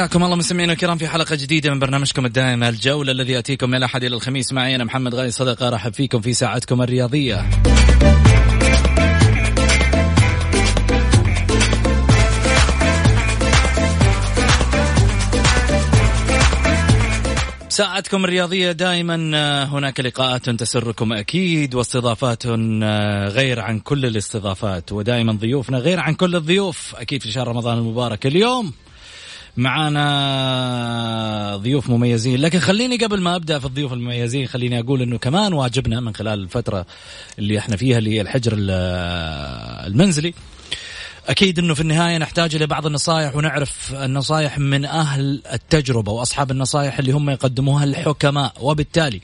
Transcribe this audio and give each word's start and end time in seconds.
حياكم 0.00 0.24
الله 0.24 0.36
مستمعينا 0.36 0.72
الكرام 0.72 0.98
في 0.98 1.08
حلقة 1.08 1.36
جديدة 1.36 1.70
من 1.70 1.78
برنامجكم 1.78 2.26
الدائم 2.26 2.62
الجولة 2.64 3.12
الذي 3.12 3.32
يأتيكم 3.32 3.70
من 3.70 3.74
الاحد 3.74 4.04
إلى 4.04 4.16
الخميس 4.16 4.52
معي 4.52 4.74
أنا 4.74 4.84
محمد 4.84 5.14
غالي 5.14 5.30
صدقة 5.30 5.68
أرحب 5.68 5.94
فيكم 5.94 6.20
في 6.20 6.32
ساعتكم 6.32 6.82
الرياضية. 6.82 7.50
ساعتكم 17.68 18.24
الرياضية 18.24 18.72
دائما 18.72 19.30
آه، 19.34 19.64
هناك 19.64 20.00
لقاءات 20.00 20.50
تسركم 20.50 21.12
أكيد 21.12 21.74
واستضافات 21.74 22.42
آه، 22.46 23.28
غير 23.28 23.60
عن 23.60 23.78
كل 23.78 24.06
الاستضافات 24.06 24.92
ودائما 24.92 25.32
ضيوفنا 25.32 25.78
غير 25.78 26.00
عن 26.00 26.14
كل 26.14 26.36
الضيوف 26.36 26.94
أكيد 26.96 27.22
في 27.22 27.32
شهر 27.32 27.48
رمضان 27.48 27.78
المبارك 27.78 28.26
اليوم 28.26 28.72
معانا 29.60 31.56
ضيوف 31.56 31.90
مميزين. 31.90 32.40
لكن 32.40 32.58
خليني 32.58 32.96
قبل 32.96 33.20
ما 33.20 33.36
أبدأ 33.36 33.58
في 33.58 33.64
الضيوف 33.64 33.92
المميزين 33.92 34.46
خليني 34.46 34.80
أقول 34.80 35.02
إنه 35.02 35.18
كمان 35.18 35.52
واجبنا 35.52 36.00
من 36.00 36.14
خلال 36.14 36.40
الفترة 36.40 36.86
اللي 37.38 37.58
إحنا 37.58 37.76
فيها 37.76 37.98
اللي 37.98 38.10
هي 38.16 38.20
الحجر 38.20 38.52
المنزلي. 39.86 40.34
أكيد 41.28 41.58
إنه 41.58 41.74
في 41.74 41.80
النهاية 41.80 42.18
نحتاج 42.18 42.54
إلى 42.54 42.66
بعض 42.66 42.86
النصائح 42.86 43.36
ونعرف 43.36 43.94
النصائح 43.94 44.58
من 44.58 44.84
أهل 44.84 45.42
التجربة 45.52 46.12
وأصحاب 46.12 46.50
النصائح 46.50 46.98
اللي 46.98 47.12
هم 47.12 47.30
يقدموها 47.30 47.84
الحكماء. 47.84 48.52
وبالتالي 48.60 49.20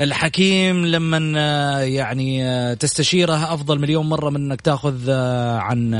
الحكيم 0.00 0.86
لما 0.86 1.18
يعني 1.84 2.76
تستشيره 2.76 3.54
أفضل 3.54 3.78
مليون 3.78 4.06
مرة 4.06 4.30
من 4.30 4.36
إنك 4.36 4.60
تأخذ 4.60 5.10
عن 5.60 5.94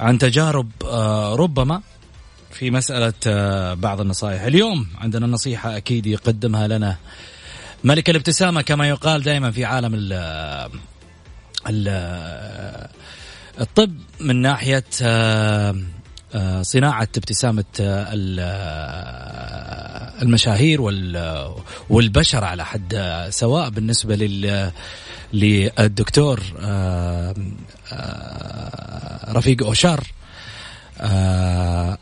عن 0.00 0.18
تجارب 0.18 0.70
ربما 1.38 1.80
في 2.58 2.70
مسألة 2.70 3.12
بعض 3.74 4.00
النصائح. 4.00 4.42
اليوم 4.42 4.86
عندنا 4.98 5.26
نصيحة 5.26 5.76
أكيد 5.76 6.06
يقدمها 6.06 6.68
لنا 6.68 6.96
ملك 7.84 8.10
الابتسامة 8.10 8.62
كما 8.62 8.88
يقال 8.88 9.22
دائما 9.22 9.50
في 9.50 9.64
عالم 9.64 9.94
ال 9.94 10.12
ال 11.68 11.88
الطب 13.60 13.96
من 14.20 14.42
ناحية 14.42 14.84
صناعة 16.62 17.08
ابتسامة 17.16 17.64
المشاهير 20.22 20.80
والبشر 21.90 22.44
على 22.44 22.64
حد 22.64 23.26
سواء 23.30 23.70
بالنسبة 23.70 24.16
لل 24.16 24.72
للدكتور 25.32 26.40
رفيق 29.28 29.62
أوشار. 29.64 30.04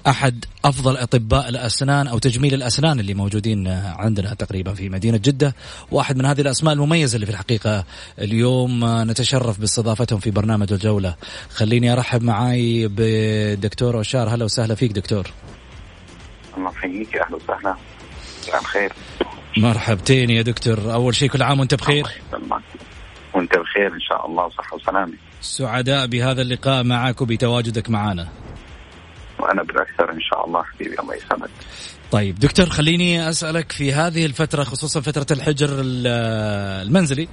أحد 0.07 0.45
أفضل 0.65 0.97
أطباء 0.97 1.49
الأسنان 1.49 2.07
أو 2.07 2.19
تجميل 2.19 2.55
الأسنان 2.55 3.01
اللي 3.01 3.15
موجودين 3.15 3.69
عندنا 3.69 4.35
تقريبا 4.35 4.75
في 4.75 4.89
مدينة 4.89 5.17
جدة. 5.17 5.55
واحد 5.91 6.17
من 6.17 6.27
هذه 6.27 6.41
الأسماء 6.41 6.75
المميزة 6.75 7.15
اللي 7.17 7.27
في 7.27 7.33
الحقيقة 7.33 7.85
اليوم 8.19 8.85
نتشرف 9.11 9.61
باستضافتهم 9.61 10.19
في 10.19 10.31
برنامج 10.31 10.73
الجولة. 10.73 11.15
خليني 11.51 11.93
أرحب 11.93 12.23
معاي 12.23 12.89
بدكتور 12.91 13.97
أوشار. 13.97 14.29
هلا 14.29 14.45
وسهلا 14.45 14.75
فيك 14.75 14.93
دكتور. 14.93 15.31
الله 16.57 16.71
يحييك. 16.71 17.17
أهلا 17.17 17.37
وسهلا. 17.37 17.77
مساء 18.43 18.61
الخير 18.61 18.93
مرحبتين 19.57 20.31
يا 20.31 20.43
دكتور. 20.43 20.93
أول 20.93 21.15
شيء 21.15 21.29
كل 21.29 21.43
عام 21.43 21.61
وأنت 21.61 21.75
بخير؟ 21.75 22.07
وأنت 23.35 23.53
بخير 23.57 23.95
إن 23.95 24.01
شاء 24.01 24.27
الله. 24.27 24.45
وصحه 24.45 24.77
وسلامة. 24.77 25.13
سعداء 25.41 26.07
بهذا 26.07 26.43
اللقاء 26.43 26.85
معك 26.85 27.21
وبتواجدك 27.21 27.91
معنا. 27.91 28.29
وأنا 29.43 29.63
بالأكثر 29.63 30.13
إن 30.13 30.21
شاء 30.21 30.47
الله 30.47 30.63
حبيبي 30.63 30.99
الله 31.01 31.15
يسلمك 31.15 31.51
طيب 32.11 32.39
دكتور 32.39 32.67
خليني 32.67 33.29
أسألك 33.29 33.73
في 33.73 33.93
هذه 33.93 34.27
الفترة 34.27 34.65
خصوصا 34.65 35.01
فترة 35.01 35.27
الحجر 35.31 35.69
المنزلي 35.83 37.29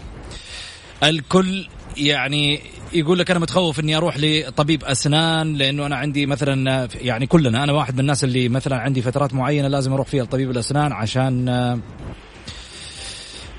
الكل 1.04 1.68
يعني 1.98 2.62
يقول 2.94 3.20
لك 3.20 3.32
أنا 3.32 3.40
متخوف 3.40 3.80
إني 3.80 3.98
أروح 3.98 4.18
لطبيب 4.18 4.84
أسنان 4.84 5.54
لأنه 5.56 5.86
أنا 5.86 5.96
عندي 5.96 6.26
مثلا 6.26 6.88
يعني 7.02 7.28
كلنا 7.28 7.64
أنا 7.64 7.74
واحد 7.74 7.94
من 7.94 8.00
الناس 8.00 8.24
اللي 8.24 8.50
مثلا 8.50 8.78
عندي 8.78 9.02
فترات 9.02 9.34
معينة 9.34 9.68
لازم 9.68 9.94
أروح 9.94 10.08
فيها 10.08 10.24
لطبيب 10.24 10.52
الأسنان 10.52 10.92
عشان 10.92 11.50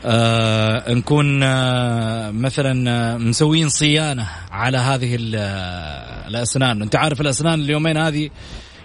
آه 0.05 0.93
نكون 0.93 1.43
آه 1.43 2.31
مثلا 2.31 2.91
آه 2.91 3.16
مسوين 3.16 3.69
صيانة 3.69 4.28
على 4.50 4.78
هذه 4.78 5.16
الأسنان. 6.28 6.83
أنت 6.83 6.97
عارف 6.97 7.21
الأسنان 7.21 7.61
اليومين 7.61 7.97
هذه 7.97 8.31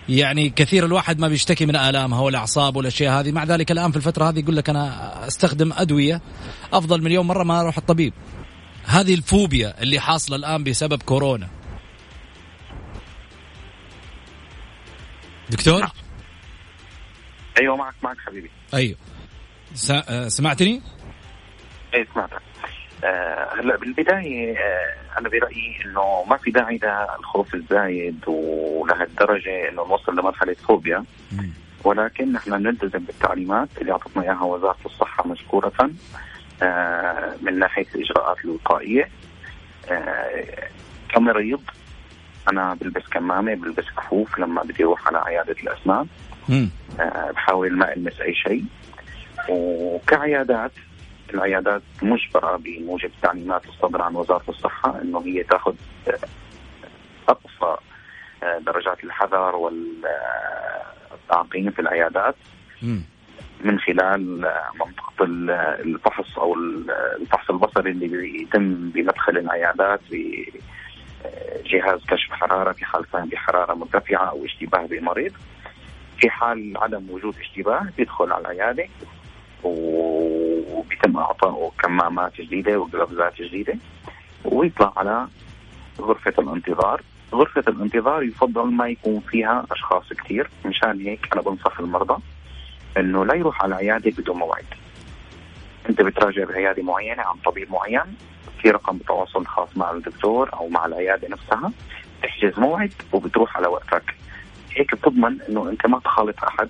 يعني 0.10 0.50
كثير 0.50 0.86
الواحد 0.86 1.20
ما 1.20 1.28
بيشتكي 1.28 1.66
من 1.66 1.76
آلامها 1.76 2.20
والاعصاب 2.20 2.76
والاشياء 2.76 3.20
هذه. 3.20 3.32
مع 3.32 3.44
ذلك 3.44 3.72
الآن 3.72 3.92
في 3.92 3.98
الفترة 3.98 4.30
هذه 4.30 4.40
يقول 4.40 4.56
لك 4.56 4.70
أنا 4.70 5.28
أستخدم 5.28 5.74
أدوية 5.74 6.22
أفضل 6.74 7.02
مليون 7.02 7.28
مرة 7.28 7.44
ما 7.44 7.62
أروح 7.62 7.78
الطبيب. 7.78 8.14
هذه 8.86 9.14
الفوبيا 9.14 9.82
اللي 9.82 10.00
حاصلة 10.00 10.36
الآن 10.36 10.64
بسبب 10.64 11.04
كورونا. 11.04 11.50
دكتور؟ 15.50 15.88
أيوه 17.62 17.76
معك 17.76 17.96
معك 18.04 18.18
حبيبي. 18.26 18.50
أيوه. 18.74 18.98
سمعتني؟ 20.28 20.82
إيه 21.96 22.08
سمعتك 22.14 22.42
آه 23.04 23.50
هلا 23.60 23.76
بالبداية 23.78 24.58
آه 24.58 24.96
أنا 25.20 25.30
برأيي 25.30 25.80
إنه 25.86 26.24
ما 26.30 26.38
في 26.38 26.52
داعي 26.52 26.80
للخوف 27.18 27.56
الزايد 27.56 28.20
ولهالدرجة 28.28 29.70
إنه 29.70 29.88
نوصل 29.88 30.20
لمرحلة 30.20 30.54
فوبيا. 30.54 31.04
ولكن 31.84 32.32
نحن 32.32 32.54
نلتزم 32.54 33.00
بالتعليمات 33.00 33.70
اللي 33.82 33.92
أعطتنا 33.92 34.24
إياها 34.24 34.44
وزارة 34.44 34.78
الصحة 34.86 35.28
مشكوره 35.28 35.90
آه 36.64 37.36
من 37.42 37.60
ناحية 37.60 37.86
الإجراءات 37.96 38.46
الوقائية. 38.46 39.10
آه 39.92 40.70
كمريض 41.10 41.62
أنا 42.50 42.74
بلبس 42.82 43.08
كمامة 43.12 43.54
بلبس 43.54 43.86
كفوف 43.98 44.40
لما 44.40 44.64
بدي 44.64 44.84
أروح 44.84 45.08
على 45.08 45.18
عيادة 45.18 45.56
الأسنان. 45.64 46.08
آه 47.00 47.32
بحاول 47.32 47.78
ما 47.78 47.94
ألمس 47.94 48.22
أي 48.22 48.34
شيء. 48.36 48.64
وكعيادات 49.50 50.72
العيادات 51.34 51.82
مجبرة 52.02 52.56
بموجب 52.56 53.12
تعليمات 53.22 53.66
الصدر 53.66 54.02
عن 54.02 54.16
وزارة 54.16 54.44
الصحة 54.50 55.02
إنه 55.02 55.24
هي 55.26 55.44
تأخذ 55.44 55.76
أقصى 57.30 57.78
درجات 58.60 59.04
الحذر 59.04 59.56
والتعقيم 61.16 61.72
في 61.72 61.80
العيادات 61.80 62.36
من 63.62 63.80
خلال 63.80 64.52
منطقة 64.80 65.26
الفحص 65.82 66.38
أو 66.40 66.54
الفحص 67.22 67.50
البصري 67.50 67.92
اللي 67.92 68.08
بيتم 68.08 68.90
بمدخل 68.90 69.38
العيادات 69.38 70.00
بجهاز 70.12 72.00
كشف 72.08 72.32
حرارة 72.32 72.72
في 72.72 72.86
حال 72.86 73.06
كان 73.14 73.26
بحرارة 73.30 73.74
مرتفعة 73.74 74.26
أو 74.26 74.46
اشتباه 74.46 74.86
بالمريض 74.86 75.34
في 76.20 76.30
حال 76.30 76.74
عدم 76.78 77.10
وجود 77.10 77.36
اشتباه 77.40 77.88
بيدخل 77.98 78.32
على 78.32 78.42
العيادة 78.42 78.88
وبيتم 80.70 81.18
إعطائه 81.18 81.72
كمامات 81.80 82.42
جديدة 82.42 82.80
وقفزات 82.80 83.42
جديدة 83.42 83.76
ويطلع 84.46 84.94
على 84.98 85.28
غرفة 86.00 86.34
الانتظار. 86.40 87.02
غرفة 87.34 87.64
الانتظار 87.68 88.24
يفضل 88.24 88.66
ما 88.72 88.88
يكون 88.88 89.20
فيها 89.20 89.66
أشخاص 89.72 90.04
كثير 90.14 90.50
مشان 90.66 91.02
هيك 91.02 91.30
أنا 91.34 91.42
بنصح 91.42 91.80
المرضى 91.80 92.22
إنه 92.98 93.26
لا 93.26 93.34
يروح 93.34 93.64
على 93.64 93.76
عيادة 93.76 94.12
بدون 94.18 94.38
موعد. 94.38 94.66
أنت 95.90 96.02
بتراجع 96.02 96.44
بعيادة 96.44 96.84
معينة 96.84 97.24
عن 97.24 97.36
طبيب 97.46 97.72
معين 97.72 98.16
في 98.62 98.72
رقم 98.72 98.98
تواصل 98.98 99.46
خاص 99.46 99.78
مع 99.78 99.92
الدكتور 99.92 100.54
أو 100.54 100.70
مع 100.70 100.86
العيادة 100.86 101.28
نفسها 101.28 101.72
تحجز 102.24 102.60
موعد 102.60 102.94
وبتروح 103.14 103.58
على 103.58 103.68
وقتك. 103.68 104.16
هيك 104.72 104.96
بتضمن 104.96 105.42
إنه 105.50 105.70
أنت 105.70 105.88
ما 105.88 106.00
تخالط 106.00 106.44
أحد 106.44 106.70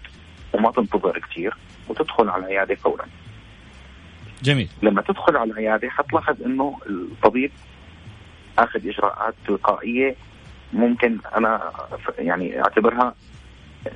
وما 0.53 0.71
تنتظر 0.71 1.19
كثير 1.19 1.57
وتدخل 1.89 2.30
على 2.30 2.45
العياده 2.45 2.75
فورا. 2.75 3.06
جميل. 4.43 4.69
لما 4.81 5.01
تدخل 5.01 5.37
على 5.37 5.51
العياده 5.51 5.89
حتلاحظ 5.89 6.41
إنه 6.43 6.79
الطبيب 6.89 7.51
آخذ 8.59 8.87
إجراءات 8.87 9.33
تلقائية 9.47 10.15
ممكن 10.73 11.17
أنا 11.35 11.71
يعني 12.19 12.61
أعتبرها 12.61 13.15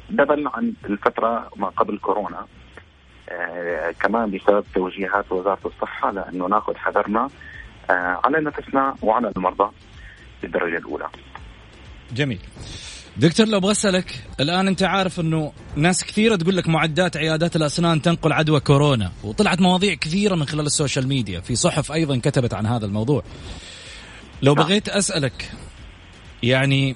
دبل 0.10 0.48
عن 0.48 0.74
الفترة 0.86 1.50
ما 1.56 1.68
قبل 1.68 1.98
كورونا. 1.98 2.46
آه 3.30 3.92
كمان 3.92 4.32
بسبب 4.32 4.64
توجيهات 4.76 5.32
وزارة 5.32 5.60
الصحة 5.66 6.12
لأنه 6.12 6.48
ناخذ 6.48 6.76
حذرنا 6.76 7.30
آه 7.90 8.20
على 8.24 8.40
نفسنا 8.42 8.96
وعلى 9.02 9.32
المرضى 9.38 9.72
بالدرجة 10.42 10.78
الأولى. 10.78 11.08
جميل. 12.14 12.40
دكتور 13.20 13.48
لو 13.48 13.58
أبغى 13.58 13.72
أسألك 13.72 14.24
الآن 14.40 14.68
أنت 14.68 14.84
عارف 14.84 15.20
إنه 15.20 15.54
ناس 15.76 16.04
كثيرة 16.04 16.36
تقول 16.36 16.58
لك 16.58 16.68
معدات 16.70 17.18
عيادات 17.18 17.56
الأسنان 17.56 18.02
تنقل 18.02 18.34
عدوى 18.34 18.60
كورونا 18.60 19.12
وطلعت 19.24 19.62
مواضيع 19.62 19.94
كثيرة 19.94 20.36
من 20.36 20.46
خلال 20.46 20.66
السوشيال 20.66 21.08
ميديا 21.08 21.40
في 21.40 21.56
صحف 21.56 21.92
أيضا 21.92 22.18
كتبت 22.18 22.54
عن 22.54 22.66
هذا 22.66 22.86
الموضوع 22.86 23.24
لو 24.42 24.54
نعم. 24.54 24.66
بغيت 24.66 24.90
أسألك 24.90 25.52
يعني 26.44 26.96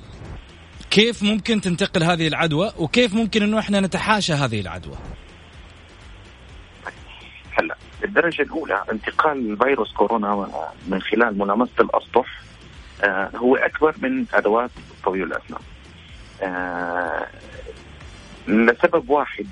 كيف 0.91 1.23
ممكن 1.23 1.61
تنتقل 1.61 2.03
هذه 2.03 2.27
العدوى 2.27 2.71
وكيف 2.77 3.13
ممكن 3.13 3.43
إنه 3.43 3.59
إحنا 3.59 3.79
نتحاشى 3.79 4.33
هذه 4.33 4.61
العدوى؟ 4.61 4.95
هلا 7.59 7.75
الدرجة 8.03 8.41
الأولى 8.41 8.83
انتقال 8.91 9.57
فيروس 9.57 9.93
كورونا 9.93 10.47
من 10.87 11.01
خلال 11.01 11.37
ملامسة 11.37 11.71
الأسطح 11.79 12.41
آه 13.03 13.29
هو 13.35 13.55
أكبر 13.55 13.95
من 14.01 14.25
أدوات 14.33 14.71
طبيب 15.05 15.23
الأسنان. 15.23 15.72
آه 16.41 17.27
لسبب 18.47 19.09
واحد 19.09 19.47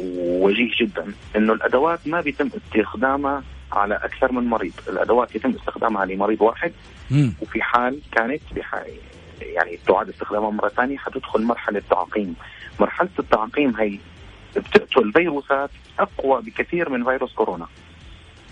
وجيه 0.00 0.70
جدا 0.80 1.12
إنه 1.36 1.52
الأدوات 1.52 2.08
ما 2.08 2.20
بيتم 2.20 2.50
استخدامها 2.56 3.42
على 3.72 3.94
أكثر 3.94 4.32
من 4.32 4.44
مريض، 4.44 4.72
الأدوات 4.88 5.36
يتم 5.36 5.50
استخدامها 5.50 6.04
لمريض 6.04 6.42
واحد 6.42 6.72
م. 7.10 7.28
وفي 7.40 7.62
حال 7.62 8.00
كانت 8.12 8.42
يعني 9.40 9.78
تعاد 9.86 10.08
استخدامها 10.08 10.50
مرة 10.50 10.68
ثانية 10.68 10.98
حتدخل 10.98 11.42
مرحلة 11.42 11.82
تعقيم. 11.90 12.34
مرحلة 12.80 13.08
التعقيم 13.18 13.76
هي 13.76 13.98
بتقتل 14.56 15.12
فيروسات 15.12 15.70
أقوى 15.98 16.42
بكثير 16.42 16.88
من 16.88 17.04
فيروس 17.04 17.32
كورونا. 17.34 17.66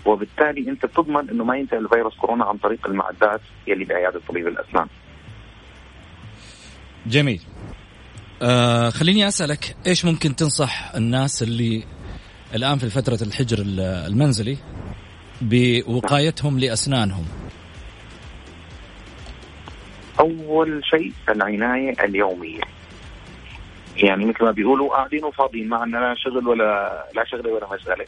وبالتالي 0.05 0.69
أنت 0.69 0.85
بتضمن 0.85 1.29
إنه 1.29 1.43
ما 1.43 1.57
ينتقل 1.57 1.87
فيروس 1.89 2.15
كورونا 2.15 2.45
عن 2.45 2.57
طريق 2.57 2.87
المعدات 2.87 3.41
يلي 3.67 3.85
بعياده 3.85 4.21
طبيب 4.27 4.47
الأسنان. 4.47 4.87
جميل. 7.07 7.41
آه 8.41 8.89
خليني 8.89 9.27
أسألك 9.27 9.75
إيش 9.87 10.05
ممكن 10.05 10.35
تنصح 10.35 10.95
الناس 10.95 11.43
اللي 11.43 11.83
الآن 12.55 12.77
في 12.77 12.89
فترة 12.89 13.19
الحجر 13.21 13.57
المنزلي 14.07 14.57
بوقايتهم 15.41 16.59
لأسنانهم؟ 16.59 17.25
أول 20.19 20.81
شيء 20.83 21.13
العناية 21.29 21.95
اليومية. 22.03 22.61
يعني 23.97 24.25
مثل 24.25 24.43
ما 24.43 24.51
بيقولوا 24.51 24.89
قاعدين 24.89 25.23
وفاضيين 25.23 25.69
ما 25.69 25.77
عندنا 25.77 25.99
لا 25.99 26.15
شغل 26.17 26.47
ولا 26.47 27.03
لا 27.15 27.25
شغله 27.25 27.49
ولا 27.53 27.67
مشغله 27.73 28.05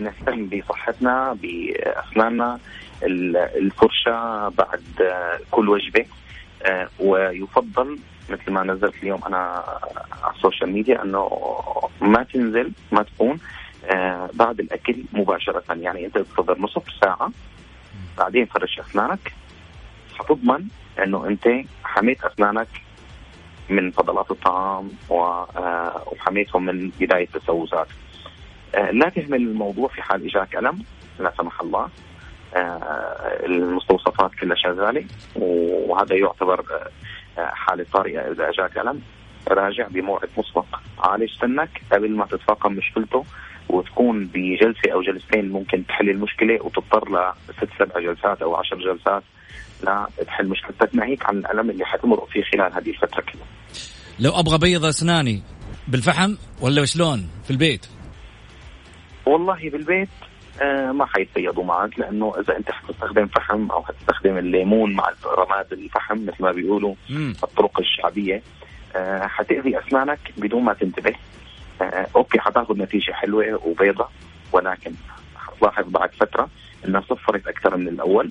نهتم 0.00 0.46
بصحتنا 0.46 1.36
باسناننا 1.42 2.58
الفرشه 3.56 4.48
بعد 4.48 4.82
كل 5.50 5.68
وجبة. 5.68 6.00
آه، 6.00 6.23
ويفضل 7.00 7.98
مثل 8.30 8.50
ما 8.52 8.62
نزلت 8.62 8.94
اليوم 9.02 9.20
أنا 9.26 9.64
على 10.22 10.34
السوشيال 10.36 10.70
ميديا 10.70 11.02
أنه 11.02 11.30
ما 12.00 12.22
تنزل 12.22 12.72
ما 12.92 13.02
تكون 13.02 13.38
آه، 13.84 14.30
بعد 14.34 14.60
الأكل 14.60 15.04
مباشرة 15.12 15.62
يعني 15.70 16.06
أنت 16.06 16.18
تنتظر 16.18 16.58
نصف 16.58 16.82
ساعة 17.00 17.30
بعدين 18.18 18.46
فرش 18.46 18.80
أسنانك 18.80 19.32
حتضمن 20.18 20.66
أنه 21.02 21.26
أنت 21.26 21.48
حميت 21.84 22.24
أسنانك 22.24 22.68
من 23.70 23.90
فضلات 23.90 24.30
الطعام 24.30 24.90
آه، 25.10 26.02
وحميتهم 26.12 26.64
من 26.64 26.90
بداية 27.00 27.28
التسوسات. 27.34 27.88
آه، 28.74 28.90
لا 28.90 29.08
تهمل 29.08 29.36
الموضوع 29.42 29.88
في 29.88 30.02
حال 30.02 30.24
اجاك 30.24 30.56
ألم 30.56 30.82
لا 31.18 31.32
سمح 31.38 31.60
الله 31.60 31.80
آه، 31.82 31.90
المستوصفات 33.46 34.30
كلها 34.40 34.56
شغالة 34.56 35.04
وهذا 35.36 36.14
يعتبر 36.16 36.64
حالة 37.36 37.86
طارئة 37.92 38.20
إذا 38.20 38.48
أجاك 38.48 38.78
ألم 38.78 39.00
راجع 39.48 39.88
بموعد 39.88 40.28
مسبق 40.38 40.66
عالج 40.98 41.30
سنك 41.40 41.82
قبل 41.92 42.10
ما 42.10 42.26
تتفاقم 42.26 42.72
مشكلته 42.72 43.24
وتكون 43.68 44.26
بجلسة 44.26 44.92
أو 44.92 45.02
جلستين 45.02 45.48
ممكن 45.52 45.86
تحل 45.86 46.10
المشكلة 46.10 46.62
وتضطر 46.62 47.32
لست 47.48 47.68
سبع 47.78 48.00
جلسات 48.00 48.42
أو 48.42 48.56
عشر 48.56 48.76
جلسات 48.76 49.22
لا 49.84 50.06
تحل 50.26 50.48
مشكلتك 50.48 50.94
ناهيك 50.94 51.26
عن 51.26 51.38
الألم 51.38 51.70
اللي 51.70 51.84
حتمر 51.84 52.26
فيه 52.32 52.42
خلال 52.42 52.72
هذه 52.72 52.90
الفترة 52.90 53.20
كلها. 53.20 53.46
لو 54.20 54.30
أبغى 54.30 54.54
ابيض 54.54 54.84
أسناني 54.84 55.42
بالفحم 55.88 56.34
ولا 56.60 56.84
شلون 56.84 57.28
في 57.44 57.50
البيت؟ 57.50 57.86
والله 59.26 59.70
بالبيت 59.70 60.08
آه 60.08 60.33
ما 60.92 61.06
حيتبيضوا 61.06 61.64
معك 61.64 61.98
لأنه 61.98 62.34
إذا 62.40 62.56
أنت 62.56 62.70
حتستخدم 62.70 63.26
فحم 63.26 63.70
أو 63.70 63.82
حتستخدم 63.82 64.38
الليمون 64.38 64.92
مع 64.94 65.10
رماد 65.26 65.72
الفحم 65.72 66.26
مثل 66.26 66.42
ما 66.42 66.52
بيقولوا. 66.52 66.94
الطرق 67.42 67.80
الشعبية 67.80 68.42
آه 68.96 69.26
حتأذي 69.26 69.78
أسنانك 69.78 70.18
بدون 70.36 70.62
ما 70.62 70.72
تنتبه. 70.72 71.14
آه 71.82 72.06
أوكي 72.16 72.40
حتأخذ 72.40 72.78
نتيجة 72.78 73.12
حلوة 73.12 73.60
وبيضة 73.64 74.08
ولكن 74.52 74.92
حتلاحظ 75.36 75.88
بعد 75.88 76.10
فترة 76.12 76.48
إنها 76.84 77.00
صفرت 77.00 77.46
أكثر 77.46 77.76
من 77.76 77.88
الأول. 77.88 78.30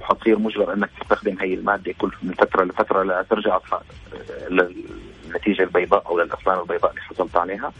وحتصير 0.00 0.38
مجبر 0.38 0.72
إنك 0.72 0.90
تستخدم 1.00 1.36
هي 1.40 1.54
المادة 1.54 1.92
كل 1.98 2.12
من 2.22 2.32
فترة 2.32 2.64
لفترة 2.64 3.02
لترجع 3.02 3.58
للنتيجه 5.36 5.62
البيضاء 5.62 6.06
أو 6.06 6.20
للاسنان 6.20 6.58
البيضاء 6.58 6.90
اللي 6.90 7.02
حصلت 7.02 7.36
عليها 7.36 7.72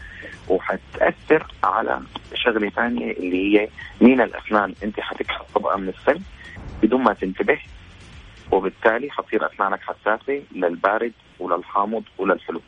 وحتأثر 0.49 1.47
على 1.63 2.01
شغلة 2.33 2.69
ثانية 2.69 3.11
اللي 3.11 3.59
هي 3.59 3.69
مين 4.01 4.21
الأسنان 4.21 4.73
أنت 4.83 4.99
حتكحل 4.99 5.45
طبقه 5.55 5.77
من 5.77 5.89
السن 5.89 6.21
بدون 6.83 7.03
ما 7.03 7.13
تنتبه 7.13 7.59
وبالتالي 8.51 9.11
حتصير 9.11 9.53
أسنانك 9.53 9.79
حساسة 9.81 10.41
للبارد 10.55 11.13
وللحامض 11.39 12.03
وللحلو 12.17 12.61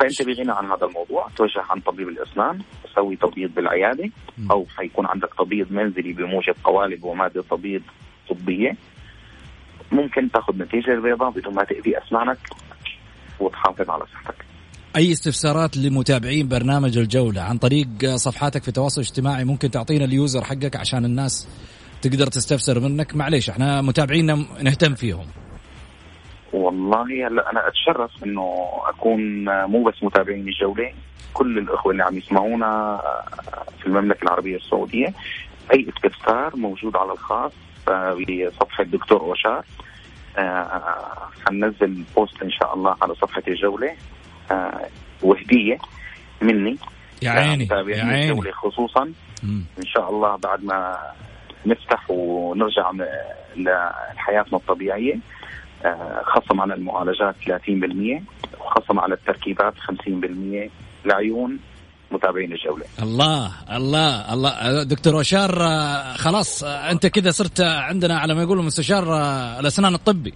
فأنت 0.00 0.22
بغنى 0.22 0.52
عن 0.52 0.66
هذا 0.70 0.86
الموضوع 0.86 1.28
توجه 1.36 1.62
عن 1.70 1.80
طبيب 1.80 2.08
الأسنان 2.08 2.62
سوي 2.94 3.16
تبييض 3.16 3.54
بالعيادة 3.54 4.10
أو 4.50 4.66
حيكون 4.76 5.06
عندك 5.06 5.34
تبييض 5.38 5.72
منزلي 5.72 6.12
بموجب 6.12 6.54
قوالب 6.64 7.04
ومادة 7.04 7.42
تبييض 7.50 7.82
طبية. 8.30 8.76
ممكن 9.92 10.30
تاخذ 10.30 10.58
نتيجة 10.58 10.92
البيضاء 10.92 11.30
بدون 11.30 11.54
ما 11.54 11.64
تأذي 11.64 11.98
أسنانك 11.98 12.38
وتحافظ 13.40 13.90
على 13.90 14.04
صحتك. 14.14 14.44
أي 14.96 15.12
استفسارات 15.12 15.76
لمتابعين 15.76 16.48
برنامج 16.48 16.98
الجولة 16.98 17.42
عن 17.42 17.58
طريق 17.58 17.88
صفحاتك 18.14 18.62
في 18.62 18.68
التواصل 18.68 19.00
الاجتماعي 19.00 19.44
ممكن 19.44 19.70
تعطينا 19.70 20.04
اليوزر 20.04 20.44
حقك 20.44 20.76
عشان 20.76 21.04
الناس 21.04 21.48
تقدر 22.02 22.26
تستفسر 22.26 22.80
منك 22.80 23.16
معليش 23.16 23.50
إحنا 23.50 23.82
متابعينا 23.82 24.34
نهتم 24.62 24.94
فيهم. 24.94 25.26
والله 26.52 27.26
هلا 27.26 27.52
أنا 27.52 27.68
أتشرف 27.68 28.24
إنه 28.24 28.68
أكون 28.88 29.44
مو 29.64 29.84
بس 29.84 30.02
متابعين 30.02 30.48
الجولة 30.48 30.92
كل 31.34 31.58
الإخوة 31.58 31.92
اللي 31.92 32.02
عم 32.02 32.18
يسمعونا 32.18 33.00
في 33.80 33.86
المملكة 33.86 34.22
العربية 34.22 34.56
السعودية 34.56 35.14
أي 35.72 35.86
استفسار 35.96 36.56
موجود 36.56 36.96
على 36.96 37.12
الخاص 37.12 37.52
بصفحة 37.88 38.84
دكتور 38.84 39.20
أوشار 39.20 39.58
آه، 39.58 39.64
حننزل 41.46 42.02
بوست 42.16 42.42
إن 42.42 42.50
شاء 42.50 42.74
الله 42.74 42.96
على 43.02 43.14
صفحة 43.14 43.42
الجوله 43.48 43.92
آه، 44.50 44.86
وهدية 45.22 45.78
مني. 46.42 46.76
يا 47.22 47.30
عيني 47.30 47.68
يا 47.70 48.04
عيني. 48.04 48.30
الجوله 48.30 48.52
خصوصا. 48.52 49.12
مم. 49.42 49.64
إن 49.78 49.86
شاء 49.86 50.10
الله 50.10 50.36
بعد 50.36 50.64
ما 50.64 50.98
نفتح 51.66 52.10
ونرجع 52.10 52.92
لحياتنا 53.56 54.58
الطبيعية 54.58 55.18
آه، 55.84 56.22
خصم 56.24 56.60
على 56.60 56.74
المعالجات 56.74 57.34
30% 57.44 58.22
وخصم 58.60 59.00
على 59.00 59.14
التركيبات 59.14 59.74
50% 59.78 60.70
لعيون 61.04 61.58
متابعين 62.10 62.52
الجولة. 62.52 62.84
الله 63.02 63.52
الله 63.72 64.32
الله. 64.32 64.82
دكتور 64.82 65.14
وشار 65.14 65.50
خلاص 66.16 66.64
أنت 66.64 67.06
كذا 67.06 67.30
صرت 67.30 67.60
عندنا 67.60 68.18
على 68.18 68.34
ما 68.34 68.42
يقولوا 68.42 68.62
مستشار 68.62 69.04
الأسنان 69.60 69.94
الطبي. 69.94 70.34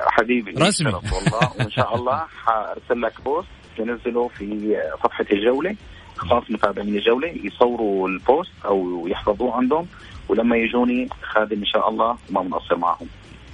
حبيبي 0.00 0.50
رسمي. 0.50 0.92
والله 0.92 1.52
وإن 1.58 1.70
شاء 1.70 1.94
الله 1.96 2.24
حأرسل 2.44 3.00
لك 3.00 3.20
بوست 3.24 3.48
تنزله 3.78 4.28
في 4.28 4.76
صفحة 5.04 5.26
الجولة. 5.32 5.76
خاص 6.16 6.42
متابعين 6.50 6.96
الجولة 6.96 7.28
يصوروا 7.28 8.08
البوست 8.08 8.52
أو 8.64 9.06
يحفظوه 9.08 9.56
عندهم. 9.56 9.86
ولما 10.28 10.56
يجوني 10.56 11.08
خادم 11.32 11.58
إن 11.58 11.66
شاء 11.66 11.88
الله 11.88 12.16
وما 12.30 12.42
بنقصر 12.42 12.76
معهم. 12.76 13.06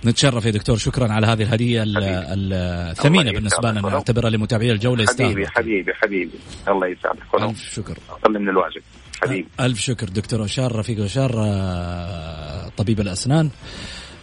نتشرف 0.06 0.44
يا 0.44 0.50
دكتور 0.50 0.76
شكرا 0.76 1.12
على 1.12 1.26
هذه 1.26 1.42
الهدية 1.42 1.84
الثمينة 1.86 3.32
بالنسبة 3.32 3.70
لنا. 3.70 3.80
نعتبرها 3.80 4.30
لمتابعي 4.30 4.72
الجولة 4.72 5.06
حبيبي 5.06 5.42
يستاهل. 5.42 5.48
حبيبي 5.48 5.94
حبيبي 5.94 6.38
الله 6.68 6.86
يسعدك. 6.86 7.22
ألف 7.34 7.74
شكر. 7.74 7.98
أقل 8.10 8.38
من 8.38 8.48
الواجب. 8.48 8.82
حبيبي. 9.22 9.48
ألف 9.60 9.78
شكر 9.78 10.08
دكتور 10.08 10.40
وشار 10.40 10.76
رفيق 10.76 11.04
وشار 11.04 11.32
آه، 11.38 12.68
طبيب 12.76 13.00
الأسنان. 13.00 13.50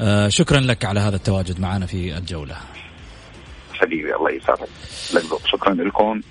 آه، 0.01 0.27
شكرا 0.27 0.59
لك 0.59 0.85
على 0.85 0.99
هذا 0.99 1.15
التواجد 1.15 1.59
معنا 1.59 1.85
في 1.85 2.17
الجولة. 2.17 2.55
حبيبي 3.73 4.15
الله 4.15 4.31
يسعدك. 4.31 4.69
شكرا 5.45 5.73
لكم. 5.73 6.21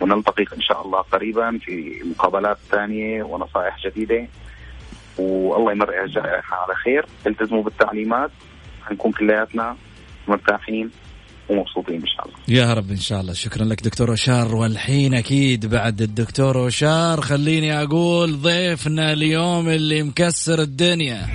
ونلتقي 0.00 0.44
إن 0.56 0.60
شاء 0.60 0.86
الله 0.86 1.00
قريبا 1.00 1.58
في 1.58 2.02
مقابلات 2.04 2.58
ثانية 2.70 3.22
ونصائح 3.22 3.76
جديدة. 3.86 4.28
والله 5.18 5.72
يمرق 5.72 6.02
الجائحه 6.02 6.56
على 6.56 6.74
خير. 6.74 7.06
التزموا 7.26 7.62
بالتعليمات. 7.62 8.30
حنكون 8.86 9.12
كلياتنا 9.12 9.76
مرتاحين 10.28 10.90
ومبسوطين 11.48 12.00
إن 12.00 12.06
شاء 12.06 12.26
الله. 12.26 12.38
يا 12.48 12.74
رب 12.74 12.90
إن 12.90 12.96
شاء 12.96 13.20
الله. 13.20 13.32
شكرا 13.32 13.64
لك 13.64 13.82
دكتور 13.82 14.10
وشار 14.10 14.54
والحين 14.54 15.14
أكيد 15.14 15.66
بعد 15.66 16.02
الدكتور 16.02 16.56
وشار 16.56 17.20
خليني 17.20 17.82
أقول 17.82 18.42
ضيفنا 18.42 19.12
اليوم 19.12 19.68
اللي 19.68 20.02
مكسر 20.02 20.62
الدنيا. 20.62 21.26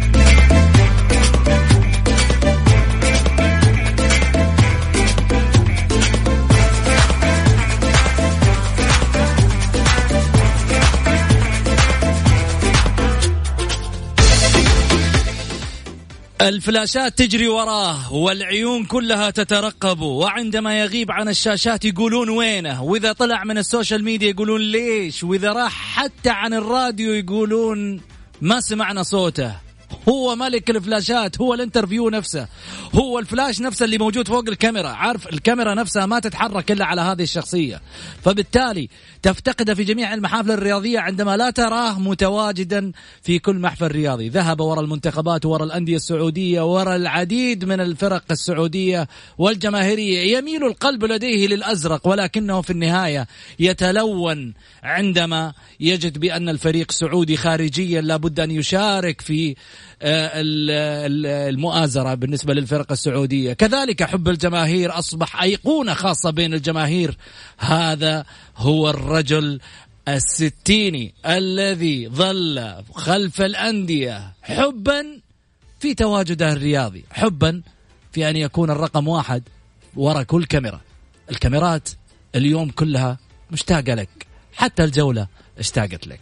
الفلاشات 16.44 17.18
تجري 17.18 17.48
وراه 17.48 18.14
والعيون 18.14 18.86
كلها 18.86 19.30
تترقبه 19.30 20.06
وعندما 20.06 20.80
يغيب 20.80 21.12
عن 21.12 21.30
الشاشات 21.30 21.86
يقولون 21.86 22.30
وينه؟ 22.30 22.84
وإذا 22.84 23.14
طلع 23.14 23.44
من 23.44 23.58
ال 23.58 23.64
social 23.64 24.04
media 24.04 24.30
يقولون 24.30 24.62
ليش؟ 24.62 25.24
وإذا 25.24 25.54
راح 25.54 25.72
حتى 25.72 26.30
عن 26.30 26.54
الراديو 26.54 27.14
يقولون 27.14 28.02
ما 28.42 28.60
سمعنا 28.60 29.04
صوته. 29.04 29.63
هو 30.10 30.36
ملك 30.36 30.70
الفلاشات 30.70 31.42
هو 31.42 31.54
ال 31.54 31.59
interview 31.59 32.10
نفسه. 32.10 32.48
هو 32.96 33.20
الفلاش 33.20 33.62
نفسه 33.62 33.86
اللي 33.86 33.98
موجود 33.98 34.28
فوق 34.28 34.44
الكاميرا. 34.48 34.90
عارف 34.90 35.28
الكاميرا 35.28 35.74
نفسها 35.74 36.06
ما 36.06 36.20
تتحرك 36.20 36.72
إلا 36.72 36.86
على 36.86 37.02
هذه 37.02 37.24
الشخصية. 37.24 37.82
فبالتالي 38.24 38.90
تفتقده 39.22 39.74
في 39.76 39.84
جميع 39.84 40.14
المحافل 40.14 40.52
الرياضية 40.52 41.00
عندما 41.00 41.38
لا 41.38 41.50
تراه 41.50 42.00
متواجدا 42.00 42.92
في 43.22 43.40
كل 43.40 43.56
محفل 43.56 43.88
رياضي. 43.88 44.30
ذهب 44.30 44.62
وراء 44.62 44.84
المنتخبات 44.84 45.46
وراء 45.46 45.68
الأندية 45.68 45.96
السعودية 45.96 46.74
وراء 46.74 46.96
العديد 46.96 47.66
من 47.66 47.80
الفرق 47.80 48.24
السعودية 48.32 49.08
والجماهيرية. 49.38 50.38
يميل 50.38 50.64
القلب 50.64 51.06
لديه 51.06 51.48
للأزرق 51.48 52.08
ولكنه 52.08 52.62
في 52.62 52.70
النهاية 52.70 53.28
يتلون 53.60 54.54
عندما 54.84 55.54
يجد 55.84 56.18
بأن 56.18 56.50
الفريق 56.50 56.92
سعودي 56.92 57.38
خارجيا 57.38 58.02
لابد 58.02 58.40
أن 58.40 58.52
يشارك 58.52 59.22
في 59.22 59.50
آه، 59.50 59.56
ال- 60.42 60.72
ال- 61.12 61.50
المؤازرة 61.54 62.14
بالنسبة 62.14 62.54
للفرق 62.54 62.92
السعودية. 62.92 63.54
كذلك 63.54 64.04
حب 64.04 64.30
الجماهير 64.30 65.00
أصبح 65.00 65.42
أيقونة 65.42 65.94
خاصة 65.94 66.30
بين 66.32 66.54
الجماهير. 66.54 67.18
هذا 67.58 68.26
هو 68.58 68.90
الرجل 68.90 69.60
الستيني 70.08 71.14
الذي 71.26 72.08
ظل 72.10 72.84
خلف 72.94 73.42
الأندية 73.42 74.34
حبا 74.42 75.20
في 75.80 75.94
تواجده 75.94 76.54
الرياضي 76.54 77.04
حبا 77.12 77.62
في 78.12 78.30
أن 78.30 78.36
يكون 78.38 78.70
الرقم 78.70 79.08
واحد 79.08 79.44
وراء 79.96 80.24
كل 80.24 80.46
كاميرا. 80.46 80.82
الكاميرات 81.32 81.90
اليوم 82.36 82.70
كلها 82.70 83.18
مشتاقة 83.52 83.94
لك 83.94 84.10
حتى 84.56 84.84
الجولة 84.84 85.28
اشتاقت 85.60 86.08
لك. 86.08 86.20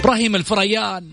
إبراهيم 0.00 0.36
الفريان. 0.36 1.10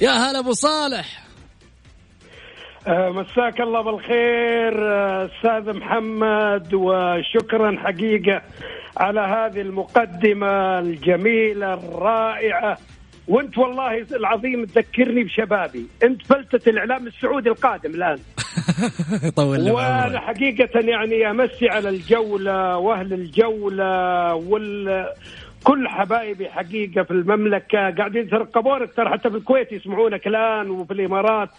يا 0.00 0.10
هلا 0.10 0.38
أبو 0.38 0.52
صالح. 0.52 1.22
آه، 2.86 3.10
مساك 3.10 3.60
الله 3.60 3.82
بالخير 3.82 4.92
آه، 4.92 5.26
أستاذ 5.26 5.72
محمد 5.76 6.74
وشكرا 6.74 7.78
حقيقة 7.84 8.42
على 8.96 9.20
هذه 9.20 9.60
المقدمة 9.60 10.78
الجميلة 10.78 11.74
الرائعة. 11.74 12.78
وانت 13.28 13.58
والله 13.58 14.06
العظيم 14.12 14.64
تذكرني 14.64 15.24
بشبابي. 15.24 15.86
انت 16.02 16.26
فلتة 16.26 16.70
الإعلام 16.70 17.06
السعودي 17.06 17.48
القادم 17.48 17.94
الآن. 17.94 18.18
طول 19.36 19.70
وأنا. 19.70 20.20
حقيقة 20.20 20.80
يعني 20.80 21.30
امسي 21.30 21.68
على 21.68 21.88
الجولة 21.88 22.76
وأهل 22.76 23.12
الجولة 23.12 24.34
وال 24.34 25.06
كل 25.64 25.88
حبايبي 25.88 26.48
حقيقة 26.48 27.02
في 27.02 27.10
المملكة 27.10 27.90
قاعدين 27.90 28.22
يترقبونك 28.22 28.94
ترى 28.94 29.10
حتى 29.10 29.30
في 29.30 29.36
الكويت 29.36 29.72
يسمعونك 29.72 30.26
الآن 30.26 30.70
وفي 30.70 30.92
الإمارات. 30.92 31.50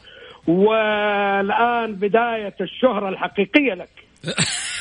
والآن 0.47 1.93
بداية 1.93 2.55
الشهرة 2.61 3.09
الحقيقية 3.09 3.73
لك. 3.73 3.89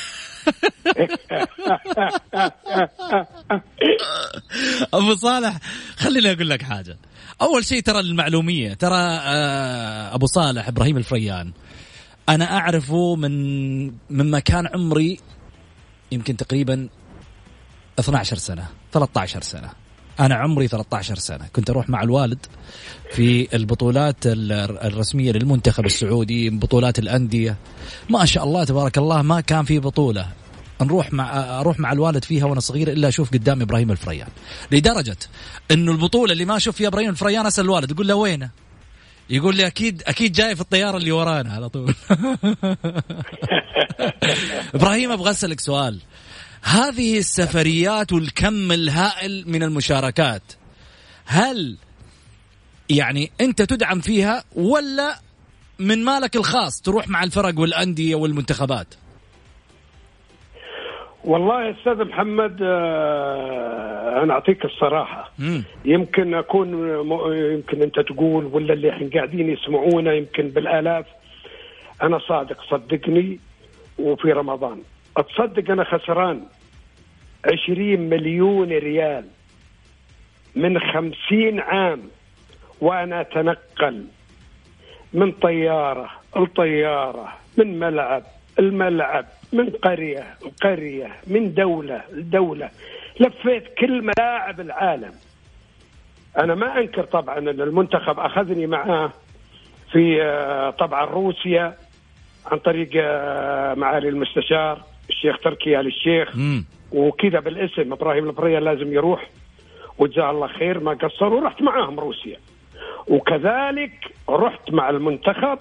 أبو 4.95 5.15
صالح 5.15 5.59
خليني 5.97 6.33
أقول 6.33 6.51
لك 6.51 6.63
حاجة. 6.63 6.99
أول 7.43 7.65
شيء 7.65 7.83
ترى 7.83 8.01
المعلومية 8.01 8.75
ترى 8.75 8.99
آه، 8.99 10.15
أبو 10.15 10.27
صالح 10.27 10.69
إبراهيم 10.69 10.97
الفريان 10.97 11.53
أنا 12.29 12.59
أعرفه 12.59 13.17
من 13.17 13.87
من 13.87 14.31
ما 14.31 14.39
كان 14.39 14.67
عمري 14.67 15.21
يمكن 16.13 16.37
تقريبا 16.37 16.89
12 17.99 18.37
سنة 18.37 18.67
13 18.93 19.43
سنة. 19.43 19.71
أنا 20.21 20.35
عمري 20.35 20.69
13 20.69 21.15
سنة. 21.19 21.47
كنت 21.53 21.71
أروح 21.71 21.89
مع 21.89 22.03
الوالد 22.03 22.39
في 23.13 23.57
البطولات 23.57 24.27
ال- 24.27 24.53
الرسمية 24.87 25.33
للمنتخب 25.33 25.87
السعودي 25.87 26.51
بطولات 26.51 26.99
الأندية. 26.99 27.57
ما 28.11 28.25
شاء 28.25 28.45
الله 28.45 28.65
تبارك 28.65 28.99
الله 28.99 29.23
ما 29.23 29.41
كان 29.41 29.65
في 29.65 29.79
بطولة. 29.79 30.27
نروح 30.83 31.13
مع 31.13 31.61
أروح 31.61 31.81
مع 31.81 31.93
الوالد 31.93 32.25
فيها 32.25 32.45
وأنا 32.45 32.61
صغير 32.61 32.93
إلا 32.93 33.09
أشوف 33.09 33.31
قدامي 33.33 33.63
إبراهيم 33.63 33.91
الفريان. 33.91 34.29
لدرجة 34.73 35.17
إنه 35.71 35.93
البطولة 35.93 36.33
اللي 36.33 36.45
ما 36.45 36.57
أشوف 36.57 36.77
فيها 36.77 36.89
إبراهيم 36.89 37.11
الفريان 37.11 37.47
أسأل 37.47 37.65
الوالد 37.65 37.91
يقول 37.91 38.09
له 38.09 38.15
وينه؟ 38.15 38.51
يقول 39.31 39.57
لي 39.57 39.67
أكيد 39.67 40.03
أكيد 40.07 40.33
جاي 40.33 40.55
في 40.55 40.61
الطيارة 40.61 40.97
اللي 40.97 41.13
ورانا 41.13 41.53
على 41.53 41.69
طول. 41.69 41.95
إبراهيم 44.75 45.13
أبغى 45.13 45.31
أسألك 45.31 45.61
سؤال. 45.61 45.99
هذه 46.63 47.19
السفريات 47.19 48.13
والكم 48.13 48.73
الهائل 48.73 49.45
من 49.47 49.63
المشاركات. 49.63 50.43
هل 51.27 51.77
يعني 52.91 53.31
أنت 53.41 53.63
تدعم 53.63 54.01
فيها 54.01 54.45
ولا 54.57 55.15
من 55.79 56.05
مالك 56.05 56.37
الخاص 56.37 56.81
تروح 56.81 57.09
مع 57.09 57.23
الفرق 57.25 57.61
والأندية 57.61 58.15
والمنتخبات؟ 58.15 58.95
والله 61.25 61.65
يا 61.65 61.71
أستاذ 61.71 62.05
محمد 62.05 62.59
آه، 62.63 64.23
أنا 64.23 64.33
أعطيك 64.33 64.65
الصراحة. 64.65 65.33
مم. 65.39 65.65
يمكن 65.85 66.35
أكون 66.35 66.69
يمكن 67.55 67.83
أنت 67.83 68.01
تقول 68.01 68.45
ولا 68.45 68.73
اللي 68.75 68.91
إحنا 68.91 69.11
قاعدين 69.15 69.51
يسمعونا 69.51 70.13
يمكن 70.15 70.49
بالآلاف. 70.49 71.07
أنا 72.03 72.19
صادق 72.19 72.57
صدقني 72.71 73.41
وفي 73.99 74.33
رمضان. 74.33 74.83
أتصدق 75.17 75.71
أنا 75.71 75.85
خسران. 75.85 76.45
عشرين 77.53 78.01
مليون 78.09 78.69
ريال 78.69 79.25
من 80.57 80.81
خمسين 80.81 81.61
عام 81.61 82.03
وأنا 82.81 83.21
أتنقل 83.21 84.05
من 85.13 85.33
طيارة 85.33 86.11
لطيارة 86.37 87.33
من 87.57 87.79
ملعب 87.79 88.23
الملعب 88.59 89.27
من 89.53 89.71
قرية 89.71 90.27
قرية 90.63 91.17
من 91.27 91.55
دولة 91.55 92.03
لدولة. 92.13 92.71
لفيت 93.21 93.75
كل 93.79 94.03
ملاعب 94.03 94.61
العالم. 94.61 95.13
أنا 96.39 96.55
ما 96.55 96.79
أنكر 96.79 97.05
طبعا 97.05 97.39
أن 97.39 97.49
المنتخب 97.49 98.19
أخذني 98.21 98.67
معاه 98.67 99.11
في 99.93 100.23
آه، 100.23 100.71
طبعا 100.71 101.05
روسيا 101.05 101.77
عن 102.47 102.59
طريق 102.59 102.91
آه، 102.97 103.75
معالي 103.75 104.09
المستشار. 104.09 104.88
الشيخ 105.19 105.39
تركي 105.39 105.81
آل 105.81 105.87
الشيخ. 105.87 106.29
وكذا 106.93 107.41
بالاسم. 107.41 107.93
إبراهيم 107.93 108.27
البرية 108.27 108.59
لازم 108.59 108.93
يروح. 108.93 109.31
وجزاه 109.99 110.31
الله 110.31 110.47
خير. 110.47 110.81
ما 110.81 110.93
قصر 110.93 111.35
ورحت 111.35 111.63
معاهم 111.63 112.01
روسيا. 112.01 112.37
وكذلك 113.09 114.15
رحت 114.29 114.71
مع 114.73 114.91
المنتخب 114.91 115.59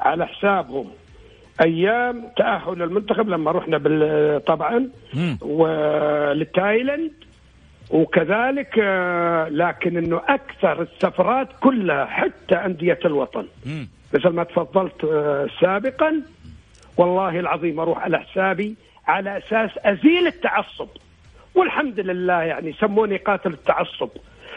على 0.00 0.26
حسابهم. 0.26 0.90
أيام 1.60 2.24
تأهل 2.36 2.82
المنتخب 2.82 3.28
لما 3.28 3.50
رحنا 3.50 3.78
بال 3.78 4.44
طبعا 4.44 4.90
مم. 5.14 5.38
ولتايلاند 5.42 7.12
وكذلك 7.90 8.78
آه، 8.82 9.48
لكن 9.48 9.96
إنه 9.96 10.20
أكثر 10.28 10.82
السفرات 10.82 11.48
كلها 11.60 12.04
حتى 12.04 12.54
أندية 12.54 12.98
الوطن. 13.04 13.46
مثل 14.14 14.28
ما 14.28 14.44
تفضلت 14.44 15.04
آه، 15.04 15.46
سابقا 15.60 16.22
والله 16.96 17.40
العظيم 17.40 17.80
أروح 17.80 17.98
على 17.98 18.18
حسابي 18.18 18.76
على 19.06 19.38
أساس 19.38 19.70
أزيل 19.78 20.26
التعصب. 20.26 20.88
والحمد 21.54 22.00
لله 22.00 22.42
يعني 22.42 22.72
سموني 22.72 23.16
قاتل 23.16 23.52
التعصب. 23.52 24.08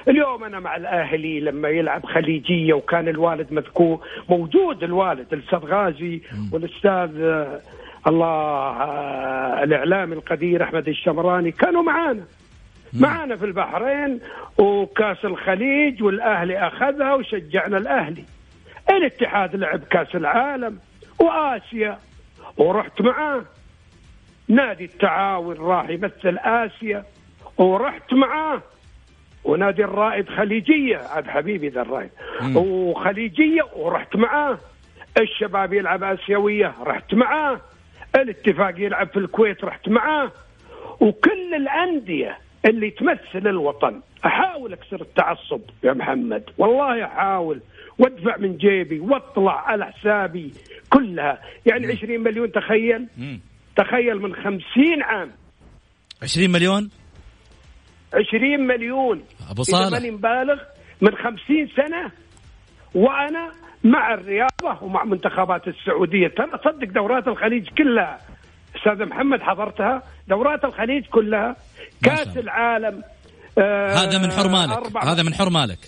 اليوم 0.07 0.43
أنا 0.43 0.59
مع 0.59 0.75
الأهلي 0.75 1.39
لما 1.39 1.69
يلعب 1.69 2.05
خليجية 2.05 2.73
وكان 2.73 3.07
الوالد 3.07 3.53
مذكور 3.53 4.05
موجود 4.29 4.83
الوالد 4.83 5.33
الأستاذ 5.33 5.59
غازي 5.59 6.21
والأستاذ 6.51 7.21
آه، 7.21 7.59
الله 8.07 8.25
آه، 8.25 9.63
الإعلامي 9.63 10.13
القدير 10.15 10.63
أحمد 10.63 10.87
الشمراني 10.87 11.51
كانوا 11.51 11.81
معانا. 11.83 12.23
معانا 12.93 13.35
في 13.35 13.45
البحرين 13.45 14.19
وكاس 14.57 15.25
الخليج 15.25 16.03
والأهلي 16.03 16.57
أخذها 16.67 17.13
وشجعنا 17.13 17.77
الأهلي. 17.77 18.23
الاتحاد 18.89 19.55
لعب 19.55 19.79
كاس 19.79 20.15
العالم 20.15 20.79
وآسيا 21.19 21.97
ورحت 22.57 23.01
معاه. 23.01 23.43
نادي 24.47 24.85
التعاون 24.85 25.57
راح 25.57 25.89
يمثل 25.89 26.37
آسيا. 26.37 27.03
ورحت 27.57 28.13
معاه. 28.13 28.61
ونادي 29.43 29.83
الرائد 29.83 30.29
خليجية. 30.29 30.97
عاد 30.97 31.27
حبيبي 31.27 31.69
ذا 31.69 31.81
الرائد. 31.81 32.09
وخليجية. 32.55 33.61
ورحت 33.75 34.15
معاه. 34.15 34.57
الشباب 35.21 35.73
يلعب 35.73 36.03
آسيوية. 36.03 36.73
رحت 36.83 37.13
معاه. 37.13 37.61
الاتفاق 38.15 38.73
يلعب 38.79 39.07
في 39.07 39.17
الكويت. 39.19 39.63
رحت 39.63 39.89
معاه. 39.89 40.31
وكل 40.99 41.53
الأندية 41.55 42.37
اللي 42.65 42.89
تمثل 42.89 43.47
الوطن. 43.47 44.01
أحاول 44.25 44.73
أكسر 44.73 45.01
التعصب 45.01 45.61
يا 45.83 45.93
محمد. 45.93 46.43
والله 46.57 47.05
أحاول. 47.05 47.59
وادفع 47.99 48.37
من 48.37 48.57
جيبي 48.57 48.99
واطلع 48.99 49.69
على 49.69 49.85
حسابي 49.85 50.53
كلها. 50.89 51.39
يعني 51.65 51.87
20 51.87 52.23
مليون 52.23 52.51
تخيل. 52.51 53.07
مم. 53.17 53.39
تخيل 53.75 54.21
من 54.21 54.35
50 54.35 55.03
عام. 55.03 55.31
20 56.21 56.51
مليون؟ 56.51 56.89
20 58.13 58.67
مليون. 58.67 59.23
إذا 59.51 59.63
صالح. 59.63 59.91
ماني 59.91 60.11
مبالغ 60.11 60.61
من 61.01 61.11
50 61.11 61.67
سنة 61.75 62.11
وأنا 62.95 63.51
مع 63.83 64.13
الرياضة 64.13 64.83
ومع 64.83 65.03
منتخبات 65.03 65.67
السعودية. 65.67 66.27
ترى 66.27 66.59
صدق 66.65 66.93
دورات 66.93 67.27
الخليج 67.27 67.69
كلها. 67.77 68.19
أستاذ 68.75 69.05
محمد 69.05 69.41
حضرتها. 69.41 70.03
دورات 70.27 70.65
الخليج 70.65 71.05
كلها. 71.05 71.55
كأس. 72.03 72.37
العالم 72.37 73.03
آه 73.57 73.93
هذا 73.93 74.17
من 74.17 74.31
حر 74.31 74.49
مالك. 74.49 74.77
أربع 74.77 75.03
هذا 75.03 75.23
من 75.23 75.33
حر 75.33 75.49
مالك. 75.49 75.79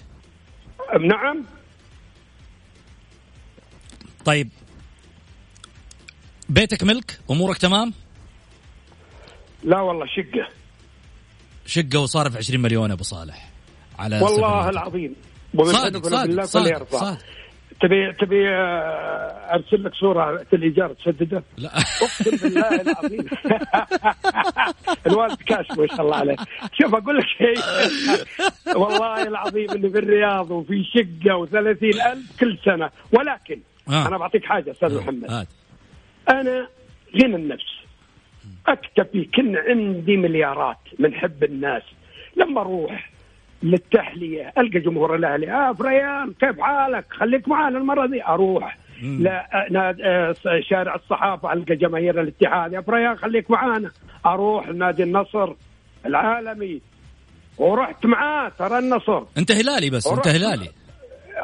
نعم. 1.02 1.46
طيب. 4.30 4.50
بيتك 6.50 6.84
ملك؟ 6.84 7.20
أمورك 7.32 7.58
تمام؟ 7.58 7.94
لا 9.64 9.80
والله 9.82 10.06
شقة. 10.06 10.48
شقة 11.66 12.00
وصارف 12.00 12.38
20 12.38 12.62
مليون 12.62 12.92
أبو 12.92 13.04
صالح. 13.04 13.50
على 14.00 14.20
والله 14.22 14.70
العظيم. 14.70 15.16
صادق 15.58 16.08
صادق 16.08 16.44
صادق. 16.44 16.90
صادق. 16.92 17.18
تبي 17.82 18.14
تبي 18.14 18.50
آه، 18.50 19.54
أرسل 19.54 19.84
لك 19.84 19.94
صورة 19.94 20.46
الإيجار 20.54 20.94
تسدده؟ 20.94 21.44
لا. 21.58 21.78
أقسم 21.78 22.38
بالله 22.38 22.82
العظيم. 22.82 23.26
الوالد 25.08 25.42
كاش 25.42 25.66
ما 25.78 25.88
شاء 25.88 26.02
الله 26.02 26.16
عليه. 26.16 26.36
شوف 26.82 26.96
أقول 26.96 27.18
لك 27.18 27.26
شيء. 27.38 27.64
والله 28.76 29.24
العظيم 29.24 29.72
اني 29.72 29.90
في 29.90 29.98
الرياض 30.00 30.52
وفي 30.52 30.84
شقة 30.94 31.36
وثلاثين 31.38 32.02
ألف 32.02 32.40
كل 32.40 32.58
سنة. 32.66 32.90
ولكن 33.12 33.62
آه. 33.90 34.08
أنا 34.08 34.18
بعطيك 34.18 34.46
حاجة 34.46 34.72
أستاذ 34.72 34.98
محمد. 34.98 35.32
هات. 35.32 35.48
أنا 36.30 36.68
غنى 37.16 37.36
النفس. 37.36 37.80
أكتفي 38.68 39.26
كن 39.36 39.56
عندي 39.56 40.18
مليارات 40.18 40.78
من 41.00 41.14
حب 41.14 41.44
الناس. 41.44 41.84
لما 42.36 42.62
أروح 42.62 43.12
للتحلية 43.64 44.54
ألقى 44.58 44.80
جمهور 44.80 45.16
الأهلي 45.16 45.52
آه 45.52 45.74
فريان 45.74 46.34
كيف 46.40 46.60
حالك؟ 46.60 47.06
خليك 47.10 47.48
معانا 47.48 47.78
المرة 47.78 48.06
دي. 48.06 48.24
أروح 48.24 48.78
لا 49.02 49.48
آه، 49.76 49.96
آه، 50.04 50.36
شارع 50.70 50.96
الصحافة 50.96 51.54
ألقى 51.54 51.76
جماهير 51.76 52.22
الاتحاد 52.22 52.74
يا 52.74 52.82
فريان 52.82 53.16
خليك 53.16 53.52
معانا. 53.52 53.92
أروح 54.26 54.68
نادي 54.68 55.04
النصر 55.04 55.54
العالمي. 56.06 56.82
ورحت 57.58 58.06
معاه 58.06 58.52
ترى 58.60 58.80
النصر. 58.80 59.24
أنت 59.38 59.52
هلالي 59.52 59.90
بس 59.90 60.08
أنت 60.08 60.28
هلالي. 60.28 60.70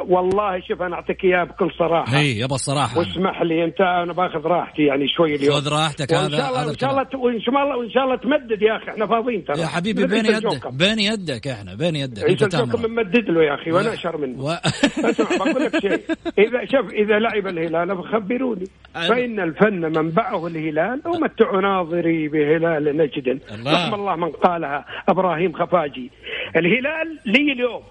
والله 0.07 0.59
شوف 0.59 0.81
أنا 0.81 0.95
أعطيك 0.95 1.23
اياه 1.23 1.43
بكل 1.43 1.71
صراحة. 1.79 2.17
هي 2.17 2.39
يابا 2.39 2.55
الصراحه 2.55 2.99
واسمح 2.99 3.41
لي 3.41 3.63
أنت 3.63 3.81
أنا 3.81 4.13
باخذ 4.13 4.41
راحتي 4.47 4.81
يعني 4.81 5.07
شوي 5.07 5.35
اليوم. 5.35 5.55
خذ 5.55 5.69
راحتك 5.69 6.13
هذا 6.13 6.37
هذا 6.37 6.65
وان 6.65 6.77
شاء 6.77 6.91
الله. 6.91 7.05
وإن 7.15 7.41
شاء 7.41 7.63
الله 7.63 7.77
وإن 7.77 7.89
شاء 7.89 8.03
الله 8.03 8.15
تمدد 8.15 8.61
يا 8.61 8.77
أخي 8.77 8.91
إحنا 8.91 9.07
فاضيين 9.07 9.45
ترى. 9.45 9.59
يا 9.61 9.67
حبيبي 9.67 10.05
بين 10.07 10.25
يدك. 10.25 10.67
بين 10.73 10.99
يدك 10.99 11.47
إحنا 11.47 11.75
بين 11.75 11.95
يدك. 11.95 12.23
أنت 12.23 12.43
تأمر. 12.43 12.87
ممدد 12.87 13.29
له 13.29 13.43
يا 13.43 13.53
أخي 13.53 13.71
وأنا 13.71 13.93
اشهر 13.93 14.17
منه. 14.17 14.43
و... 14.43 14.49
أسمع 14.49 15.45
بقول 15.45 15.63
لك 15.63 15.79
شيء. 15.79 16.01
اذا 16.45 16.65
شوف 16.65 16.93
إذا 16.93 17.19
لعب 17.19 17.47
الهلال 17.47 17.97
فخبروني. 17.97 18.65
فإن 18.93 19.39
الفن 19.39 19.81
منبعه 19.81 20.47
الهلال 20.47 21.01
ومتع 21.05 21.59
ناظري 21.59 22.27
بهلال 22.27 22.97
نجد. 22.97 23.39
رحم 23.67 23.93
الله 23.93 24.15
من 24.15 24.29
قالها 24.29 24.85
إبراهيم 25.09 25.53
خفاجي. 25.53 26.11
الهلال 26.55 27.19
لي 27.25 27.51
اليوم 27.53 27.83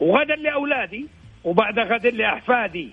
وغدا 0.00 0.34
لأولادي 0.34 1.06
وبعد 1.44 1.78
غد 1.78 2.06
لأحفادي. 2.06 2.90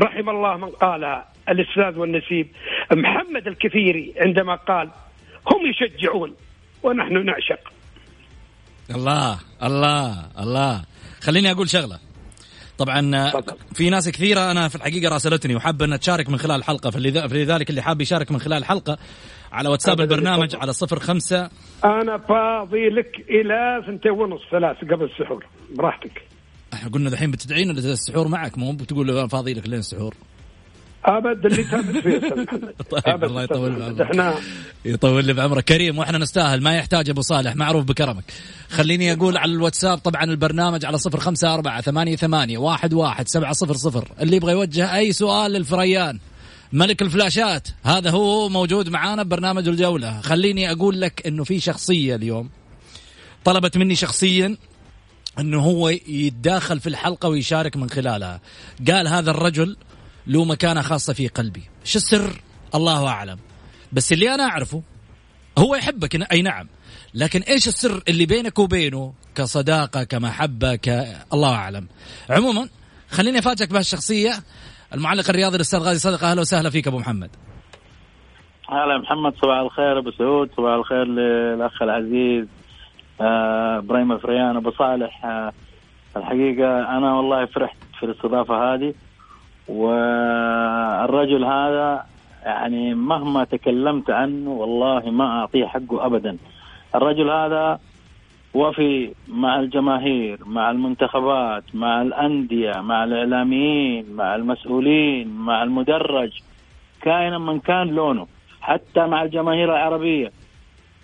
رحم 0.00 0.28
الله 0.30 0.56
من 0.56 0.68
قالها 0.70 1.28
الأستاذ 1.48 1.98
والنسيب 1.98 2.48
محمد 2.92 3.46
الكثيري 3.46 4.14
عندما 4.16 4.54
قال 4.54 4.90
هم 5.46 5.60
يشجعون 5.70 6.34
ونحن 6.82 7.24
نعشق. 7.26 7.72
الله 8.90 9.38
الله 9.62 10.26
الله. 10.38 10.84
خليني 11.22 11.50
أقول 11.52 11.68
شغلة. 11.68 11.98
طبعا. 12.78 13.30
في 13.74 13.90
ناس 13.90 14.08
كثيرة 14.08 14.50
أنا 14.50 14.68
في 14.68 14.74
الحقيقة 14.74 15.12
راسلتني 15.12 15.54
وحابه 15.56 15.84
انها 15.84 15.96
تشارك 15.96 16.28
من 16.30 16.38
خلال 16.38 16.56
الحلقة 16.56 16.90
فلذا- 16.90 17.26
فلذلك 17.26 17.70
اللي 17.70 17.82
حاب 17.82 18.00
يشارك 18.00 18.30
من 18.32 18.38
خلال 18.38 18.58
الحلقة 18.58 18.98
على 19.52 19.68
واتساب 19.68 20.00
البرنامج. 20.00 20.56
على 20.56 20.72
صفر 20.72 20.98
خمسة. 20.98 21.50
أنا 21.84 22.18
فاضي 22.18 22.88
لك 22.88 23.24
إلى 23.30 23.82
ثنتين 23.86 24.12
ونص 24.12 24.40
ثلاث 24.50 24.76
قبل 24.76 25.04
السحور. 25.04 25.46
براحتك. 25.76 26.22
إحنا 26.82 26.94
قلنا 26.94 27.08
الحين 27.08 27.30
بتدعينا 27.30 27.72
السحور 27.72 28.28
معك؟ 28.28 28.58
مو 28.58 28.72
بتقول 28.72 29.10
أنا 29.10 29.28
فاضي 29.28 29.54
لك 29.54 29.68
لين 29.68 29.78
السحور 29.78 30.14
أبد 31.04 31.46
اللي 31.46 31.64
تابت 31.64 31.96
فيه 31.96 32.18
طيب، 33.00 33.24
الله 33.24 33.42
يطول. 33.42 33.76
بعمرك. 33.76 34.00
إحنا 34.00 34.34
يطول 34.84 35.24
لي 35.24 35.32
بعمرك. 35.32 35.64
كريم 35.64 35.98
وإحنا 35.98 36.18
نستاهل. 36.18 36.62
ما 36.62 36.76
يحتاج 36.76 37.10
أبو 37.10 37.20
صالح 37.20 37.56
معروف 37.56 37.84
بكرمك. 37.84 38.24
خليني 38.70 39.12
أقول 39.12 39.36
على 39.36 39.52
الواتساب 39.52 39.98
طبعا 39.98 40.24
البرنامج 40.24 40.84
على 40.84 40.98
صفر 40.98 41.20
خمسة 41.20 41.54
أربعة 41.54 41.80
ثمانية 41.80 42.16
ثمانية 42.16 42.58
واحد 42.58 42.94
واحد 42.94 43.28
سبعة 43.28 43.52
صفر 43.52 43.74
صفر. 43.74 44.08
اللي 44.20 44.36
يبغى 44.36 44.52
يوجه 44.52 44.96
أي 44.96 45.12
سؤال 45.12 45.52
للفريان. 45.52 46.18
ملك 46.72 47.02
الفلاشات 47.02 47.68
هذا 47.82 48.10
هو 48.10 48.48
موجود 48.48 48.88
معانا 48.88 49.22
ببرنامج 49.22 49.68
الجولة. 49.68 50.20
خليني 50.20 50.72
أقول 50.72 51.00
لك 51.00 51.26
إنه 51.26 51.44
في 51.44 51.60
شخصية 51.60 52.14
اليوم. 52.14 52.48
طلبت 53.44 53.78
مني 53.78 53.94
شخصيا. 53.94 54.56
إنه 55.38 55.60
هو 55.60 55.88
يتداخل 55.88 56.80
في 56.80 56.88
الحلقة 56.88 57.28
ويشارك 57.28 57.76
من 57.76 57.90
خلالها. 57.90 58.40
قال 58.90 59.08
هذا 59.08 59.30
الرجل 59.30 59.76
له 60.26 60.44
مكانة 60.44 60.82
خاصة 60.82 61.12
في 61.12 61.28
قلبي. 61.28 61.62
شو 61.84 61.98
السر؟ 61.98 62.42
الله 62.74 63.08
أعلم. 63.08 63.38
بس 63.92 64.12
اللي 64.12 64.34
أنا 64.34 64.44
أعرفه 64.44 64.82
هو 65.58 65.74
يحبك 65.74 66.32
أي 66.32 66.42
نعم. 66.42 66.68
لكن 67.14 67.40
إيش 67.40 67.68
السر 67.68 68.02
اللي 68.08 68.26
بينك 68.26 68.58
وبينه 68.58 69.12
كصداقة 69.34 70.04
كمحبة 70.04 70.74
ك 70.74 70.88
الله 71.32 71.54
أعلم. 71.54 71.86
عموما 72.30 72.68
خليني 73.10 73.38
أفاجئك 73.38 73.70
بهالشخصية. 73.70 74.32
المعلق 74.94 75.30
الرياضي 75.30 75.56
الأستاذ 75.56 75.80
غازي 75.80 75.98
صدقه 75.98 76.30
أهلا 76.30 76.40
وسهلا 76.40 76.70
فيك 76.70 76.88
أبو 76.88 76.98
محمد. 76.98 77.30
هلا 78.68 78.98
محمد 78.98 79.32
صباح 79.42 79.58
الخير 79.58 79.98
أبو 79.98 80.10
سعود 80.10 80.50
صباح 80.56 80.74
الخير 80.74 81.04
للأخ 81.04 81.82
العزيز. 81.82 82.46
إبراهيم 83.78 84.12
الفريان 84.12 84.56
أبو 84.56 84.70
صالح. 84.70 85.24
آه، 85.24 85.52
الحقيقة 86.16 86.96
أنا 86.96 87.14
والله 87.14 87.44
فرحت 87.44 87.76
في 87.98 88.06
الاستضافة 88.06 88.74
هذه 88.74 88.94
والرجل 89.68 91.44
هذا 91.44 92.04
يعني 92.44 92.94
مهما 92.94 93.44
تكلمت 93.44 94.10
عنه 94.10 94.50
والله 94.50 95.10
ما 95.10 95.24
أعطيه 95.40 95.66
حقه 95.66 96.06
ابدا. 96.06 96.36
الرجل 96.94 97.30
هذا 97.30 97.78
وفي 98.54 99.12
مع 99.28 99.60
الجماهير 99.60 100.38
مع 100.46 100.70
المنتخبات 100.70 101.64
مع 101.74 102.02
الأندية 102.02 102.72
مع 102.80 103.04
الإعلاميين 103.04 104.12
مع 104.12 104.34
المسؤولين 104.34 105.28
مع 105.28 105.62
المدرج 105.62 106.30
كائنا 107.02 107.38
من 107.38 107.60
كان 107.60 107.86
لونه 107.88 108.26
حتى 108.60 109.06
مع 109.06 109.22
الجماهير 109.22 109.70
العربية. 109.70 110.32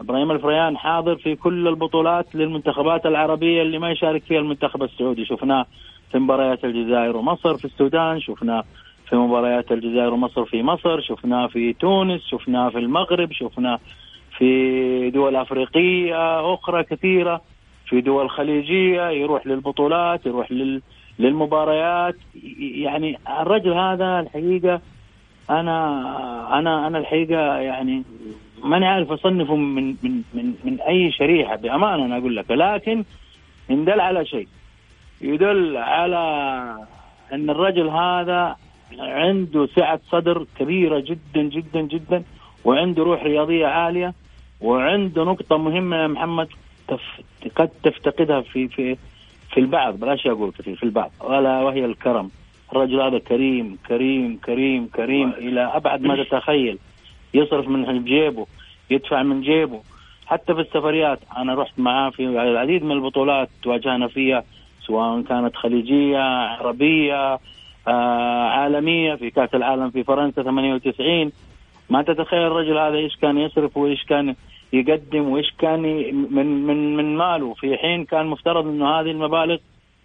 إبراهيم 0.01 0.31
الفريان 0.31 0.77
حاضر 0.77 1.17
في 1.17 1.35
كل 1.37 1.69
البطولات 1.69 2.35
للمنتخبات 2.35 3.07
العربية 3.07 3.63
اللي 3.63 3.79
ما 3.79 3.91
يشارك 3.91 4.23
فيها 4.23 4.39
المنتخب 4.39 4.83
السعودي. 4.83 5.25
شفناه 5.25 5.67
في 6.13 6.19
مباريات 6.19 6.65
الجزائر 6.65 7.17
ومصر 7.17 7.57
في 7.57 7.65
السودان 7.65 8.21
شفناه 8.21 8.65
في 9.09 9.17
مباريات 9.17 9.73
الجزائر 9.73 10.13
ومصر 10.13 10.45
في 10.45 10.63
مصر 10.63 11.01
شفناه 11.01 11.47
في 11.47 11.73
تونس 11.73 12.21
شفناه 12.31 12.69
في 12.69 12.79
المغرب 12.79 13.33
شفناه 13.33 13.79
في 14.39 15.11
دول 15.11 15.37
أفريقية 15.37 16.55
أخرى 16.55 16.85
كثيرة 16.85 17.41
في 17.87 18.01
دول 18.01 18.31
خليجية 18.31 19.09
يروح 19.09 19.47
للبطولات 19.47 20.27
يروح 20.27 20.53
لل 20.53 20.83
للمباريات. 21.19 22.15
يعني 22.59 23.19
الرجل 23.41 23.73
هذا 23.73 24.21
الحقيقة 24.21 24.81
أنا 25.51 26.59
أنا 26.59 26.87
أنا 26.87 26.99
الحقيقة 26.99 27.59
يعني 27.59 28.03
ماني 28.65 28.87
عارف 28.87 29.13
أصنفه 29.13 29.57
من 29.57 29.87
من 30.03 30.23
من 30.35 30.55
من 30.65 30.81
أي 30.81 31.13
شريحة 31.13 31.57
بأمانة 31.57 32.05
أنا 32.05 32.19
أقول 32.19 32.37
لك. 32.37 32.51
لكن 32.51 33.05
ان 33.71 33.85
دل 33.85 34.01
على 34.01 34.27
شيء. 34.27 34.49
يدل 35.21 35.77
على 35.77 36.19
أن 37.33 37.51
الرجل 37.51 37.89
هذا 37.89 38.57
عنده 38.99 39.67
سعة 39.77 40.01
صدر 40.11 40.47
كبيرة 40.59 40.99
جدا 41.01 41.43
جدا 41.43 41.81
جدا 41.81 42.23
وعنده 42.65 43.03
روح 43.03 43.23
رياضية 43.23 43.67
عالية 43.67 44.15
وعنده 44.61 45.25
نقطة 45.25 45.57
مهمة 45.59 45.97
يا 45.97 46.07
محمد 46.07 46.49
تف... 46.89 47.21
قد 47.57 47.69
تفتقدها 47.83 48.41
في 48.41 48.69
في 48.69 48.97
في 49.51 49.61
البعض. 49.61 50.01
بلاش 50.01 50.27
أقول 50.27 50.51
كثير 50.59 50.77
في 50.77 50.83
البعض. 50.83 51.11
ولا 51.21 51.61
وهي 51.63 51.85
الكرم. 51.85 52.31
الرجل 52.73 53.01
هذا 53.01 53.19
كريم 53.19 53.79
كريم 53.89 54.39
كريم 54.45 54.87
كريم 54.87 55.31
إلى 55.31 55.61
أبعد 55.61 56.03
ما 56.03 56.25
تتخيل. 56.25 56.79
يصرف 57.35 57.69
من 57.69 58.05
جيبه 58.05 58.47
يدفع 58.91 59.23
من 59.23 59.41
جيبه. 59.41 59.81
حتى 60.27 60.55
في 60.55 60.61
السفريات 60.61 61.19
أنا 61.37 61.55
رحت 61.55 61.79
معاه 61.79 62.11
في 62.11 62.23
العديد 62.23 62.85
من 62.85 62.93
البطولات 62.93 63.49
تواجهنا 63.63 64.09
فيها 64.09 64.45
سواء 64.87 65.23
كانت 65.23 65.57
خليجية 65.57 66.19
عربية 66.19 67.39
آه 67.89 68.49
عالمية 68.49 69.15
في 69.15 69.31
كأس 69.31 69.55
العالم 69.55 69.91
في 69.91 70.05
فرنسا 70.05 70.43
98 70.43 71.33
ما 71.91 72.03
تتخيل 72.03 72.43
الرجل 72.47 72.79
هذا 72.79 72.97
إيش 72.97 73.17
كان 73.17 73.39
يصرف 73.39 73.77
وإيش 73.77 74.05
كان 74.05 74.35
يقدم 74.73 75.29
وإيش 75.29 75.51
كان 75.59 75.83
من 76.31 76.67
من 76.67 76.97
من 76.97 77.17
ماله. 77.17 77.55
في 77.55 77.77
حين 77.77 78.05
كان 78.05 78.27
مفترض 78.27 78.67
إنه 78.67 79.01
هذه 79.01 79.11
المبالغ 79.11 79.59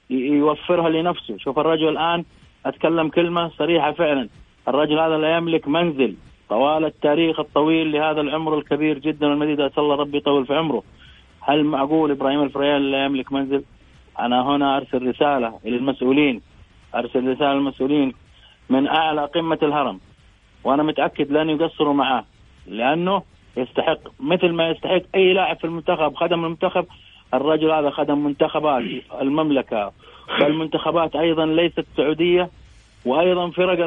يوفرها 0.09 0.89
لنفسه. 0.89 1.37
شوف 1.37 1.59
الرجل 1.59 1.89
الآن 1.89 2.23
أتكلم 2.65 3.09
كلمة 3.09 3.49
صريحة 3.49 3.91
فعلا. 3.91 4.29
الرجل 4.67 4.99
هذا 4.99 5.17
لا 5.17 5.37
يملك 5.37 5.67
منزل. 5.67 6.15
طوال 6.53 6.85
التاريخ 6.85 7.39
الطويل 7.39 7.91
لهذا 7.91 8.21
العمر 8.21 8.57
الكبير 8.57 8.99
جدا 8.99 9.27
والمديد 9.27 9.61
أسأل 9.61 9.83
الله 9.83 9.95
ربي 9.95 10.17
يطول 10.17 10.45
في 10.45 10.55
عمره. 10.55 10.83
هل 11.41 11.63
معقول 11.63 12.11
إبراهيم 12.11 12.43
الفريال 12.43 12.91
لا 12.91 13.05
يملك 13.05 13.31
منزل؟ 13.31 13.63
أنا 14.19 14.41
هنا 14.41 14.77
أرسل 14.77 15.07
رسالة 15.07 15.59
إلى 15.65 15.75
المسؤولين. 15.75 16.41
أرسل 16.95 17.31
رسالة 17.31 17.53
للمسؤولين 17.53 18.13
من 18.69 18.87
أعلى 18.87 19.25
قمة 19.25 19.57
الهرم 19.63 19.99
وأنا 20.63 20.83
متأكد 20.83 21.31
لن 21.31 21.49
يقصروا 21.49 21.93
معاه 21.93 22.25
لأنه 22.67 23.23
يستحق 23.57 23.99
مثل 24.19 24.49
ما 24.49 24.69
يستحق 24.69 25.01
أي 25.15 25.33
لاعب 25.33 25.57
في 25.57 25.63
المنتخب 25.63 26.15
خدم 26.15 26.45
المنتخب. 26.45 26.85
الرجل 27.33 27.71
هذا 27.71 27.89
خدم 27.89 28.17
منتخبات 28.23 28.83
المملكة 29.21 29.91
والمنتخبات 30.41 31.15
أيضا 31.15 31.45
ليست 31.45 31.85
سعودية. 31.97 32.49
وأيضا 33.05 33.49
فرق. 33.49 33.79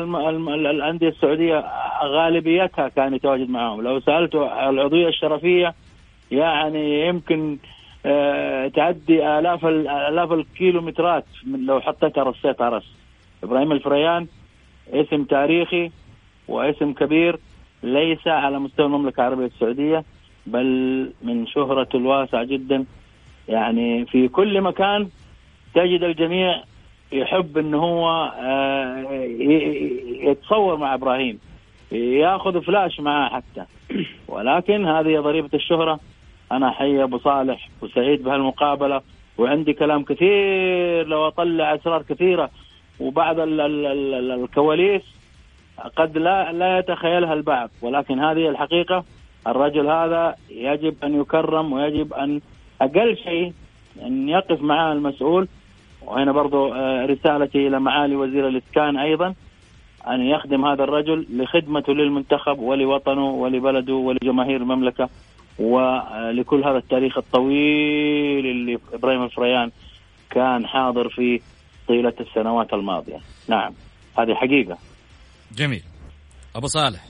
الأندية 0.48 1.08
السعودية 1.08 1.64
غالبيتها 2.04 2.88
كان 2.88 3.14
يتواجد 3.14 3.50
معهم 3.50 3.82
لو 3.82 4.00
سالته 4.00 4.68
العضوية 4.70 5.08
الشرفية 5.08 5.74
يعني 6.30 7.08
يمكن 7.08 7.58
آه 8.06 8.68
تعدي 8.68 9.38
آلاف 9.38 9.64
آلاف 10.08 10.32
الكيلومترات 10.32 11.24
من 11.46 11.66
لو 11.66 11.80
حطيتها 11.80 12.24
رصيتها 12.24 12.68
رص 12.68 12.86
إبراهيم 13.42 13.72
الفريان 13.72 14.26
اسم 14.92 15.24
تاريخي 15.24 15.90
واسم 16.48 16.92
كبير 16.92 17.38
ليس 17.82 18.26
على 18.26 18.58
مستوى 18.58 18.86
المملكة 18.86 19.20
العربية 19.20 19.46
السعودية 19.46 20.04
بل 20.46 20.66
من 21.22 21.46
شهرته 21.46 21.96
الواسعه 21.96 22.44
جدا 22.44 22.84
يعني 23.48 24.06
في 24.06 24.28
كل 24.28 24.60
مكان 24.60 25.08
تجد 25.74 26.02
الجميع 26.02 26.62
يحب 27.12 27.58
إن 27.58 27.74
هو 27.74 28.32
آه، 28.38 29.04
يتصور 30.26 30.76
مع 30.76 30.94
إبراهيم 30.94 31.38
ياخذ 31.92 32.62
فلاش 32.62 33.00
معاه 33.00 33.28
حتى. 33.28 33.64
ولكن 34.28 34.86
هذه 34.86 35.20
ضريبة 35.20 35.50
الشهرة 35.54 36.00
أنا 36.52 36.70
حي 36.70 37.02
أبو 37.02 37.18
صالح 37.18 37.68
وسعيد 37.82 38.22
بهالمقابلة 38.22 39.00
وعندي 39.38 39.72
كلام 39.72 40.04
كثير 40.04 41.06
لو 41.06 41.26
أطلع 41.26 41.74
اسرار 41.74 42.02
كثيرة. 42.02 42.50
وبعض 43.00 43.36
الكواليس 43.38 45.02
قد 45.96 46.18
لا 46.18 46.52
لا 46.52 46.78
يتخيلها 46.78 47.32
البعض. 47.32 47.70
ولكن 47.82 48.20
هذه 48.20 48.48
الحقيقة 48.48 49.04
الرجل 49.46 49.86
هذا 49.86 50.36
يجب 50.50 51.04
أن 51.04 51.20
يكرم 51.20 51.72
ويجب 51.72 52.12
أن 52.12 52.40
أقل 52.80 53.16
شيء 53.16 53.52
أن 54.02 54.28
يقف 54.28 54.62
معاه 54.62 54.92
المسؤول. 54.92 55.48
وهنا 56.06 56.32
برضو 56.32 56.72
آه، 56.74 57.06
رسالتي 57.06 57.66
إلى 57.66 57.80
معالي 57.80 58.16
وزير 58.16 58.48
الإسكان 58.48 58.96
أيضا 58.96 59.34
أن 60.08 60.20
يخدم 60.20 60.64
هذا 60.64 60.84
الرجل 60.84 61.26
لخدمته 61.30 61.92
للمنتخب 61.92 62.58
ولوطنه 62.58 63.24
ولبلده 63.24 63.94
ولجماهير 63.94 64.56
المملكة 64.56 65.08
ولكل 65.58 66.64
هذا 66.64 66.78
التاريخ 66.78 67.18
الطويل 67.18 68.46
اللي 68.46 68.78
إبراهيم 68.92 69.22
الفريان 69.22 69.70
كان 70.30 70.66
حاضر 70.66 71.08
فيه 71.08 71.40
طيلة 71.88 72.12
السنوات 72.20 72.72
الماضية. 72.72 73.18
نعم 73.48 73.72
هذه 74.18 74.34
حقيقة. 74.34 74.78
جميل. 75.56 75.82
أبو 76.56 76.66
صالح. 76.66 77.04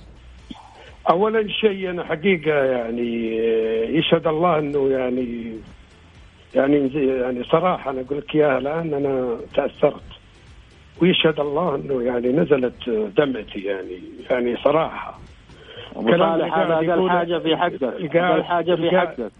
اولا 1.11 1.49
شيء 1.49 1.91
أنا 1.91 2.05
حقيقة 2.05 2.65
يعني 2.65 3.41
آه، 3.41 3.85
يشهد 3.85 4.27
الله 4.27 4.59
إنه 4.59 4.89
يعني 4.91 5.53
يعني 6.57 6.91
يعني 6.95 7.45
صراحة 7.45 7.91
أنا 7.91 8.01
أقول 8.01 8.19
لك 8.19 8.35
إياها 8.35 8.59
الآن 8.59 8.95
أنا 8.95 9.37
تأثرت. 9.55 10.03
ويشهد 11.03 11.41
الله 11.41 11.75
إنه 11.75 12.03
يعني 12.03 12.29
نزلت 12.29 12.91
دمعتي 13.17 13.61
يعني 13.61 14.01
يعني 14.31 14.57
صراحة. 14.57 15.19
أبو 15.97 16.19
صالح 16.19 16.59
هذا 16.59 16.75
أقل 16.75 17.11
حاجة 17.11 17.39
في 17.39 17.57
حقك. 17.57 18.17
أقل 18.17 18.45
حاجة 18.45 18.75
في 18.75 18.91
حقك. 18.91 19.33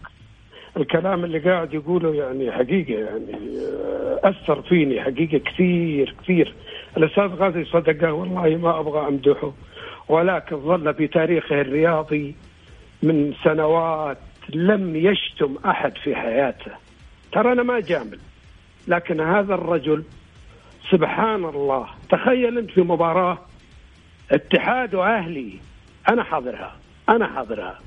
الكلام 0.77 1.25
اللي 1.25 1.39
قاعد 1.39 1.75
يقوله 1.75 2.15
يعني 2.15 2.53
حقيقة 2.53 2.93
يعني 2.93 3.59
أثر 4.25 4.63
فيني 4.63 5.03
حقيقة 5.03 5.39
كثير 5.39 6.15
كثير. 6.23 6.55
الأستاذ 6.97 7.27
غازي 7.27 7.65
صدقه 7.65 8.13
والله 8.13 8.57
ما 8.57 8.81
أبغى 8.81 9.09
أمدحه. 9.09 9.53
ولكن 10.09 10.57
ظل 10.57 10.95
في 10.95 11.07
تاريخه 11.07 11.61
الرياضي 11.61 12.35
من 13.03 13.35
سنوات 13.45 14.19
لم 14.55 14.97
يشتم 14.97 15.57
أحد 15.67 15.97
في 15.97 16.15
حياته. 16.17 16.86
ترى 17.33 17.53
أنا 17.53 17.63
ما 17.63 17.81
جامل 17.81 18.19
لكن 18.89 19.21
هذا 19.21 19.55
الرجل 19.55 20.05
سبحان 20.91 21.45
الله 21.45 21.89
تخيل 22.11 22.59
أنت 22.59 22.71
في 22.71 22.81
مباراة 22.81 23.39
اتحاد 24.31 24.95
وأهلي 24.95 25.59
أنا 26.09 26.23
حاضرها 26.23 26.77
أنا 27.09 27.27
حاضرها. 27.27 27.81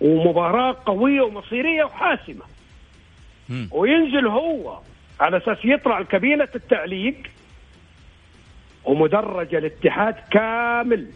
ومباراة 0.00 0.76
قوية 0.86 1.22
ومصيرية 1.22 1.84
وحاسمة. 1.84 2.42
وينزل 3.70 4.26
هو 4.26 4.78
على 5.20 5.36
أساس 5.36 5.58
يطلع 5.64 5.98
الكابينة 5.98 6.48
التعليق 6.54 7.16
ومدرج 8.84 9.54
الاتحاد 9.54 10.14
كامل. 10.30 11.10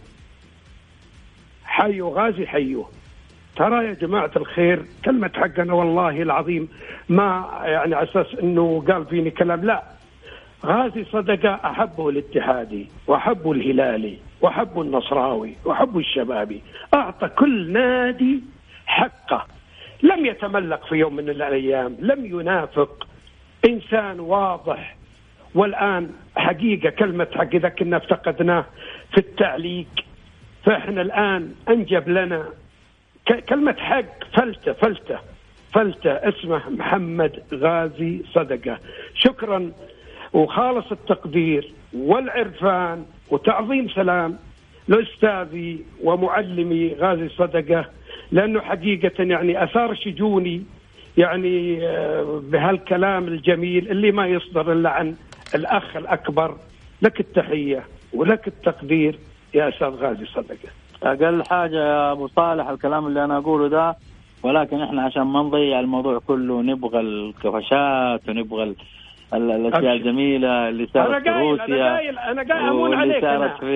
حيوا 1.64 2.22
غازي 2.22 2.46
حيوه 2.46 2.90
ترى 3.56 3.86
يا 3.86 3.92
جماعة 3.92 4.30
الخير 4.36 4.82
كلمة 5.04 5.30
حقنا 5.34 5.74
والله 5.74 6.22
العظيم 6.22 6.68
ما 7.08 7.48
يعني 7.64 7.94
على 7.94 8.10
أساس 8.10 8.26
أنه 8.42 8.84
قال 8.88 9.06
فيني 9.06 9.30
كلام 9.30 9.64
لا. 9.64 9.82
غازي 10.66 11.04
صدقة 11.04 11.54
أحبه 11.64 12.08
الاتحادي 12.08 12.88
وأحبه 13.06 13.52
الهلالي 13.52 14.18
وأحبه 14.40 14.82
النصراوي 14.82 15.54
وأحبه 15.64 15.98
الشبابي. 15.98 16.62
أعطى 16.94 17.28
كل 17.28 17.72
نادي 17.72 18.42
حقه. 18.86 19.46
لم 20.02 20.26
يتملق 20.26 20.86
في 20.86 20.94
يوم 20.94 21.16
من 21.16 21.28
الأيام 21.28 21.96
لم 22.00 22.26
ينافق. 22.26 23.06
إنسان 23.68 24.20
واضح. 24.20 24.96
والآن 25.54 26.10
حقيقة 26.36 26.90
كلمة 26.90 27.26
حق 27.34 27.54
إذا 27.54 27.68
كنا 27.68 27.96
افتقدناه 27.96 28.64
في 29.12 29.18
التعليق. 29.18 29.86
فإحنا 30.64 31.02
الآن 31.02 31.54
أنجب 31.68 32.08
لنا 32.08 32.44
كلمة 33.48 33.76
حق 33.78 34.24
فلتة 34.36 34.72
فلتة 34.72 35.18
فلتة. 35.72 36.10
اسمه 36.10 36.68
محمد 36.70 37.42
غازي 37.54 38.22
صدقة. 38.34 38.78
شكرا 39.14 39.72
وخالص 40.32 40.92
التقدير 40.92 41.72
والعرفان 41.92 43.04
وتعظيم 43.30 43.88
سلام 43.88 44.38
لأستاذي 44.88 45.84
ومعلمي 46.02 46.94
غازي 46.94 47.28
صدقة 47.28 47.84
لأنه 48.32 48.60
حقيقة 48.60 49.22
يعني 49.24 49.64
أثار 49.64 49.94
شجوني 49.94 50.62
يعني 51.16 51.86
آه، 51.88 52.42
بهالكلام 52.44 53.28
الجميل 53.28 53.90
اللي 53.90 54.12
ما 54.12 54.26
يصدر 54.26 54.72
إلا 54.72 54.90
عن 54.90 55.14
الأخ 55.54 55.96
الأكبر. 55.96 56.56
لك 57.02 57.20
التحية 57.20 57.84
ولك 58.12 58.48
التقدير 58.48 59.18
يا 59.54 59.68
أستاذ 59.68 59.88
غازي 59.88 60.26
صدقة. 60.26 60.68
أقل 61.02 61.42
حاجة 61.50 61.76
يا 61.76 62.12
أبو 62.12 62.28
صالح 62.28 62.68
الكلام 62.68 63.06
اللي 63.06 63.24
أنا 63.24 63.38
أقوله 63.38 63.68
ده 63.68 63.96
ولكن 64.42 64.82
إحنا 64.82 65.02
عشان 65.02 65.22
ما 65.22 65.42
نضيع 65.42 65.80
الموضوع 65.80 66.18
كله 66.18 66.62
نبغى 66.62 67.00
الكفشات 67.00 68.28
ونبغى 68.28 68.74
الأشياء 69.34 69.92
الجميلة 69.92 70.68
اللي 70.68 70.86
صارت 70.94 71.22
في 71.22 71.28
روسيا 71.28 71.64
أنا 71.66 71.96
قايل 71.96 72.18
أنا 72.18 72.42
قايل 72.42 72.68
أمون 72.68 72.94
عليك 72.94 73.20
صارت 73.20 73.60
في 73.60 73.70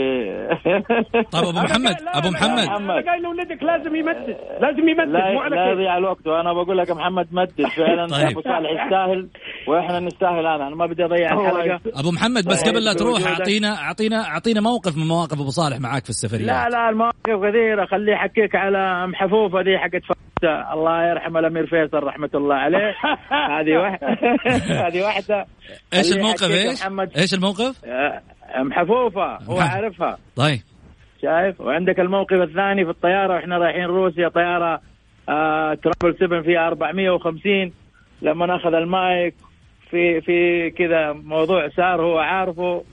طيب 1.33 1.45
أبو 1.45 1.53
محمد 1.59 1.97
أبو 2.15 2.29
محمد. 2.31 2.69
أنا 2.69 2.93
قايل 3.11 3.23
لولدك 3.23 3.63
لازم 3.63 3.97
يمدد 3.97 4.37
لازم 4.61 4.89
يمدد 4.89 5.09
لا 5.09 5.33
مو 5.33 5.43
لا 5.45 5.71
يضيع 5.71 5.99
الوقت 5.99 6.27
وأنا 6.27 6.53
بقول 6.53 6.79
لك 6.79 6.91
محمد 6.91 7.29
مدد 7.33 7.67
فعلا 7.77 8.07
طيب. 8.17 8.27
أبو 8.31 8.41
صالح 8.43 8.71
يستاهل 8.85 9.29
وإحنا 9.69 10.01
نستاهل 10.01 10.47
هذا 10.47 10.67
أنا 10.67 10.77
ما 10.77 10.87
بدي 10.87 11.05
أضيع 11.05 11.33
الحلقة. 11.33 11.81
أبو 12.01 12.11
محمد 12.11 12.45
بس 12.49 12.69
قبل 12.69 12.85
لا 12.85 12.93
طيب، 12.93 12.99
تروح 13.01 13.27
اعطينا 13.27 13.75
اعطينا 13.79 14.25
أعطينا 14.29 14.61
موقف 14.61 14.97
من 14.97 15.09
مواقف 15.09 15.33
أبو 15.41 15.51
صالح 15.51 15.81
معاك 15.81 16.05
في 16.05 16.11
السفريه 16.11 16.47
لا 16.47 16.69
لا 16.69 16.89
المواقف 16.91 17.17
كثيرة 17.27 17.85
خليه 17.87 18.13
يحكيك 18.13 18.55
على 18.57 18.79
أم 18.79 19.15
حفوفه 19.15 19.63
دي 19.63 19.79
حقت 19.79 20.03
الله 20.45 21.09
يرحم 21.11 21.37
الأمير 21.37 21.67
فيصل 21.67 22.03
رحمة 22.03 22.31
الله 22.35 22.55
عليه. 22.55 22.95
هذه 23.61 23.77
واحدة. 23.77 24.09
هذه 24.87 25.03
واحدة. 25.03 25.47
إيش 25.95 26.13
الموقف؟ 26.13 26.51
إيش؟ 26.51 26.87
إيش 27.17 27.35
الموقف؟ 27.35 27.85
أم 28.61 28.73
حفوفة. 28.73 29.37
هو 29.37 29.59
عارفها. 29.59 30.19
طيب. 30.37 30.61
شايف؟ 31.23 31.61
وعندك 31.61 32.01
الموقف 32.01 32.37
الثاني 32.37 32.85
في 32.85 32.91
الطيارة. 32.91 33.35
وإحنا 33.35 33.59
رايحين 33.59 33.85
روسيا. 33.85 34.29
طيارة 34.29 34.81
آه 35.29 35.75
ترابل 35.75 36.19
7 36.19 36.43
فيها 36.43 36.67
450 36.67 37.73
لما 38.23 38.47
نأخذ 38.47 38.75
المايك 38.75 39.35
في 39.91 40.21
في 40.21 40.71
كذا 40.71 41.13
موضوع 41.13 41.69
صار 41.69 42.03
هو 42.03 42.19
عارفه. 42.19 42.85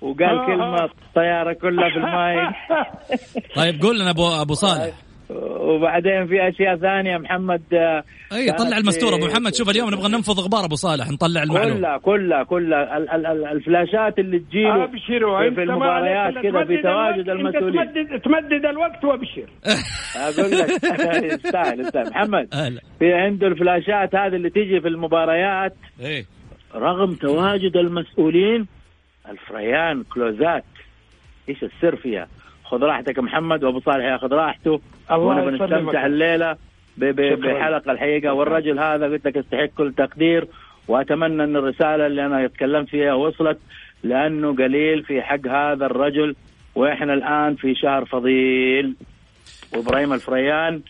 وقال 0.00 0.38
آه. 0.38 0.46
كلمة 0.46 0.84
الطيارة 0.84 1.52
كلها 1.52 1.88
في 1.90 1.96
المايك. 1.96 2.54
طيب 3.56 3.82
قول 3.82 3.98
لنا 4.00 4.10
أبو 4.10 4.28
أبو 4.28 4.54
صالح. 4.54 4.82
طيب. 4.82 5.11
وبعدين 5.60 6.26
في 6.26 6.48
أشياء 6.48 6.76
ثانية 6.76 7.18
محمد 7.18 7.62
آه، 7.72 8.04
أي 8.32 8.52
طلع 8.52 8.76
المستور 8.76 9.14
أبو 9.14 9.26
محمد. 9.26 9.54
شوف 9.54 9.70
اليوم 9.70 9.88
نبغى 9.90 10.08
ننفض 10.08 10.40
غبار 10.40 10.64
أبو 10.64 10.74
صالح 10.74 11.10
نطلع 11.10 11.42
المعلومة. 11.42 11.74
كلها 11.74 11.98
كلها 11.98 12.42
كلها. 12.42 12.96
الفلاشات 13.52 14.18
اللي 14.18 14.38
تجيله 14.38 14.84
أبشروا. 14.84 15.50
في 15.50 15.62
المباريات 15.62 16.34
كذا 16.34 16.64
في 16.64 16.82
تواجد 16.82 17.28
المسؤولين. 17.28 17.92
تمدد 17.92 18.20
تمدد 18.20 18.66
الوقت 18.66 19.04
وأبشر. 19.04 19.46
أقول 20.16 20.50
لك 20.50 20.70
يستاهل 21.32 21.80
يستاهل 21.80 22.10
محمد 22.10 22.48
في 22.98 23.12
عنده 23.12 23.46
الفلاشات 23.46 24.14
هذه 24.14 24.36
اللي 24.36 24.50
تيجي 24.50 24.80
في 24.80 24.88
المباريات 24.88 25.76
إيه. 26.00 26.24
رغم 26.74 27.14
تواجد 27.14 27.76
المسؤولين 27.76 28.66
الفريان 29.30 30.02
كلوزات. 30.02 30.64
إيش 31.48 31.64
السر 31.64 31.96
فيها؟ 31.96 32.28
خذ 32.64 32.78
راحتك 32.82 33.18
محمد 33.18 33.64
وأبو 33.64 33.80
صالح 33.80 34.04
ياخذ 34.04 34.32
راحته. 34.32 34.80
الله 35.16 35.34
بنستمتع 35.44 36.06
الليلة 36.06 36.56
بحلقة 36.96 37.92
الحقيقة. 37.92 38.32
والرجل 38.32 38.78
هذا 38.78 39.06
قلت 39.06 39.26
لك 39.26 39.36
يستحق 39.36 39.64
كل 39.64 39.92
تقدير 39.96 40.46
وأتمنى 40.88 41.44
أن 41.44 41.56
الرسالة 41.56 42.06
اللي 42.06 42.26
أنا 42.26 42.44
اتكلمت 42.44 42.88
فيها 42.88 43.14
وصلت 43.14 43.58
لأنه 44.04 44.56
قليل 44.56 45.02
في 45.02 45.22
حق 45.22 45.46
هذا 45.46 45.86
الرجل 45.86 46.34
وإحنا 46.74 47.14
الآن 47.14 47.54
في 47.54 47.74
شهر 47.74 48.04
فضيل. 48.04 48.94
وإبراهيم 49.74 50.12
الفريان 50.12 50.80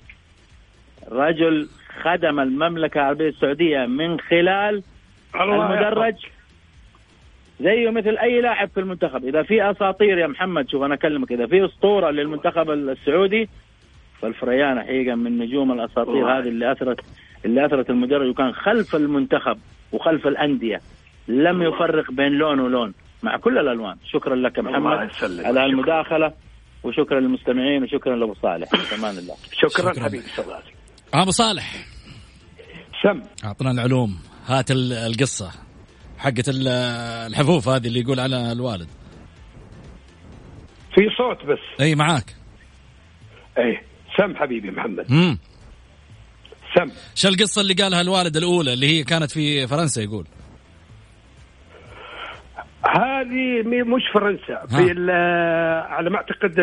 رجل 1.12 1.68
خدم 2.02 2.40
المملكة 2.40 2.98
العربية 3.00 3.28
السعودية 3.28 3.86
من 3.86 4.20
خلال 4.20 4.82
المدرج 5.34 6.14
زيه 7.60 7.90
مثل 7.90 8.18
أي 8.18 8.40
لاعب 8.40 8.68
في 8.68 8.80
المنتخب. 8.80 9.24
إذا 9.24 9.42
في 9.42 9.70
أساطير 9.70 10.18
يا 10.18 10.26
محمد 10.26 10.68
شوف 10.68 10.82
أنا 10.82 10.94
أكلمك 10.94 11.32
إذا 11.32 11.46
في 11.46 11.64
أسطورة 11.64 12.10
للمنتخب 12.10 12.70
السعودي 12.70 13.48
فالفريان 14.22 14.80
حقيقة 14.80 15.14
من 15.14 15.38
نجوم 15.38 15.72
الأساطير 15.72 16.38
هذه 16.38 16.48
اللي 16.48 16.72
اثرت 16.72 17.00
اللي 17.44 17.66
أثرت 17.66 17.90
المدرب 17.90 18.30
وكان 18.30 18.52
خلف 18.52 18.94
المنتخب 18.94 19.58
وخلف 19.92 20.26
الأندية. 20.26 20.80
لم 21.28 21.62
يفرق 21.62 22.10
بين 22.10 22.32
لون 22.32 22.60
ولون 22.60 22.94
مع 23.22 23.36
كل 23.36 23.58
الألوان. 23.58 23.96
شكرا 24.04 24.36
لك 24.36 24.58
محمد. 24.58 25.10
على 25.22 25.64
المداخلة 25.64 26.32
وشكرا 26.84 27.20
للمستمعين 27.20 27.82
وشكرا 27.82 28.16
لأبو 28.16 28.34
صالح. 28.34 28.68
أمان 28.98 29.18
الله. 29.18 29.34
شكرا, 29.52 29.92
شكرا. 29.92 30.04
حبيبي 30.04 30.24
أبو 31.14 31.30
صالح. 31.30 31.86
سم. 33.02 33.22
أعطنا 33.44 33.70
العلوم. 33.70 34.18
هات 34.46 34.70
القصة 34.70 35.50
حقت 36.18 36.48
الحفوف 37.28 37.68
هذه 37.68 37.86
اللي 37.86 38.00
يقول 38.00 38.20
على 38.20 38.52
الوالد. 38.52 38.88
في 40.94 41.00
صوت 41.18 41.46
بس. 41.46 41.80
إي 41.80 41.94
معاك. 41.94 42.34
إي. 43.58 43.91
سم 44.16 44.36
حبيبي 44.36 44.70
محمد. 44.70 45.06
امم 45.10 45.38
سم. 46.74 46.90
شو 47.14 47.28
القصة 47.28 47.60
اللي 47.60 47.74
قالها 47.74 48.00
الوالد 48.00 48.36
الأولى 48.36 48.72
اللي 48.72 48.86
هي 48.86 49.04
كانت 49.04 49.30
في 49.30 49.66
فرنسا 49.66 50.02
يقول؟ 50.02 50.26
هذه 52.86 53.62
مش 53.66 54.02
فرنسا 54.14 54.66
في 54.66 55.12
على 55.88 56.10
ما 56.10 56.16
أعتقد 56.16 56.60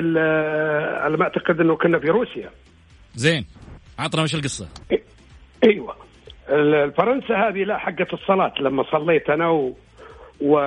على 1.03 1.17
ما 1.17 1.23
أعتقد 1.23 1.59
إنه 1.59 1.75
كنا 1.75 1.99
في 1.99 2.07
روسيا. 2.07 2.49
زين. 3.15 3.45
عطنا 3.99 4.23
وش 4.23 4.35
القصة؟ 4.35 4.67
أيوه. 5.63 5.95
الفرنسا 6.49 7.35
هذه 7.35 7.63
لا 7.63 7.77
حقة 7.77 8.07
الصلاة 8.13 8.53
لما 8.59 8.83
صليت 8.91 9.29
أنا 9.29 9.49
و, 9.49 9.77
و... 10.41 10.57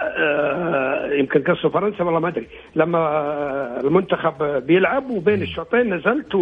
آه 0.00 1.12
يمكن 1.12 1.42
قصة 1.42 1.68
فرنسا 1.68 2.04
والله 2.04 2.20
ما 2.20 2.28
أدري. 2.28 2.46
لما 2.76 3.80
المنتخب 3.80 4.66
بيلعب 4.66 5.10
وبين 5.10 5.42
الشوطين 5.42 5.94
نزلت 5.94 6.36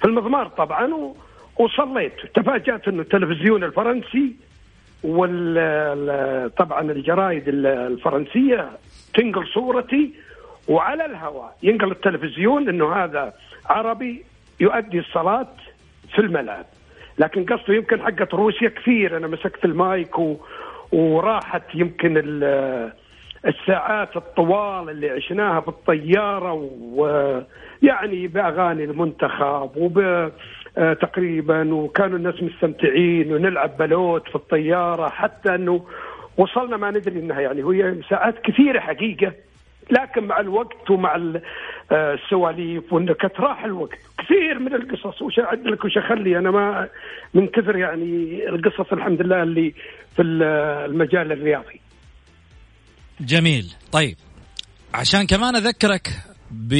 في 0.00 0.04
المضمار 0.04 0.46
طبعا. 0.48 1.14
وصليت. 1.56 2.12
تفاجأت 2.34 2.88
إنه 2.88 3.02
التلفزيون 3.02 3.64
الفرنسي 3.64 4.36
وال 5.04 6.54
طبعا 6.54 6.80
الجرايد 6.80 7.42
الفرنسية 7.48 8.68
تنقل 9.14 9.46
صورتي 9.46 10.14
وعلى 10.68 11.06
الهواء. 11.06 11.56
ينقل 11.62 11.90
التلفزيون 11.90 12.68
إنه 12.68 12.92
هذا 12.92 13.32
عربي 13.66 14.24
يؤدي 14.60 14.98
الصلاة 14.98 15.48
في 16.12 16.18
الملعب. 16.18 16.64
لكن 17.18 17.44
قصده 17.44 17.74
يمكن 17.74 18.00
حقت 18.02 18.34
روسيا 18.34 18.68
كثير. 18.68 19.16
أنا 19.16 19.26
مسكت 19.26 19.64
المايك 19.64 20.18
و... 20.18 20.36
وراحت 20.94 21.62
يمكن 21.74 22.22
الساعات 23.46 24.16
الطوال 24.16 24.90
اللي 24.90 25.10
عشناها 25.10 25.60
بالطيارة 25.60 26.52
ويعني 26.92 28.26
بأغاني 28.26 28.84
المنتخب 28.84 29.70
وب 29.76 30.30
تقريبا 30.76 31.74
وكانوا 31.74 32.18
الناس 32.18 32.42
مستمتعين 32.42 33.32
ونلعب 33.32 33.76
بلوت 33.76 34.28
في 34.28 34.34
الطيارة 34.34 35.08
حتى 35.08 35.54
إنه 35.54 35.84
وصلنا 36.36 36.76
ما 36.76 36.90
ندري 36.90 37.20
إنها 37.20 37.40
يعني 37.40 37.62
هي 37.62 38.02
ساعات 38.10 38.38
كثيرة 38.38 38.80
حقيقة 38.80 39.32
لكن 39.90 40.24
مع 40.24 40.40
الوقت 40.40 40.90
ومع 40.90 41.14
آه، 41.92 42.14
السواليف 42.14 42.92
وانك 42.92 43.40
راح 43.40 43.64
الوقت. 43.64 43.98
كثير 44.24 44.58
من 44.58 44.74
القصص 44.74 45.22
وش 45.22 45.38
أعد 45.38 45.66
لك 45.66 45.84
وش 45.84 45.98
أخلي؟ 45.98 46.38
أنا 46.38 46.50
ما 46.50 46.88
من 47.34 47.46
كثر 47.46 47.76
يعني 47.76 48.40
القصص 48.48 48.92
الحمد 48.92 49.22
لله 49.22 49.42
اللي 49.42 49.74
في 50.16 50.22
المجال 50.22 51.32
الرياضي. 51.32 51.80
جميل. 53.20 53.72
طيب 53.92 54.16
عشان 54.94 55.26
كمان 55.26 55.56
أذكرك 55.56 56.08
ب 56.50 56.74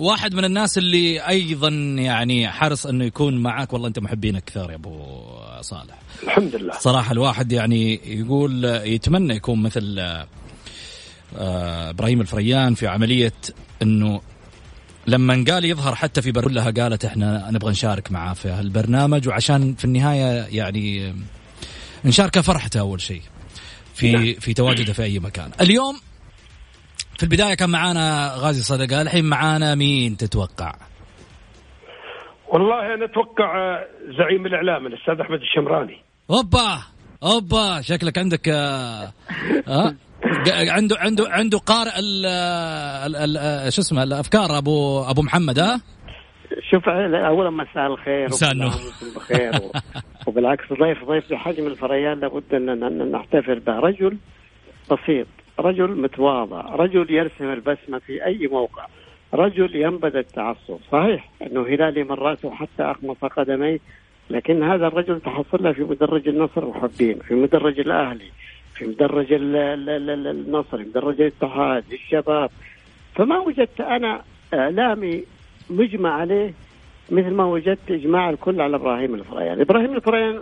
واحد 0.00 0.34
من 0.34 0.44
الناس 0.44 0.78
اللي 0.78 1.28
أيضا 1.28 1.68
يعني 1.98 2.48
حرص 2.48 2.86
إنه 2.86 3.04
يكون 3.04 3.42
معك 3.42 3.72
والله 3.72 3.88
أنت 3.88 3.98
محبينك 3.98 4.44
كثار 4.44 4.70
يا 4.70 4.74
أبو 4.76 5.00
صالح. 5.60 5.98
الحمد 6.22 6.56
لله. 6.56 6.72
صراحة 6.72 7.12
الواحد 7.12 7.52
يعني 7.52 8.00
يقول 8.20 8.64
يتمنى 8.64 9.34
يكون 9.34 9.62
مثل 9.62 9.98
آه، 11.38 11.90
إبراهيم 11.90 12.20
الفريان 12.20 12.74
في 12.74 12.86
عملية 12.86 13.32
إنه 13.82 14.20
لما 15.06 15.44
قال 15.48 15.64
يظهر 15.64 15.94
حتى 15.94 16.22
في 16.22 16.32
برلها 16.32 16.70
قالت 16.70 17.04
إحنا 17.04 17.50
نبغى 17.50 17.70
نشارك 17.70 18.12
معاه 18.12 18.34
في 18.34 18.48
هالبرنامج 18.48 19.28
وعشان 19.28 19.74
في 19.74 19.84
النهاية 19.84 20.46
يعني 20.58 21.14
نشاركه 22.04 22.40
فرحته 22.40 22.80
أول 22.80 23.00
شيء 23.00 23.22
في 23.94 24.12
نعم. 24.12 24.34
في 24.40 24.54
تواجده 24.54 24.92
في 24.92 25.02
أي 25.02 25.18
مكان. 25.18 25.50
اليوم 25.60 26.00
في 27.18 27.22
البداية 27.22 27.54
كان 27.54 27.70
معانا 27.70 28.34
غازي 28.36 28.62
صدقة 28.62 29.02
الحين 29.02 29.24
معانا 29.24 29.74
مين 29.74 30.16
تتوقع؟ 30.16 30.74
والله 32.48 32.94
أنا 32.94 33.04
أتوقع 33.04 33.78
زعيم 34.18 34.46
الإعلام 34.46 34.86
الأستاذ 34.86 35.20
أحمد 35.20 35.40
الشمراني. 35.40 36.02
أوبا! 36.30 36.82
أوبا! 37.22 37.80
شكلك 37.80 38.18
عندك 38.18 38.48
آه, 38.48 39.12
آه 39.68 39.94
عنده 40.48 40.96
عنده 40.98 41.24
عنده 41.28 41.58
قارئ 41.58 41.90
ال 41.98 43.72
شو 43.72 43.80
اسمه 43.80 44.02
الأفكار 44.02 44.58
أبو 44.58 45.02
أبو 45.02 45.22
محمد 45.22 45.58
ها؟ 45.58 45.80
شوف 46.70 46.88
اولا 46.88 47.50
مساء 47.50 47.86
الخير 47.86 48.24
مساء 48.24 48.52
النور. 48.52 48.70
بخير 49.16 49.52
وبالعكس 50.26 50.72
ضيف 50.72 51.04
ضيف 51.04 51.32
بحجم 51.32 51.66
الفريان 51.66 52.20
لابد 52.20 52.54
ان 52.54 53.12
نحتفل 53.12 53.60
به. 53.60 53.72
رجل 53.72 54.16
بسيط 54.90 55.26
رجل 55.60 56.00
متواضع 56.02 56.60
رجل 56.60 57.06
يرسم 57.10 57.52
البسمة 57.52 57.98
في 57.98 58.24
أي 58.24 58.48
موقع 58.52 58.86
رجل 59.34 59.76
ينبذ 59.76 60.16
التعصب. 60.16 60.78
صحيح 60.92 61.30
أنه 61.42 61.62
هلالي 61.62 62.04
من 62.04 62.12
راسه 62.12 62.50
حتى 62.50 62.82
اخمص 62.82 63.16
قدميه 63.16 63.78
لكن 64.30 64.62
هذا 64.62 64.86
الرجل 64.86 65.20
تحصل 65.20 65.62
له 65.64 65.72
في 65.72 65.82
مدرج 65.82 66.28
النصر 66.28 66.66
محبين 66.66 67.18
في 67.18 67.34
مدرج 67.34 67.80
الأهلي. 67.80 68.30
في 68.80 68.86
مدرج 68.86 69.26
النصر 69.30 70.78
مدرج 70.78 71.20
الاتحاد 71.20 71.84
الشباب. 71.92 72.50
فما 73.14 73.38
وجدت 73.38 73.80
أنا 73.80 74.22
إعلامي 74.54 75.24
مجمع 75.70 76.12
عليه 76.12 76.52
مثل 77.10 77.30
ما 77.30 77.44
وجدت 77.44 77.90
إجماع 77.90 78.30
الكل 78.30 78.60
على 78.60 78.76
إبراهيم 78.76 79.14
الفريان، 79.14 79.60
إبراهيم 79.60 79.96
الفريان 79.96 80.40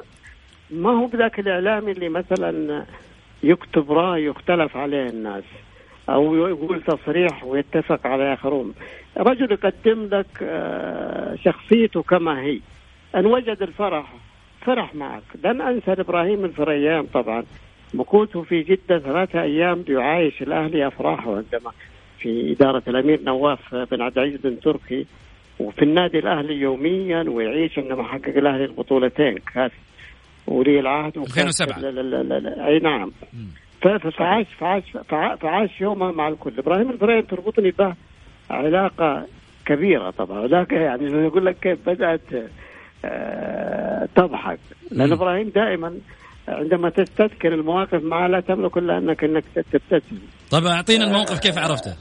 ما 0.71 0.91
هو 0.91 1.07
بذاك 1.07 1.41
الاعلامي 1.41 1.93
اللي 1.93 2.09
مثلا 2.09 2.85
يكتب 3.43 3.93
رأي 3.93 4.25
يختلف 4.25 4.77
عليه 4.77 5.07
الناس 5.07 5.45
أو 6.09 6.49
يقول 6.49 6.83
تصريح 6.83 7.45
ويتفق 7.45 8.07
على 8.07 8.35
آخرون، 8.35 8.75
رجل 9.17 9.53
يقدم 9.53 10.09
لك 10.13 10.27
آه، 10.43 11.35
شخصيته 11.35 12.03
كما 12.03 12.41
هي، 12.41 12.61
أن 13.15 13.27
وجد 13.27 13.63
الفرح 13.63 14.15
فرح 14.61 14.95
معك، 14.95 15.23
لن 15.45 15.61
أنسى 15.61 15.93
إبراهيم 15.93 16.45
الفريان 16.45 17.07
طبعا. 17.07 17.45
مكوثه 17.95 18.43
في 18.43 18.63
جدة 18.63 18.99
ثلاثة 18.99 19.43
أيام 19.43 19.83
بيعايش 19.83 20.43
الأهلي 20.43 20.87
أفراحه 20.87 21.37
عندما 21.37 21.73
في 22.19 22.53
إدارة 22.53 22.83
الأمير 22.89 23.21
نواف 23.23 23.75
بن 23.75 24.03
عبد 24.03 24.19
العزيز 24.19 24.41
بن 24.41 24.61
تركي. 24.61 25.07
وفي 25.61 25.83
النادي 25.83 26.19
الأهلي 26.19 26.55
يوميا 26.55 27.25
ويعيش 27.29 27.79
عندما 27.79 28.03
حقق 28.03 28.37
الأهلي 28.37 28.65
البطولتين. 28.65 29.39
كاس 29.55 29.71
ولي 30.47 30.81
العهد 30.81 31.19
2007 31.19 31.79
لا 31.79 31.91
لا 31.91 32.01
لا 32.03 32.23
لا 32.23 32.39
لا 32.39 32.67
أي 32.67 32.79
نعم. 32.79 33.11
فعاش 34.19 34.47
فعاش 34.59 34.83
فعاش 35.41 35.81
يومها 35.81 36.13
مع 36.13 36.29
الكل. 36.29 36.53
إبراهيم 36.59 36.91
الفريم 36.91 37.21
تربطني 37.21 37.71
به 37.71 37.95
علاقة 38.51 39.27
كبيرة 39.67 40.11
طبعا. 40.11 40.41
ولكن 40.41 40.77
يعني 40.77 41.05
يقول 41.05 41.47
لك 41.47 41.57
كيف 41.61 41.89
بدأت 41.89 42.21
آه 43.05 44.09
تضحك. 44.15 44.59
لأن 44.91 45.13
إبراهيم 45.13 45.49
دائما 45.49 45.99
عندما 46.49 46.91
تستذكر 46.91 47.55
المواقف 47.55 48.03
معه 48.03 48.29
لا 48.29 48.41
تملك 48.41 48.77
إلا 48.77 48.99
أنك 48.99 49.25
إنك 49.25 49.45
تبتسم. 49.55 50.19
طيب 50.51 50.67
أعطينا 50.67 51.05
الموقف 51.05 51.39
كيف 51.41 51.59
عرفته؟ 51.59 51.95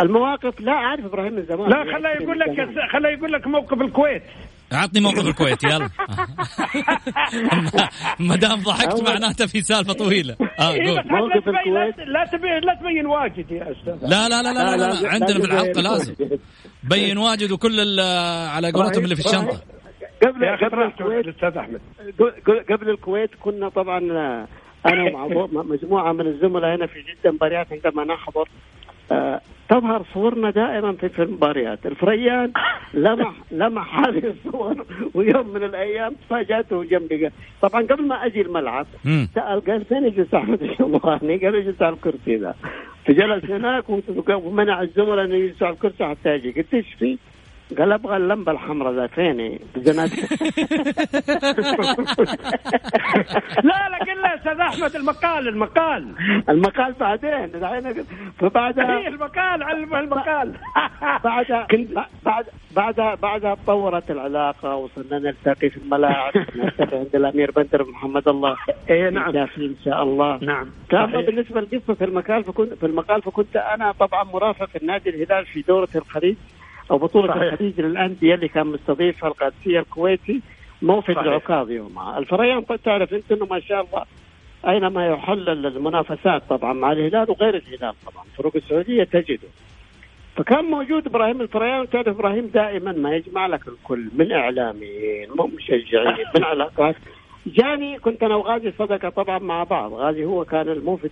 المواقف 0.00 0.60
لا 0.60 0.72
أعرف 0.72 1.04
إبراهيم 1.04 1.32
من 1.32 1.42
زمان. 1.42 1.68
لا 1.70 1.84
خليه 1.94 2.24
يقول 2.24 2.38
لك 2.38 2.68
خليه 2.92 3.08
يقول 3.08 3.32
لك 3.32 3.46
موقف 3.46 3.80
الكويت. 3.80 4.22
عطني 4.72 5.00
موقف 5.00 5.26
الكويت 5.26 5.64
يلا. 5.64 5.88
ما 8.28 8.36
دام 8.36 8.60
ضحكت 8.60 9.08
معناته 9.08 9.46
في 9.46 9.62
سالفة 9.62 9.92
طويلة. 9.92 10.36
آه 10.60 10.72
إيه، 10.72 10.88
قول. 10.88 11.02
موقف 11.06 11.48
الكويت؟ 11.48 12.08
لا 12.08 12.24
تبين 12.32 12.60
لا 12.64 12.74
تبين 12.80 13.06
واجد 13.06 13.50
يا 13.50 13.72
أستاذ. 13.72 14.10
لا 14.10 14.28
لا 14.28 14.42
لا 14.42 14.52
لا, 14.52 14.76
لا, 14.76 15.00
لا, 15.02 15.08
عندنا 15.08 15.38
في 15.40 15.44
الحلقة 15.44 15.80
لازم. 15.82 16.14
بين 16.82 17.18
واجد 17.18 17.52
وكل 17.52 18.00
على 18.50 18.70
قولتهم 18.70 19.04
اللي 19.04 19.16
في 19.16 19.26
الشنطة. 19.26 19.75
قبل 20.22 20.46
قبل 20.46 20.82
الكويت 20.82 21.28
أستاذ 21.28 21.56
أحمد. 21.58 21.80
قبل 22.70 22.90
الكويت 22.90 23.30
كنا 23.40 23.68
طبعا 23.68 23.98
أنا 23.98 24.46
ومع 24.86 25.26
مجموعة 25.62 26.12
من 26.12 26.26
الزملاء 26.26 26.76
هنا 26.76 26.86
في 26.86 27.00
جدة 27.02 27.30
مباريات 27.30 27.66
عندما 27.72 28.04
نحضر. 28.04 28.48
آه 29.12 29.40
تظهر 29.68 30.02
صورنا 30.14 30.50
دائما 30.50 30.92
في 30.92 31.22
المباريات 31.22 31.86
الفريان 31.86 32.52
لمح 32.94 33.32
لمح 33.50 33.98
هذه 33.98 34.22
الصور 34.26 34.84
ويوم 35.14 35.48
من 35.48 35.62
الأيام 35.62 36.12
تفاجأته 36.14 36.84
جنبي. 36.84 37.30
طبعا 37.62 37.82
قبل 37.82 38.06
ما 38.06 38.26
أجي 38.26 38.40
الملعب 38.40 38.86
سأل 39.34 39.64
قال 39.64 39.84
فين 39.84 40.04
يجلس 40.04 40.34
أحمد 40.34 40.62
الشمراني؟ 40.62 41.36
قال 41.36 41.54
يجلس 41.54 41.82
على 41.82 41.94
الكرسي 41.94 42.36
ذا؟ 42.36 42.54
فجلس 43.04 43.44
هناك 43.44 43.84
ومنع 44.28 44.82
الزملاء 44.82 45.24
انه 45.24 45.34
يجلسوا 45.34 45.66
على 45.66 45.74
الكرسي 45.74 46.04
حتى 46.04 46.34
أجي. 46.34 46.50
قلت 46.50 46.74
إيش 46.74 46.94
في؟ 46.98 47.18
قال 47.78 47.92
أبغى 47.92 48.16
اللمبة 48.16 48.52
الحمراء 48.52 48.92
ذا 48.92 49.06
فيني 49.06 49.60
لا 53.62 53.88
لا 53.88 53.98
قل 53.98 54.22
له 54.22 54.34
أستاذ 54.34 54.60
أحمد 54.60 54.96
المقال 54.96 55.48
المقال. 55.48 56.08
المقال 56.48 56.92
بعدين 57.00 57.48
فبعدها 58.38 58.98
هي 58.98 59.08
المقال 59.08 59.62
علم 59.62 59.94
المقال. 59.94 60.52
بعدها 61.24 61.66
بعد 62.26 62.44
بعدها 62.76 63.14
بعدها 63.14 63.54
تطورت 63.54 64.10
العلاقة 64.10 64.76
وصرنا 64.76 65.18
نلتقي 65.18 65.70
في 65.70 65.76
الملاعب 65.76 66.32
نلتقي 66.56 66.98
عند 66.98 67.14
الأمير 67.14 67.50
بدر 67.50 67.84
محمد 67.84 68.28
الله. 68.28 68.56
اي 68.90 69.10
نعم. 69.10 69.36
إن 69.36 69.76
شاء 69.84 70.02
الله. 70.02 70.38
نعم. 70.42 70.66
بالنسبة 71.20 71.60
لقصه 71.60 71.94
في 71.94 72.04
المقال 72.04 72.44
فكنت 72.44 72.74
في 72.74 72.86
المقال 72.86 73.22
فكنت 73.22 73.56
أنا 73.56 73.92
طبعا 73.92 74.24
مرافق 74.24 74.68
النادي 74.82 75.10
الهلال 75.10 75.46
في 75.46 75.62
دورة 75.62 75.88
الخليج. 75.96 76.36
أو 76.90 76.98
بطولة 76.98 77.34
صحيح. 77.34 77.52
الخليج 77.52 77.80
للأندية 77.80 78.34
اللي 78.34 78.48
كان 78.48 78.66
مستضيفها 78.66 79.28
القادسيه 79.28 79.80
الكويتي 79.80 80.40
موفد 80.82 81.18
العكاظ 81.18 81.70
يومها 81.70 82.18
الفريان 82.18 82.64
تعرف 82.84 83.14
أنت 83.14 83.32
إنه 83.32 83.46
ما 83.46 83.60
شاء 83.60 83.80
الله 83.84 84.04
أينما 84.68 85.06
يحل 85.06 85.48
المنافسات 85.66 86.42
طبعا 86.48 86.72
مع 86.72 86.92
الهلال 86.92 87.30
وغير 87.30 87.54
الهلال 87.56 87.94
طبعا. 88.06 88.24
فروق 88.36 88.56
السعودية 88.56 89.04
تجده. 89.04 89.48
فكان 90.36 90.64
موجود 90.64 91.06
إبراهيم 91.06 91.40
الفريان. 91.40 91.90
تعرف 91.90 92.08
إبراهيم 92.08 92.46
دائما 92.46 92.92
ما 92.92 93.16
يجمع 93.16 93.46
لك 93.46 93.68
الكل. 93.68 94.08
من 94.14 94.32
إعلاميين 94.32 95.30
من 95.30 95.54
مشجعين 95.56 96.26
من 96.36 96.44
علاقات. 96.44 96.96
جاني 97.46 97.98
كنت 97.98 98.22
أنا 98.22 98.36
وغازي 98.36 98.72
صدقه 98.78 99.08
طبعا 99.08 99.38
مع 99.38 99.64
بعض. 99.64 99.92
غازي 99.92 100.24
هو 100.24 100.44
كان 100.44 100.68
الموفد 100.68 101.10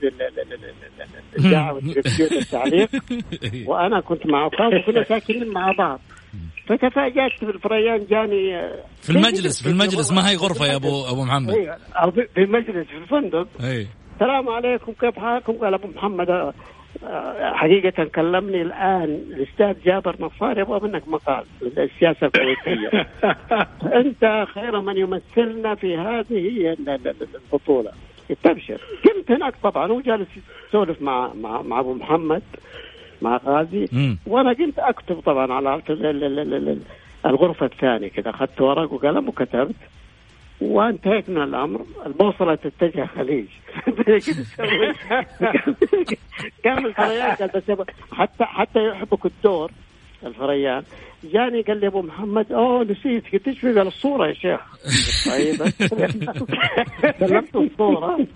الإذاعة 1.39 1.75
والتلفزيون 1.75 2.31
التعليق 2.33 2.89
وأنا 3.69 4.01
كنت 4.01 4.27
مع 4.27 4.45
عكاظ 4.45 4.75
وكنا 4.75 5.03
ساكنين 5.09 5.49
مع 5.49 5.73
بعض. 5.79 6.01
فتفاجأت 6.67 7.45
بالفريان 7.45 8.07
جاني. 8.11 8.71
في 9.03 9.11
المجلس 9.11 9.63
في 9.63 9.69
المجلس 9.69 10.13
ما 10.13 10.31
هي 10.31 10.37
غرفة 10.37 10.67
يا 10.67 10.77
ابو 10.77 11.05
أبو 11.13 11.25
محمد؟ 11.25 11.53
في 12.35 12.41
المجلس 12.43 12.87
في 12.87 12.97
الفندق. 12.97 13.49
السلام 14.15 14.49
عليكم 14.49 14.93
كيف 14.93 15.19
حالكم؟ 15.19 15.53
قال 15.53 15.75
أبو 15.75 15.89
محمد 15.89 16.53
حقيقة 17.41 18.05
كلمني 18.05 18.63
الآن 18.63 19.05
الأستاذ 19.05 19.85
جابر 19.85 20.17
نصار 20.21 20.59
يبغى 20.59 20.81
منك 20.89 21.09
مقال 21.09 21.45
السياسة 21.63 22.27
الكويتية 22.27 23.07
أنت 24.01 24.47
خير 24.55 24.81
من 24.81 24.97
يمثلنا 24.97 25.75
في 25.75 25.97
هذه 25.97 26.77
البطولة. 27.45 27.91
تبشر. 28.43 28.81
كنت 29.05 29.31
هناك 29.31 29.55
طبعا 29.63 29.93
وجالس 29.93 30.29
يسولف 30.69 31.03
مع 31.03 31.31
مع 31.35 31.63
مع 31.63 31.81
أبو 31.81 31.95
محمد 31.95 32.43
مع 33.23 33.41
غازي. 33.47 33.89
وأنا 34.27 34.53
كنت 34.53 34.79
أكتب 34.79 35.21
طبعا 35.21 35.53
على 35.53 35.83
الغرفة 37.27 37.67
الثانية 37.67 38.09
كذا 38.09 38.31
أخذت 38.31 38.61
ورق 38.61 38.93
وقلم 38.93 39.29
وكتبت. 39.29 39.75
وانتهيت 40.61 41.31
من 41.31 41.43
الأمر. 41.43 41.87
البوصلة 42.07 42.55
تتجه 42.55 43.07
خليج. 43.07 43.47
كان 46.65 46.87
الفريان 46.87 47.31
قال 47.31 47.51
بس 47.55 47.63
حتى 48.13 48.45
حتى 48.45 48.89
يحبك 48.89 49.27
الدور 49.27 49.71
الفريان. 50.27 50.83
جاني 51.25 51.63
قال 51.63 51.81
لي 51.81 51.87
أبو 51.87 52.03
محمد 52.03 52.53
أوه 52.53 52.85
نسيت. 52.85 53.33
قلت 53.33 53.49
إيش 53.49 53.67
قال 53.67 53.79
الصورة 53.79 54.27
يا 54.29 54.33
شيخ؟ 54.33 54.61
طيب. 55.31 55.57
سلمت 57.21 57.57
الصورة. 57.57 58.27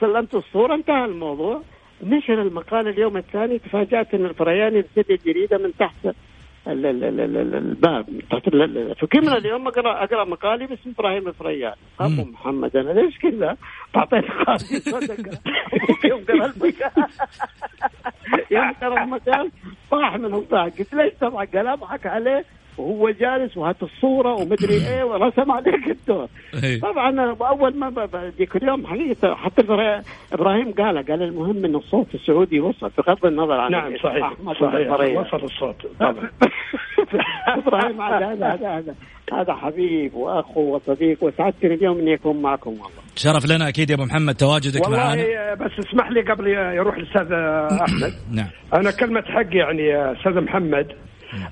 سلمت 0.00 0.34
الصورة. 0.34 0.74
انتهى 0.74 1.04
الموضوع. 1.04 1.62
نشر 2.02 2.42
المقال 2.42 2.88
اليوم 2.88 3.16
الثاني. 3.16 3.58
تفاجأت 3.58 4.14
إن 4.14 4.24
الفريان 4.24 4.74
يرتدي 4.76 5.14
الجريدة 5.14 5.58
من 5.58 5.72
تحت 5.78 6.08
ال- 6.66 6.86
ال- 6.86 7.04
ال- 7.04 7.20
ال- 7.20 7.36
ال- 7.36 7.54
الباب. 7.54 8.08
من 9.20 9.28
اليوم 9.36 9.66
اقرا 9.68 10.04
أقرأ 10.04 10.24
مقالي 10.24 10.66
باسم 10.66 10.90
إبراهيم 10.98 11.28
الفريان. 11.28 11.74
أبو. 12.00 12.22
محمد. 12.24 12.76
أنا 12.76 13.00
ليش 13.00 13.18
كذا؟ 13.18 13.56
صدقه 14.78 15.38
أبوك 15.72 16.04
يوم 16.04 16.24
قرا 16.24 16.46
المقال 16.46 16.90
يوم 18.50 18.72
قرا 18.72 19.02
المقال 19.04 19.50
طاح 19.90 20.16
من 20.16 20.34
الضحك 20.34 20.78
قلت 20.78 20.94
ليش 20.94 21.12
تضحك؟ 21.20 21.56
قال 21.56 21.66
اضحك 21.66 22.06
عليه. 22.06 22.44
وهو 22.78 23.10
جالس 23.10 23.56
وهات 23.56 23.82
الصورة 23.82 24.34
ومدري 24.34 24.74
إيه 24.88 25.04
ورسم 25.04 25.50
عليك 25.52 25.88
الدور. 25.88 26.28
إيه. 26.64 26.80
طبعا 26.80 27.36
أول 27.40 27.76
ما 27.76 28.08
ذيك 28.38 28.56
اليوم 28.56 28.86
حقيقة 28.86 29.34
حتى 29.34 29.62
إبراهيم 30.32 30.72
قال 30.72 31.06
قال 31.06 31.22
المهم 31.22 31.64
إن 31.64 31.74
الصوت 31.74 32.14
السعودي 32.14 32.60
وصل 32.60 32.90
بغض 32.98 33.26
النظر 33.26 33.60
عن 33.60 33.70
نعم 33.70 33.96
صحيح 33.96 34.32
صحيح. 34.60 35.18
وصل 35.18 35.44
الصوت 35.44 35.86
طبعا. 36.00 36.30
إبراهيم 37.58 38.02
هذا 38.02 38.46
هذا 38.54 38.94
هذا 39.32 39.54
حبيب 39.54 40.14
وأخو 40.14 40.60
وصديق 40.60 41.24
وسعدتني 41.24 41.74
اليوم 41.74 41.98
إني 41.98 42.14
أكون 42.14 42.42
معكم 42.42 42.70
والله. 42.70 43.06
شرف 43.16 43.46
لنا 43.46 43.68
أكيد 43.68 43.90
يا 43.90 43.94
أبو 43.94 44.04
محمد 44.04 44.34
تواجدك 44.34 44.88
معنا. 44.88 45.10
والله 45.10 45.54
بس 45.54 45.70
اسمح 45.78 46.10
لي 46.10 46.20
قبل 46.20 46.46
يروح 46.48 46.96
الأستاذ 46.96 47.32
أحمد. 47.32 48.12
نعم. 48.32 48.48
أنا 48.74 48.90
كلمة 48.90 49.22
حق 49.22 49.56
يعني 49.56 49.82
يا 49.82 50.12
أستاذ 50.12 50.40
محمد 50.40 50.92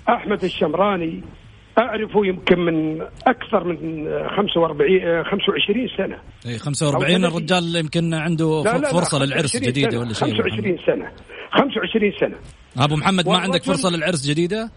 أحمد 0.08 0.44
الشمراني 0.44 1.22
اعرفه 1.78 2.26
يمكن 2.26 2.58
من 2.60 3.00
أكثر 3.26 3.64
من 3.64 4.08
45 4.36 5.24
25 5.24 5.88
سنة. 5.98 6.18
إيه، 6.46 6.58
45 6.58 7.24
أو 7.24 7.30
الرجال 7.30 7.76
يمكن 7.76 8.14
عنده 8.14 8.62
لا 8.64 8.72
لا 8.72 8.78
لا، 8.78 8.92
فرصة 8.92 9.18
للعرس 9.18 9.56
25 9.56 9.62
جديدة 9.72 9.90
سنة، 9.90 10.00
ولا 10.00 10.12
شيء. 10.12 10.28
أبو 10.28 10.42
25 10.42 10.78
سنة. 10.86 11.10
25 11.52 12.12
سنة. 12.20 12.36
محمد. 12.76 12.84
أبو 12.90 12.96
محمد 12.96 13.28
ما 13.28 13.38
عندك 13.38 13.62
فرصة 13.62 13.90
للعرس 13.90 14.26
جديدة؟ 14.26 14.70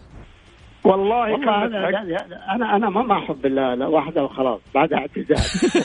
والله 0.84 1.32
والله 1.32 1.66
أنا, 1.66 1.90
أنا 2.56 2.76
أنا 2.76 2.90
ما 2.90 3.02
ما 3.02 3.18
أحب 3.24 3.46
الا 3.46 3.76
لا 3.76 3.88
واحدة 3.88 4.24
وخلاص 4.24 4.60
بعدها 4.76 5.00
اعتزال 5.00 5.38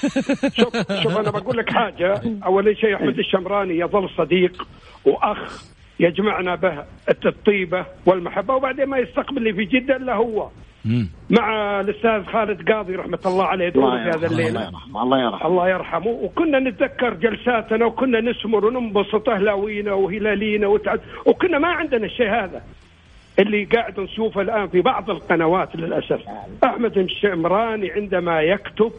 شوف 0.59 0.77
شوف 1.03 1.17
أنا 1.19 1.31
بقول 1.31 1.57
لك 1.59 1.71
حاجة. 1.73 2.23
أول 2.47 2.77
شيء 2.77 2.97
أحمد 2.97 3.19
الشمراني 3.19 3.79
يظل 3.79 4.09
صديق 4.19 4.67
وأخ 5.05 5.63
يجمعنا 6.01 6.55
به 6.55 6.85
الطيبه 7.27 7.87
والمحبة 8.07 8.55
وبعدين 8.55 8.87
ما 8.87 8.99
يستقبلني 8.99 9.53
في 9.53 9.65
جدة 9.65 9.97
إلا 9.97 10.15
هو. 10.15 10.49
مم. 10.85 11.09
مع 11.31 11.81
الأستاذ 11.81 12.25
خالد 12.25 12.71
قاضي 12.73 12.97
رحمة 12.97 13.19
الله 13.27 13.45
عليه 13.45 13.69
دوره 13.69 13.87
الله 13.87 14.03
في 14.03 14.19
هذا 14.19 14.27
يرحمه 14.27 14.31
الليل 14.33 14.49
الله 14.49 14.63
يرحمه 14.63 15.03
الله 15.03 15.19
يرحمه. 15.21 15.47
الله 15.47 15.69
يرحمه. 15.69 16.09
وكنا 16.09 16.59
نتذكر 16.59 17.15
جلساتنا 17.15 17.87
وكنا 17.87 18.21
نسمر 18.21 18.65
وننبسط 18.67 19.29
أهلاوينا 19.29 19.93
وهلالينا 19.93 20.67
وتعد 20.67 21.01
وكنا 21.27 21.59
ما 21.59 21.69
عندنا 21.69 22.07
الشيء 22.07 22.31
هذا. 22.31 22.63
اللي 23.39 23.65
قاعد 23.65 24.01
نشوفه 24.01 24.41
الآن 24.41 24.69
في 24.69 24.81
بعض 24.81 25.11
القنوات 25.11 25.77
للأسف. 25.77 26.21
أحمد 26.65 26.99
الشمراني 26.99 27.91
عندما 27.91 28.41
يكتب 28.41 28.93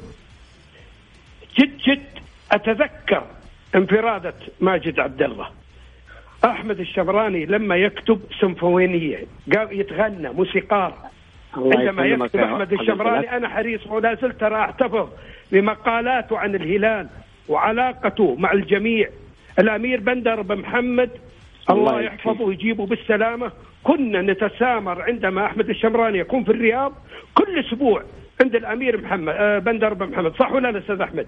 جد 1.60 1.78
جد 1.78 2.20
أتذكر 2.52 3.24
انفرادة 3.76 4.34
ماجد 4.62 5.00
عبد 5.00 5.22
الله. 5.22 5.63
أحمد 6.46 6.80
الشمراني 6.80 7.46
لما 7.46 7.76
يكتب 7.76 8.22
سيمفونية 8.40 9.20
قال 9.56 9.80
يتغنى 9.80 10.30
موسيقار 10.30 10.94
عندما 11.54 12.06
يكتب 12.06 12.40
أحمد 12.40 12.68
حبيبي. 12.68 12.82
الشمراني 12.82 13.38
أنا 13.38 13.50
حريص 13.50 13.88
ولا 13.88 14.16
زلت 14.16 14.40
ترى 14.40 14.60
أحتفظ 14.62 15.10
بمقالاته 15.52 16.38
عن 16.38 16.56
الهلال 16.56 17.08
وعلاقته 17.48 18.36
مع 18.40 18.52
الجميع. 18.52 19.10
الأمير 19.60 20.00
بندر 20.00 20.42
بن 20.42 20.56
محمد 20.58 21.10
الله 21.70 21.90
الله 21.90 22.02
يحفظه 22.02 22.44
ويجيبه 22.44 22.86
بالسلامة. 22.86 23.52
كنا 23.84 24.22
نتسامر 24.22 25.02
عندما 25.02 25.46
أحمد 25.46 25.70
الشمراني 25.70 26.18
يكون 26.18 26.44
في 26.44 26.52
الرياض 26.52 26.94
كل 27.34 27.60
أسبوع 27.60 28.04
عند 28.42 28.56
الأمير 28.56 29.02
محمد 29.02 29.34
آه، 29.38 29.60
بندر 29.60 29.94
بن 29.94 30.10
محمد. 30.12 30.36
صح 30.36 30.52
ولا 30.52 30.72
لا 30.72 30.80
أستاذ 30.80 31.02
أحمد؟ 31.02 31.28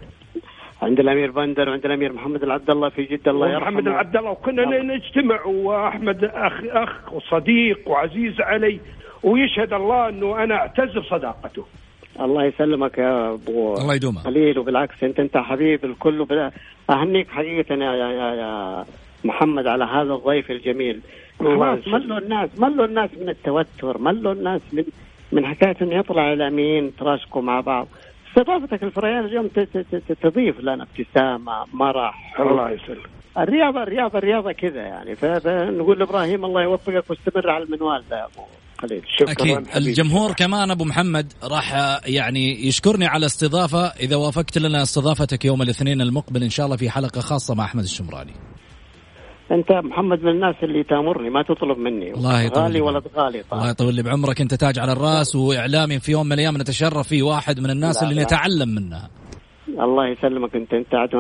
عند 0.82 0.99
الأمير 0.99 1.32
بندر 1.32 1.69
وعند 1.69 1.86
الأمير 1.86 2.13
محمد 2.13 2.43
العبد 2.43 2.69
الله 2.69 2.89
في 2.89 3.03
جدة 3.03 3.32
الله 3.32 3.49
يرحمه. 3.49 3.69
محمد 3.69 3.88
العبد 3.88 4.15
الله 4.17 4.32
وكنا 4.32 4.63
الله. 4.63 4.95
نجتمع 4.95 5.45
وأحمد 5.45 6.23
اخ 6.23 6.53
أخ 6.63 7.13
وصديق 7.13 7.89
وعزيز 7.89 8.41
علي 8.41 8.80
ويشهد 9.23 9.73
الله 9.73 10.09
أنه 10.09 10.43
أنا 10.43 10.55
أعتز 10.55 10.97
بصداقته. 10.97 11.65
الله 12.19 12.43
يسلمك 12.43 12.97
يا 12.97 13.34
أبو 13.34 13.73
الله 13.73 13.95
يدومها. 13.95 14.23
خليل 14.23 14.59
وبالعكس 14.59 15.03
انت 15.03 15.19
أنت 15.19 15.38
حبيب 15.38 15.86
الكل. 15.86 16.49
أهنيك 16.89 17.30
حقيقة 17.30 17.76
يا 17.76 17.91
يا 17.93 18.09
يا, 18.11 18.34
يا 18.36 18.86
محمد 19.23 19.67
على 19.67 19.84
هذا 19.84 20.13
الضيف 20.13 20.51
الجميل. 20.51 20.99
خلاص. 21.39 21.88
ملوا 21.88 22.17
الناس 22.17 22.49
ملوا 22.59 22.86
الناس 22.86 23.09
من 23.21 23.30
التوتر 23.30 23.97
ملوا 23.97 24.34
الناس 24.34 24.61
من 24.73 24.84
من 25.32 25.45
حكاية 25.45 25.76
انه 25.82 25.95
يطلع 25.95 26.34
الامين 26.34 26.95
تراشقوا 26.95 27.41
مع 27.41 27.59
بعض. 27.59 27.88
استضافتك 28.38 28.84
الفريان 28.84 29.26
اليوم 29.26 29.48
ت- 29.48 29.60
ت- 29.60 29.96
ت- 30.08 30.18
تضيف 30.24 30.60
لنا 30.60 30.84
ابتسامة 30.84 31.66
مرح. 31.74 32.40
الله 32.40 32.70
يسلمك. 32.70 33.10
الرياضه 33.38 33.84
الرياضه 33.84 34.18
الرياضة 34.18 34.52
كذا 34.52 34.82
يعني. 34.82 35.16
فنقول 35.16 36.00
لإبراهيم 36.00 36.46
الله 36.46 36.64
يوفقك 36.64 37.04
واستمر 37.10 37.50
على 37.50 37.64
المنوال 37.64 38.04
ده 38.10 38.18
يا 38.18 38.26
أبو 38.26 38.42
خليل. 38.78 39.02
شكرا 39.18 39.32
أكيد. 39.32 39.68
الجمهور 39.76 40.32
كمان 40.34 40.72
أبو 40.72 40.84
محمد 40.84 41.34
راح 41.44 41.74
يعني 42.08 42.68
يشكرني 42.68 43.06
على 43.06 43.26
استضافة. 43.26 43.86
إذا 43.88 44.16
وافقت 44.16 44.58
لنا 44.58 44.82
استضافتك 44.82 45.46
يوم 45.46 45.62
الاثنين 45.62 46.02
المقبل 46.02 46.44
إن 46.44 46.50
شاء 46.50 46.66
الله 46.66 46.78
في 46.78 46.90
حلقة 46.90 47.22
خاصة 47.22 47.56
مع 47.56 47.64
أحمد 47.66 47.84
الشمراني. 47.84 48.34
أنت 49.52 49.72
محمد 49.72 50.24
من 50.24 50.30
الناس 50.30 50.56
اللي 50.64 50.84
تأمرني 50.84 51.30
ما 51.30 51.43
تطلب 51.43 51.78
مني. 51.78 52.14
الله 52.14 52.41
يطول 52.41 52.64
غالي 52.64 52.74
لي 52.74 52.82
ولد 52.82 53.04
بعمرك. 53.04 53.18
غالي 53.18 53.43
الله 53.54 53.70
يطول 53.70 53.96
لي 53.96 54.04
بعمرك. 54.04 54.41
أنت 54.41 54.54
تاج 54.54 54.80
على 54.80 54.91
الرأس 54.91 55.36
واعلامي 55.36 56.00
في 56.00 56.12
يوم 56.12 56.26
من 56.26 56.34
الأيام 56.34 56.58
نتشرف 56.58 57.08
فيه. 57.08 57.24
واحد 57.24 57.60
من 57.60 57.70
الناس 57.70 58.04
لا، 58.04 58.10
اللي 58.10 58.22
لا. 58.22 58.24
نتعلم 58.28 58.70
منها 58.70 59.10
الله 59.70 60.08
يسلمك. 60.08 60.56
أنت 60.56 60.74
أنت 60.74 60.96
عاد 60.96 61.16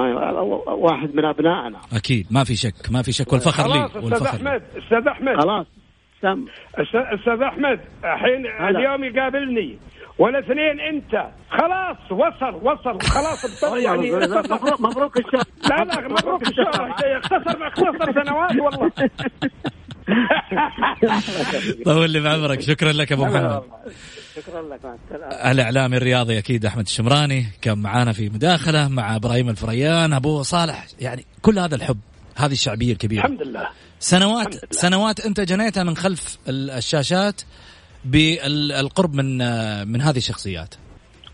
واحد 0.67 1.15
من 1.15 1.25
أبنائنا. 1.25 1.79
أكيد. 1.93 2.27
ما 2.31 2.43
في 2.43 2.55
شك 2.55 2.91
ما 2.91 3.01
في 3.01 3.11
شك. 3.11 3.33
والفخر 3.33 3.67
لي 3.73 3.85
أستاذ 3.85 4.03
والفخر 4.03 4.43
لي. 4.43 4.49
احمد 4.49 4.61
أستاذ 4.83 5.07
أحمد. 5.07 5.35
خلاص 5.41 5.65
أستاذ 7.19 7.41
أحمد 7.41 7.79
الحين. 8.03 8.45
اليوم 8.69 9.03
يقابلني. 9.03 9.77
والاثنين 10.19 10.79
انت. 10.79 11.11
خلاص 11.49 11.97
وصل 12.11 12.55
وصل. 12.67 13.01
خلاص 13.01 13.63
يعني 13.85 14.11
مبروك 14.11 14.81
مبروك 14.81 15.17
الشهر. 15.17 15.43
لا 15.69 15.83
لا 15.83 16.07
مبروك 16.07 16.41
الشهر. 16.47 16.95
اختصر 17.17 17.67
اختصر 17.67 18.23
سنوات 18.23 18.51
والله. 18.55 18.91
طول 21.85 22.09
لي 22.09 22.19
بعمرك. 22.19 22.61
شكرا 22.61 22.91
لك 22.91 23.11
أبو 23.11 23.25
محمد. 23.25 23.61
شكرا 24.35 24.61
لك 24.61 24.85
مع 24.85 24.95
السلامة. 25.05 25.51
الإعلامي 25.51 25.97
الرياضي 25.97 26.37
أكيد 26.37 26.65
أحمد 26.65 26.83
الشمراني 26.85 27.45
كان 27.61 27.77
معانا 27.77 28.11
في 28.13 28.29
مداخلة 28.29 28.87
مع 28.87 29.15
إبراهيم 29.15 29.49
الفريان 29.49 30.13
أبو 30.13 30.43
صالح 30.43 30.85
يعني 30.99 31.25
كل 31.41 31.59
هذا 31.59 31.75
الحب 31.75 31.97
هذه 32.37 32.51
الشعبية 32.51 32.91
الكبيرة. 32.93 33.19
الحمد 33.25 33.41
لله. 33.41 33.67
سنوات 33.99 34.47
الحمد 34.47 34.53
لله. 34.63 34.81
سنوات 34.81 35.19
أنت 35.25 35.39
جنيتها 35.41 35.83
من 35.83 35.95
خلف 35.97 36.37
ال- 36.49 36.71
الشاشات. 36.71 37.41
بالقرب 38.05 39.15
من 39.15 39.37
من 39.87 40.01
هذه 40.01 40.17
الشخصيات. 40.17 40.75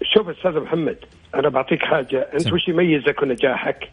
شوف 0.03 0.29
أستاذ 0.29 0.59
محمد 0.59 0.97
أنا 1.35 1.49
بعطيك 1.49 1.83
حاجة. 1.83 2.27
أنت 2.33 2.41
سم. 2.41 2.53
وش 2.53 2.67
يميزك 2.67 3.21
ونجاحك؟ 3.21 3.89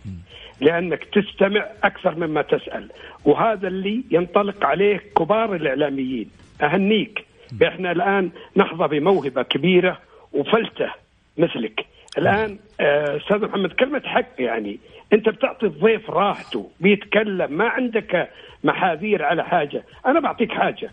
لأنك 0.60 1.04
تستمع 1.04 1.66
أكثر 1.84 2.14
مما 2.14 2.42
تسأل. 2.42 2.90
وهذا 3.24 3.68
اللي 3.68 4.04
ينطلق 4.10 4.64
عليه 4.66 4.96
كبار 5.16 5.54
الإعلاميين. 5.54 6.30
أهنيك. 6.62 7.24
إحنا 7.62 7.92
الآن 7.92 8.30
نحظى 8.56 8.88
بموهبة 8.88 9.42
كبيرة 9.42 9.98
وفلتة 10.32 10.90
مثلك. 11.38 11.86
الآن 12.18 12.58
آه، 12.80 13.16
أستاذ 13.16 13.38
محمد 13.38 13.72
كلمة 13.72 14.02
حق 14.04 14.28
يعني. 14.38 14.78
أنت 15.12 15.28
بتعطي 15.28 15.66
الضيف 15.66 16.10
راحته 16.10 16.70
بيتكلم 16.80 17.52
ما 17.52 17.68
عندك 17.68 18.28
محاذير 18.64 19.24
على 19.24 19.44
حاجة. 19.44 19.82
أنا 20.06 20.20
بعطيك 20.20 20.52
حاجة. 20.52 20.90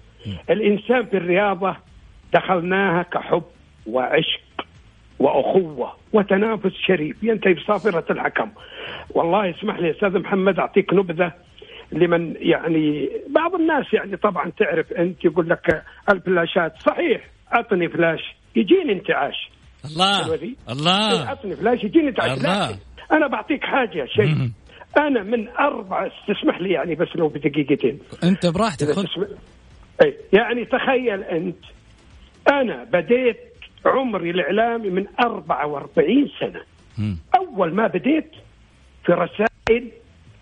الإنسان 0.50 1.06
في 1.06 1.18
الرياضه 1.18 1.76
دخلناها 2.34 3.04
كحب 3.04 3.44
وعشق 3.88 4.42
وأخوة 5.20 5.94
وتنافس 6.14 6.74
شريف. 6.88 7.24
ينتهي 7.24 7.54
بصافرة 7.54 8.12
الحكم. 8.12 8.52
والله 9.10 9.50
اسمح 9.50 9.80
لي 9.80 9.92
أستاذ 9.92 10.20
محمد 10.20 10.60
أعطيك 10.60 10.94
نبذة 10.94 11.34
لمن 11.92 12.36
يعني 12.40 13.10
بعض 13.30 13.56
الناس 13.56 13.94
يعني 13.94 14.18
طبعا 14.18 14.52
تعرف 14.60 14.94
أنت 14.94 15.26
يقول 15.26 15.50
لك 15.50 15.84
الفلاشات. 16.10 16.74
صحيح 16.82 17.30
أعطني 17.54 17.90
فلاش 17.90 18.36
يجيني 18.56 18.94
انتعاش. 18.94 19.52
الله؟ 19.86 20.36
الله. 20.70 21.28
أعطني 21.28 21.56
فلاش 21.56 21.84
يجيني 21.84 22.10
انتعاش. 22.10 22.38
الله. 22.38 22.80
أنا 23.12 23.28
بعطيك 23.28 23.64
حاجة 23.64 24.06
شيء. 24.06 24.50
أنا 24.98 25.24
من 25.24 25.48
أربع 25.50 26.08
تسمح 26.08 26.62
لي 26.62 26.72
يعني 26.72 26.96
بس 26.96 27.08
لو 27.16 27.28
بدقيقتين. 27.28 28.00
أنت 28.24 28.46
براحتك 28.46 28.92
خذ. 28.92 29.06
أي 30.02 30.18
يعني 30.34 30.66
تخيل 30.66 31.24
أنت 31.24 31.58
أنا 32.52 32.84
بديت 32.84 33.38
عمري 33.86 34.30
الإعلامي 34.30 34.90
من 34.90 35.06
44 35.20 36.30
سنة. 36.40 36.62
مم. 36.98 37.18
أول 37.36 37.74
ما 37.74 37.88
بديت 37.88 38.32
في 39.06 39.12
رسائل 39.12 39.92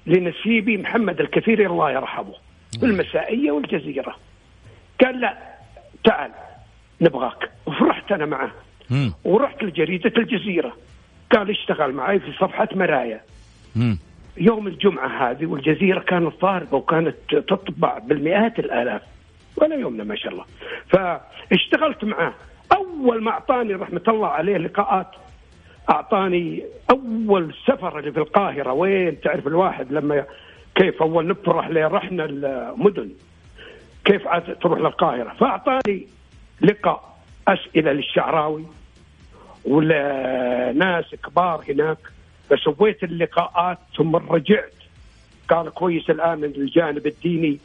لنسيبي 0.07 0.77
محمد 0.77 1.19
الكثير 1.19 1.71
الله 1.71 1.91
يرحمه 1.91 2.33
في 2.79 2.85
المسائية 2.85 3.51
والجزيرة. 3.51 4.15
قال 5.03 5.19
لا 5.21 5.37
تعال 6.03 6.31
نبغاك. 7.01 7.51
فرحت 7.65 8.11
أنا 8.11 8.25
معه 8.25 8.51
مم. 8.89 9.13
ورحت 9.23 9.63
لجريدة 9.63 10.13
الجزيرة. 10.17 10.77
قال 11.31 11.49
اشتغل 11.49 11.91
معي 11.91 12.19
في 12.19 12.31
صفحة 12.31 12.67
مرايا. 12.75 13.21
مم. 13.75 13.97
يوم 14.37 14.67
الجمعة 14.67 15.31
هذه 15.31 15.45
والجزيرة 15.45 15.99
كانت 15.99 16.41
ضاربة 16.41 16.77
وكانت 16.77 17.15
تطبع 17.29 17.97
بالمئات 17.97 18.59
الآلاف. 18.59 19.01
ولا 19.57 19.75
يومنا 19.75 20.03
ما 20.03 20.15
شاء 20.15 20.33
الله. 20.33 20.45
فاشتغلت 20.89 22.03
معاه 22.03 22.33
أول 22.71 23.23
ما 23.23 23.31
أعطاني 23.31 23.73
رحمة 23.73 24.01
الله 24.07 24.27
عليه 24.27 24.57
لقاءات 24.57 25.07
أعطاني 25.89 26.63
أول 26.91 27.55
سفر 27.67 27.99
اللي 27.99 28.11
في 28.11 28.19
القاهرة. 28.19 28.73
وين؟ 28.73 29.21
تعرف 29.21 29.47
الواحد 29.47 29.91
لما 29.91 30.25
كيف 30.75 31.01
أول 31.01 31.27
نفرح 31.27 31.67
ليه 31.67 31.87
رحنا 31.87 32.25
المدن 32.25 33.09
كيف 34.05 34.27
تروح 34.61 34.79
للقاهرة. 34.79 35.33
فأعطاني 35.39 36.07
لقاء 36.61 37.17
أسئلة 37.47 37.91
للشعراوي 37.91 38.65
ولا 39.65 40.71
ناس 40.75 41.15
كبار 41.15 41.63
هناك. 41.69 41.97
فسويت 42.49 43.03
اللقاءات 43.03 43.77
ثم 43.97 44.15
رجعت. 44.15 44.73
قال 45.49 45.69
كويس 45.69 46.09
الآن 46.09 46.43
الجانب 46.43 47.07
الديني 47.07 47.59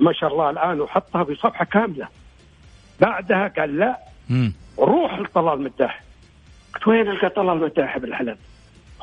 ما 0.00 0.12
شاء 0.12 0.32
الله 0.32 0.50
الآن 0.50 0.80
وحطها 0.80 1.24
في 1.24 1.34
صفحة 1.34 1.64
كاملة. 1.64 2.08
بعدها 3.00 3.48
قال 3.48 3.76
لا. 3.76 3.98
مم. 4.30 4.52
روح 4.78 5.18
لطلال 5.18 5.60
مداح. 5.60 6.02
قلت 6.74 6.88
وين 6.88 7.08
القى 7.08 7.28
طلال 7.28 7.58
مداح 7.58 7.98
بالحلال 7.98 8.36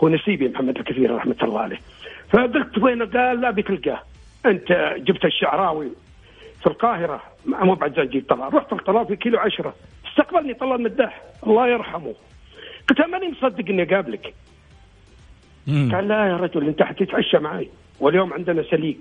هو 0.03 0.09
نسيبي 0.09 0.47
محمد 0.49 0.77
الكثير 0.77 1.15
رحمة 1.15 1.35
الله 1.43 1.59
عليه. 1.59 1.79
فقلت 2.29 2.77
وين؟ 2.77 3.03
قال 3.03 3.41
لا 3.41 3.51
بتلقاه 3.51 4.01
أنت 4.45 4.95
جبت 4.97 5.25
الشعراوي 5.25 5.91
في 6.59 6.67
القاهرة. 6.67 7.21
مو 7.45 7.73
بعد 7.75 7.99
جيت 7.99 8.29
طلال. 8.29 8.53
رحت 8.53 8.73
لطلال 8.73 9.07
في 9.07 9.15
كيلو 9.15 9.39
عشرة. 9.39 9.75
استقبلني 10.09 10.53
طلال 10.53 10.81
مداح. 10.81 11.21
الله 11.47 11.67
يرحمه. 11.67 12.13
قلت 12.89 12.99
له 12.99 13.07
ماني 13.07 13.29
مصدق 13.29 13.69
اني 13.69 13.83
اقابلك. 13.83 14.33
قال 15.67 16.07
لا 16.07 16.27
يا 16.27 16.37
رجل 16.37 16.67
أنت 16.67 16.83
حتتعشى 16.83 17.39
معي. 17.39 17.69
واليوم 17.99 18.33
عندنا 18.33 18.63
سليق 18.63 18.99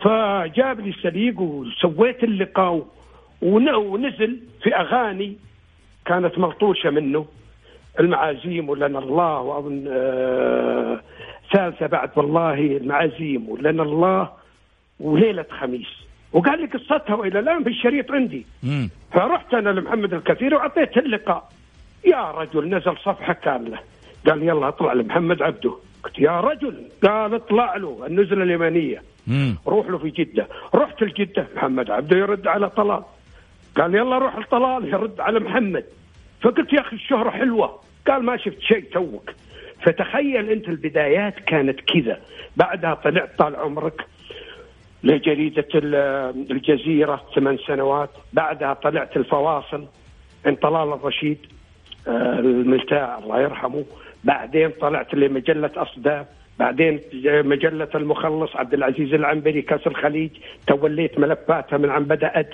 فجاب 0.00 0.80
لي 0.80 0.90
السليق 0.90 1.40
وسويت 1.40 2.24
اللقاء 2.24 2.86
ون- 3.42 3.74
ونزل 3.74 4.40
في 4.62 4.74
أغاني 4.74 5.36
كانت 6.06 6.38
ملطوشه 6.38 6.90
منه. 6.90 7.26
المعازيم 8.00 8.68
ولنا 8.68 8.98
الله 8.98 9.40
واظن 9.40 9.84
آه 9.88 11.00
ثالثة 11.52 11.86
بعد 11.86 12.10
والله 12.16 12.54
المعازيم 12.54 13.48
ولنا 13.48 13.82
الله 13.82 14.28
وليلة 15.00 15.46
خميس. 15.50 15.86
وقال 16.32 16.60
لي 16.60 16.66
قصتها 16.66 17.14
وإلى 17.14 17.38
الآن 17.38 17.64
في 17.64 17.70
الشريط 17.70 18.12
عندي. 18.12 18.46
مم. 18.62 18.90
فرحت 19.12 19.54
أنا 19.54 19.70
لمحمد 19.70 20.14
الكثير 20.14 20.54
واعطيته 20.54 20.98
اللقاء. 20.98 21.48
يا 22.06 22.30
رجل 22.30 22.68
نزل 22.68 22.96
صفحة 23.04 23.32
كاملة. 23.32 23.78
قال 24.28 24.42
يلا 24.42 24.68
اطلع 24.68 24.92
لمحمد 24.92 25.42
عبده. 25.42 25.74
قلت 26.02 26.18
يا 26.18 26.40
رجل 26.40 26.74
قال 27.02 27.34
اطلع 27.34 27.76
له 27.76 28.06
النزلة 28.06 28.42
اليمنية. 28.42 29.02
روح 29.66 29.86
له 29.90 29.98
في 29.98 30.10
جدة. 30.10 30.46
رحت 30.74 31.02
لجده 31.02 31.46
محمد 31.56 31.90
عبده 31.90 32.16
يرد 32.16 32.46
على 32.46 32.70
طلال. 32.70 33.02
قال 33.76 33.94
يلا 33.94 34.18
روح 34.18 34.38
لطلال 34.38 34.88
يرد 34.88 35.20
على 35.20 35.40
محمد. 35.40 35.84
فقلت 36.42 36.72
يا 36.72 36.80
أخي 36.80 36.96
الشهرة 36.96 37.30
حلوة. 37.30 37.80
قال 38.06 38.22
ما 38.22 38.36
شفت 38.36 38.60
شيء 38.60 38.84
توك. 38.92 39.30
فتخيل 39.82 40.50
أنت 40.50 40.68
البدايات 40.68 41.34
كانت 41.34 41.80
كذا. 41.80 42.20
بعدها 42.56 42.94
طلعت 42.94 43.38
طال 43.38 43.56
عمرك 43.56 44.06
لجريدة 45.04 45.68
ال- 45.74 46.50
الجزيرة 46.50 47.24
ثمان 47.34 47.58
سنوات. 47.66 48.10
بعدها 48.32 48.74
طلعت 48.74 49.16
الفواصل. 49.16 49.86
عن 50.46 50.54
طلال 50.56 50.92
الرشيد 50.92 51.38
آه، 52.08 52.38
الملتاع 52.38 53.18
الله 53.18 53.40
يرحمه. 53.40 53.84
بعدين 54.24 54.70
طلعت 54.80 55.14
لمجلة 55.14 55.70
أصداء. 55.76 56.34
بعدين 56.58 57.00
مجلة 57.24 57.88
المخلص 57.94 58.56
عبد 58.56 58.74
العزيز 58.74 59.14
العنبري 59.14 59.62
كاس 59.62 59.86
الخليج 59.86 60.30
توليت 60.66 61.18
ملفاتها 61.18 61.76
من 61.76 61.90
عن 61.90 62.04
بدأت 62.04 62.50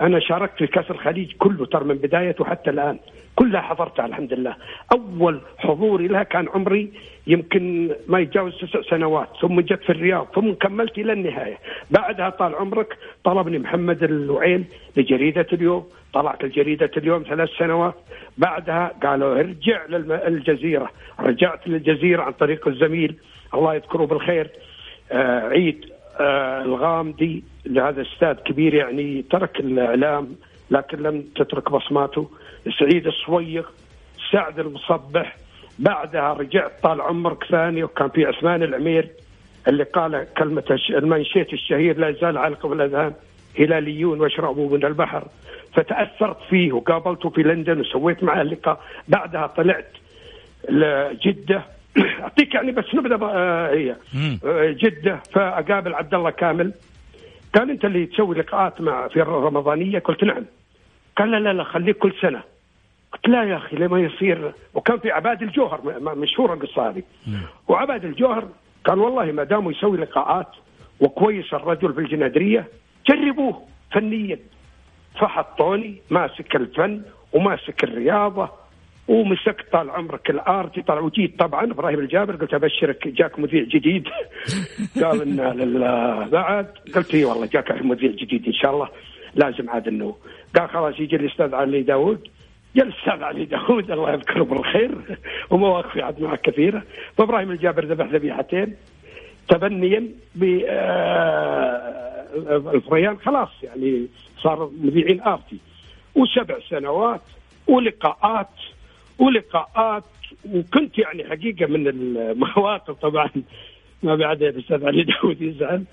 أنا 0.00 0.20
شاركت 0.20 0.58
في 0.58 0.66
كأس 0.66 0.90
الخليج 0.90 1.32
كله 1.32 1.66
ترى 1.66 1.84
من 1.84 1.94
بدايته 1.94 2.44
حتى 2.44 2.70
الآن. 2.70 2.98
كلها 3.36 3.60
حضرتها 3.60 4.06
الحمد 4.06 4.32
لله 4.32 4.56
أول 4.92 5.40
حضوري 5.58 6.08
لها 6.08 6.22
كان 6.22 6.48
عمري 6.54 6.92
يمكن 7.26 7.90
ما 8.08 8.18
يتجاوز 8.18 8.58
تسع 8.60 8.82
سنوات 8.82 9.28
ثم 9.40 9.60
جت 9.60 9.82
في 9.82 9.90
الرياض 9.90 10.26
ثم 10.34 10.52
كملت 10.52 10.98
إلى 10.98 11.12
النهاية. 11.12 11.58
بعدها 11.90 12.30
طال 12.30 12.54
عمرك 12.54 12.98
طلبني 13.24 13.58
محمد 13.58 14.02
الوعيل 14.02 14.64
لجريدة 14.96 15.46
اليوم 15.52 15.86
طلعت 16.12 16.44
الجريدة 16.44 16.90
اليوم 16.96 17.22
ثلاث 17.22 17.48
سنوات. 17.58 17.94
بعدها 18.38 18.92
قالوا 19.02 19.38
ارجع 19.40 19.86
للجزيرة 19.86 20.90
رجعت 21.20 21.68
للجزيرة 21.68 22.22
عن 22.22 22.32
طريق 22.32 22.68
الزميل 22.68 23.16
الله 23.54 23.74
يذكره 23.74 24.04
بالخير 24.04 24.50
آه 25.12 25.40
عيد. 25.48 25.95
الغامدي 26.20 27.44
لهذا 27.66 28.02
أستاذ 28.02 28.32
كبير 28.32 28.74
يعني 28.74 29.24
ترك 29.30 29.60
الإعلام 29.60 30.36
لكن 30.70 31.02
لم 31.02 31.24
تترك 31.36 31.70
بصماته. 31.70 32.30
سعيد 32.78 33.06
الصويغ 33.06 33.64
سعد 34.32 34.58
المصبح 34.58 35.36
بعدها 35.78 36.32
رجعت 36.32 36.72
طال 36.82 37.00
عمرك 37.00 37.44
ثاني 37.44 37.84
وكان 37.84 38.08
في 38.08 38.24
عثمان 38.24 38.62
العمير 38.62 39.08
اللي 39.68 39.84
قال 39.84 40.26
كلمة 40.38 40.78
المنشيت 40.90 41.52
الشهير 41.52 41.98
لا 41.98 42.08
يزال 42.08 42.38
علق 42.38 42.66
في 42.66 42.72
الأذهان 42.72 43.12
هلاليون 43.58 44.20
واشربوا 44.20 44.76
من 44.76 44.84
البحر. 44.84 45.24
فتأثرت 45.74 46.42
فيه 46.50 46.72
وقابلته 46.72 47.30
في 47.30 47.42
لندن 47.42 47.80
وسويت 47.80 48.24
معه 48.24 48.42
اللقاء. 48.42 48.80
بعدها 49.08 49.46
طلعت 49.46 49.92
لجدة 50.68 51.62
أعطيك 52.22 52.54
يعني 52.54 52.72
بس 52.72 52.84
بقى- 52.84 53.22
آه، 53.22 53.70
هي. 53.74 53.96
آه، 54.44 54.70
جدة 54.70 55.20
فأقابل 55.32 55.94
عبد 55.94 56.14
الله 56.14 56.30
كامل. 56.30 56.72
قال 57.54 57.70
أنت 57.70 57.84
اللي 57.84 58.06
تسوي 58.06 58.36
لقاءات 58.36 58.80
مع 58.80 59.08
في 59.08 59.22
الرمضانية 59.22 59.98
قلت 59.98 60.24
نعم. 60.24 60.44
قال 61.16 61.30
لا 61.30 61.36
لا 61.36 61.52
لا 61.52 61.64
خليك 61.64 61.96
كل 61.98 62.12
سنة. 62.22 62.42
قلت 63.12 63.28
لا 63.28 63.44
يا 63.44 63.56
أخي 63.56 63.76
لما 63.76 64.00
يصير؟ 64.00 64.52
وكان 64.74 64.98
في 64.98 65.10
عباد 65.10 65.42
الجوهر 65.42 65.80
م- 65.84 66.04
م- 66.04 66.18
مشهورة 66.18 66.54
القصة 66.54 66.88
هذه. 66.88 67.02
وعباد 67.68 68.04
الجوهر 68.04 68.48
قال 68.84 68.98
والله 68.98 69.32
ما 69.32 69.44
داموا 69.44 69.72
يسوي 69.72 69.98
لقاءات 69.98 70.48
وكويس 71.00 71.54
الرجل 71.54 71.92
في 71.94 72.00
الجنادرية 72.00 72.64
جربوه 73.08 73.62
فنيا. 73.92 74.38
فحطوني 75.20 75.96
ماسك 76.10 76.56
الفن 76.56 77.02
وماسك 77.32 77.84
الرياضة 77.84 78.50
ومسكت 79.08 79.72
طال 79.72 79.90
عمرك 79.90 80.30
ال 80.30 80.43
ART 80.43 80.82
طال 80.82 80.98
وجيت 80.98 81.38
طبعا. 81.38 81.64
إبراهيم 81.64 81.98
الجابر 81.98 82.36
قلت 82.36 82.54
أبشرك 82.54 83.08
جاك 83.08 83.38
مذيع 83.38 83.62
جديد. 83.62 84.08
قال 85.02 85.36
لله 85.36 86.28
بعد. 86.28 86.66
قلت 86.94 87.14
إي 87.14 87.24
والله 87.24 87.46
جاك 87.46 87.82
مذيع 87.82 88.10
جديد 88.10 88.46
إن 88.46 88.52
شاء 88.52 88.74
الله. 88.74 88.88
لازم 89.34 89.70
عاد 89.70 89.88
إنه. 89.88 90.16
قال 90.56 90.68
خلاص 90.68 91.00
يجي 91.00 91.16
الأستاذ 91.16 91.54
علي 91.54 91.82
داود 91.82 92.28
جاء 92.76 92.86
الأستاذ 92.86 93.22
علي 93.22 93.44
داود 93.44 93.90
الله 93.90 94.12
يذكره 94.12 94.44
بالخير. 94.44 95.18
ومواقفي 95.50 96.02
عاد 96.02 96.22
معه 96.22 96.36
كثيرة. 96.36 96.82
فإبراهيم 97.18 97.50
الجابر 97.50 97.84
ذبح 97.84 98.06
ذبيحتين. 98.06 98.76
تبنيا 99.48 100.08
ب 100.34 100.62
آه، 100.68 102.26
الفريان. 102.74 103.16
خلاص 103.18 103.50
يعني 103.62 104.06
صار 104.42 104.70
مذيعين 104.80 105.20
آرتي. 105.20 105.58
وسبع 106.14 106.56
سنوات. 106.70 107.22
ولقاءات. 107.66 108.50
ولقاءات 109.18 110.04
وكنت 110.54 110.98
يعني 110.98 111.24
حقيقة 111.24 111.66
من 111.66 111.88
المواقف 111.88 112.90
طبعا 112.90 113.30
ما 114.02 114.14
بعد 114.14 114.42
الأستاذ 114.42 114.86
علي 114.86 115.02
داود 115.02 115.42
يزعل. 115.42 115.84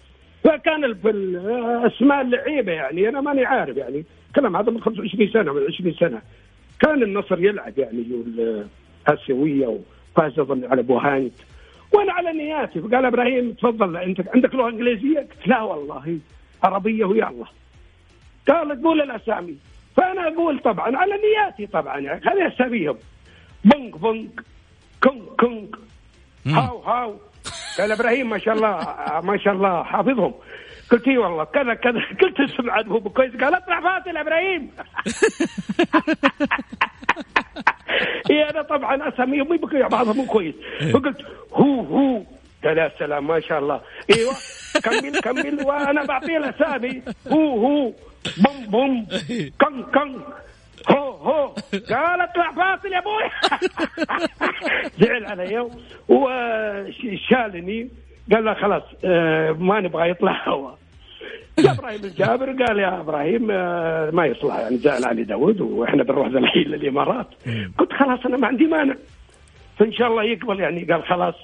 فكان 0.43 0.86
الأسماء 0.86 2.21
اللعيبة 2.21 2.71
يعني 2.71 3.09
أنا 3.09 3.21
ماني 3.21 3.45
عارف 3.45 3.78
يعني. 3.78 4.05
كلام 4.36 4.55
هذا 4.55 4.71
من 4.71 4.82
25 4.82 5.30
سنة 5.30 5.53
من 5.53 5.61
20 5.74 5.93
سنة. 5.93 6.21
كان 6.80 7.03
النصر 7.03 7.39
يلعب 7.39 7.78
يعني 7.78 8.05
الآسيوية 9.07 9.67
وفاز 9.67 10.39
أظن 10.39 10.65
على 10.65 10.84
بوهانت. 10.84 11.34
وأنا 11.93 12.13
على 12.13 12.34
نياتي 12.34 12.82
فقال 12.82 13.05
إبراهيم 13.05 13.51
تفضل 13.51 13.97
أنت 13.97 14.21
عندك 14.36 14.55
لغة 14.55 14.69
إنجليزية؟ 14.69 15.19
قلت 15.19 15.47
لا 15.47 15.61
والله 15.61 16.19
عربية 16.63 17.05
ويا 17.05 17.30
الله. 17.30 17.47
قال 18.47 18.84
قول 18.84 19.01
الأسامي. 19.01 19.57
فأنا 19.97 20.28
أقول 20.28 20.59
طبعا 20.59 20.97
على 20.97 21.13
نياتي 21.13 21.67
طبعا 21.67 21.99
يعني 21.99 22.21
خلي 22.21 22.47
اساميهم 22.47 22.97
بنك 23.64 23.97
بنك 23.97 24.43
كونك 25.03 25.24
كونك 25.39 25.76
هاو 26.47 26.80
هاو. 26.82 27.20
قال 27.78 27.91
إبراهيم 27.91 28.30
ما 28.30 28.38
شاء 28.38 28.53
الله 28.53 28.78
ما 29.24 29.38
شاء 29.38 29.53
الله 29.53 29.84
حافظهم. 29.84 30.34
قلت 30.91 31.07
إي 31.07 31.18
والله 31.18 31.43
كذا 31.43 31.74
كذا 31.74 31.99
قلت 32.22 32.39
اسم 32.39 32.70
عاد 32.70 32.88
مو 32.88 32.99
كويس 32.99 33.36
قال 33.36 33.55
اطلع 33.55 33.82
فاصل 33.82 34.18
إبراهيم. 34.18 34.72
إي 38.30 38.49
أنا 38.49 38.61
طبعا 38.61 39.09
اساميهم 39.09 39.47
مو 39.47 39.57
بكويس 39.57 39.86
بعضهم 39.86 40.18
مو 40.18 40.26
كويس 40.26 40.55
فقلت 40.93 41.22
هو 41.53 41.82
هو. 41.82 42.24
قال 42.64 42.78
يا 42.78 42.91
سلام 42.99 43.28
ما 43.28 43.39
شاء 43.39 43.59
الله. 43.59 43.82
إيوه 44.16 44.34
كمل 44.84 45.20
كمل 45.20 45.66
وأنا 45.66 46.05
بعطيه 46.05 46.38
الأسامي. 46.38 47.01
هو 47.32 47.57
هو. 47.66 47.91
بوم 48.38 48.66
بوم. 48.68 49.07
كن 49.61 49.84
كن 49.84 50.22
هو 50.89 51.11
هو. 51.11 51.47
قال 51.89 52.21
اطلع 52.21 52.51
فاصل 52.51 52.88
يا 52.93 52.99
أبوي. 52.99 53.23
زعل 54.99 55.25
علي 55.25 55.69
وشالني. 56.09 57.89
قال 58.31 58.45
له 58.45 58.53
خلاص 58.53 58.84
آه، 59.05 59.51
ما 59.51 59.79
نبغى 59.79 60.09
يطلع 60.09 60.49
هو. 60.49 60.73
يا 61.59 61.71
إبراهيم 61.71 62.03
الجابر 62.03 62.63
قال 62.65 62.79
يا 62.79 62.99
إبراهيم 62.99 63.47
آه، 63.51 64.09
ما 64.11 64.25
يصلح 64.25 64.55
يعني 64.55 64.77
زعل 64.77 65.05
علي 65.05 65.23
داود 65.23 65.61
وإحنا 65.61 66.03
بنروح 66.03 66.27
ذا 66.27 66.39
الحين 66.39 66.67
للامارات 66.67 67.27
قلت 67.77 67.93
خلاص 67.93 68.25
أنا 68.25 68.38
ما 68.38 68.47
عندي 68.47 68.65
مانع. 68.65 68.95
فإن 69.79 69.93
شاء 69.93 70.07
الله 70.07 70.23
يقبل. 70.23 70.59
يعني 70.59 70.84
قال 70.84 71.03
خلاص 71.03 71.36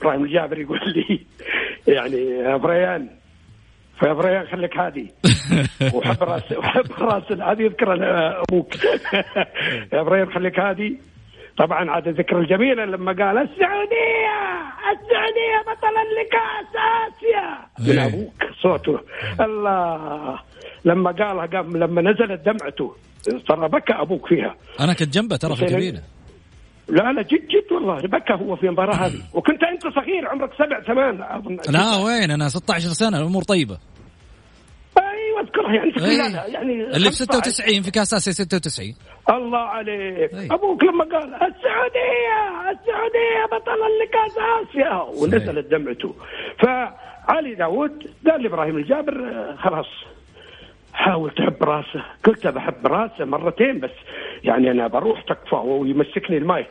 إبراهيم 0.00 0.24
الجابر 0.24 0.58
يقول 0.58 0.80
لي 0.86 1.20
يعني 1.88 2.16
يا 2.30 2.58
فريان 2.58 3.08
فيا 4.00 4.44
خليك 4.52 4.76
هادي. 4.76 5.12
وحب 5.94 6.22
راس 6.22 6.52
وحب 6.52 6.86
رأس 6.98 7.32
هذه 7.32 7.62
يذكر 7.62 7.98
أبوك. 8.50 8.74
يا 9.92 10.04
فريان 10.04 10.32
خليك 10.32 10.60
هادي. 10.60 10.98
طبعا 11.58 11.90
عاد 11.90 12.08
الذكرى 12.08 12.38
الجميله 12.38 12.84
لما 12.84 13.12
قال 13.12 13.38
السعوديه 13.38 14.38
السعوديه 14.92 15.58
بطلا 15.66 16.04
لكاس 16.18 16.70
آسيا! 16.76 17.58
من 17.92 17.98
إيه. 17.98 18.06
أبوك 18.06 18.44
صوته. 18.62 19.00
الله. 19.40 20.38
لما 20.84 21.10
قالها 21.10 21.46
قام 21.46 21.76
لما 21.76 22.02
نزلت 22.02 22.40
دمعته 22.40 22.94
ترى 23.48 23.68
بكى 23.68 23.92
أبوك 23.92 24.26
فيها. 24.28 24.54
أنا 24.80 24.92
كنت 24.92 25.14
جنبه 25.14 25.36
ترى 25.36 25.56
في 25.56 25.62
الكابينة. 25.62 26.02
لا 26.88 27.12
لا 27.12 27.22
جد 27.22 27.48
جد 27.48 27.72
والله 27.72 27.96
بكى 27.96 28.32
هو 28.32 28.56
في 28.56 28.66
المباراة 28.66 28.94
هذه. 28.94 29.20
وكنت 29.36 29.62
أنت 29.62 29.82
صغير 29.82 30.28
عمرك 30.28 30.50
سبع 30.54 30.80
ثمان 30.82 31.22
أظن. 31.22 31.56
لا 31.72 31.96
وين؟ 32.04 32.30
أنا 32.30 32.48
16 32.48 32.88
سنة 32.88 33.18
الأمور 33.18 33.42
طيبة. 33.42 33.78
أيوه 34.98 35.40
اذكرها 35.40 35.74
يعني 35.74 35.90
تقريبا 35.92 36.44
إيه. 36.46 36.52
يعني 36.54 36.72
اللي 36.72 37.10
في 37.10 37.16
15. 37.16 37.50
96 37.50 37.82
في 37.82 37.90
كاس 37.90 38.14
آسيا 38.14 38.32
96 38.32 38.94
الله 39.30 39.58
عليك. 39.58 40.34
أي. 40.34 40.46
أبوك 40.50 40.84
لما 40.84 41.04
قال 41.04 41.34
السعودية 41.34 42.38
السعودية 42.70 43.44
بطلا 43.52 43.88
لكاس 44.02 44.34
آسيا 44.38 45.22
ونزلت 45.22 45.70
دمعته. 45.70 46.14
فعلي 46.62 47.54
داود 47.54 48.10
قال 48.26 48.42
لإبراهيم 48.42 48.76
الجابر 48.76 49.28
آه، 49.28 49.56
خلاص. 49.56 50.17
حاول 50.98 51.30
تحب 51.30 51.62
راسه. 51.62 52.04
قلت 52.24 52.46
بحب 52.46 52.86
راسه 52.86 53.24
مرتين 53.24 53.80
بس. 53.80 53.90
يعني 54.44 54.70
أنا 54.70 54.86
بروح 54.86 55.22
تكفى 55.22 55.54
ويمسكني 55.56 56.36
المايك. 56.36 56.70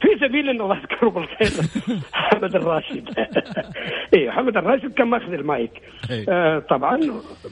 في 0.00 0.08
سبيل 0.20 0.50
ان 0.50 0.60
الله 0.60 0.76
يذكره 0.78 1.08
بالخير. 1.08 1.66
حمد 2.12 2.54
الراشد. 2.56 3.08
اي 4.16 4.30
حمد 4.30 4.56
الراشد 4.56 4.92
كان 4.94 5.06
ماخذ 5.08 5.32
المايك. 5.32 5.70
إيه. 6.10 6.24
آه 6.28 6.58
طبعا 6.58 7.00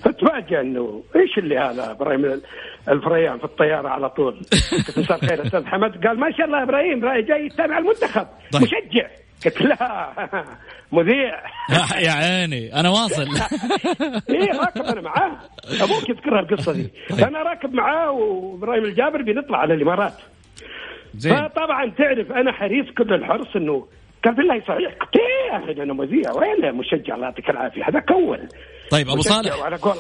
فتفاجئ 0.05 0.61
إنه 0.61 1.03
إيش 1.16 1.38
اللي 1.38 1.59
هذا 1.59 1.90
إبراهيم 1.90 2.40
الفريان 2.88 3.38
في 3.38 3.44
الطيارة 3.44 3.88
على 3.88 4.11
طول؟ 4.11 4.34
مساء 4.99 5.24
الخير 5.24 5.46
أستاذ 5.46 5.66
حمد. 5.66 6.07
قال 6.07 6.20
ما 6.20 6.30
شاء 6.30 6.46
الله 6.46 6.62
إبراهيم 6.62 7.05
رأي 7.05 7.22
جاي 7.22 7.46
يتابع 7.46 7.78
المنتخب. 7.78 8.26
طيب. 8.53 8.62
مشجع. 8.62 9.09
قلت 9.45 9.62
لا 9.62 10.12
مذيع. 10.93 11.43
يا- 11.70 12.01
يا 12.01 12.11
عيني 12.12 12.80
أنا 12.80 12.89
واصل. 12.91 13.22
إيه 14.30 14.53
راكب 14.59 14.82
أنا 14.82 15.01
معاه. 15.01 15.39
أبوك 15.80 16.09
يذكرها 16.09 16.41
القصة 16.41 16.72
دي. 16.72 16.89
فانا 17.09 17.43
راكب 17.43 17.72
معاه 17.74 18.11
وإبراهيم 18.11 18.84
الجابر 18.84 19.22
بنطلع 19.22 19.59
على 19.59 19.74
الإمارات. 19.74 20.14
زين. 21.16 21.36
فطبعا 21.36 21.91
تعرف 21.99 22.32
أنا 22.32 22.53
حريص 22.53 22.86
كل 22.99 23.14
الحرص 23.14 23.57
إنه 23.57 23.86
قال 24.24 24.34
بالله 24.34 24.61
صحيح 24.61 24.93
قلت 25.01 25.16
إيه 25.16 25.53
يا 25.53 25.64
أخي 25.64 25.82
أنا 25.82 25.93
مذيع. 25.93 26.32
وين 26.32 26.74
مشجع؟ 26.74 27.14
الله 27.14 27.26
يعطيك 27.26 27.51
العافية. 27.51 27.82
هذا 27.89 28.01
كول. 28.01 28.49
طيب 28.91 29.09
أبو 29.09 29.22
صالح. 29.22 29.53
قول. 29.55 29.97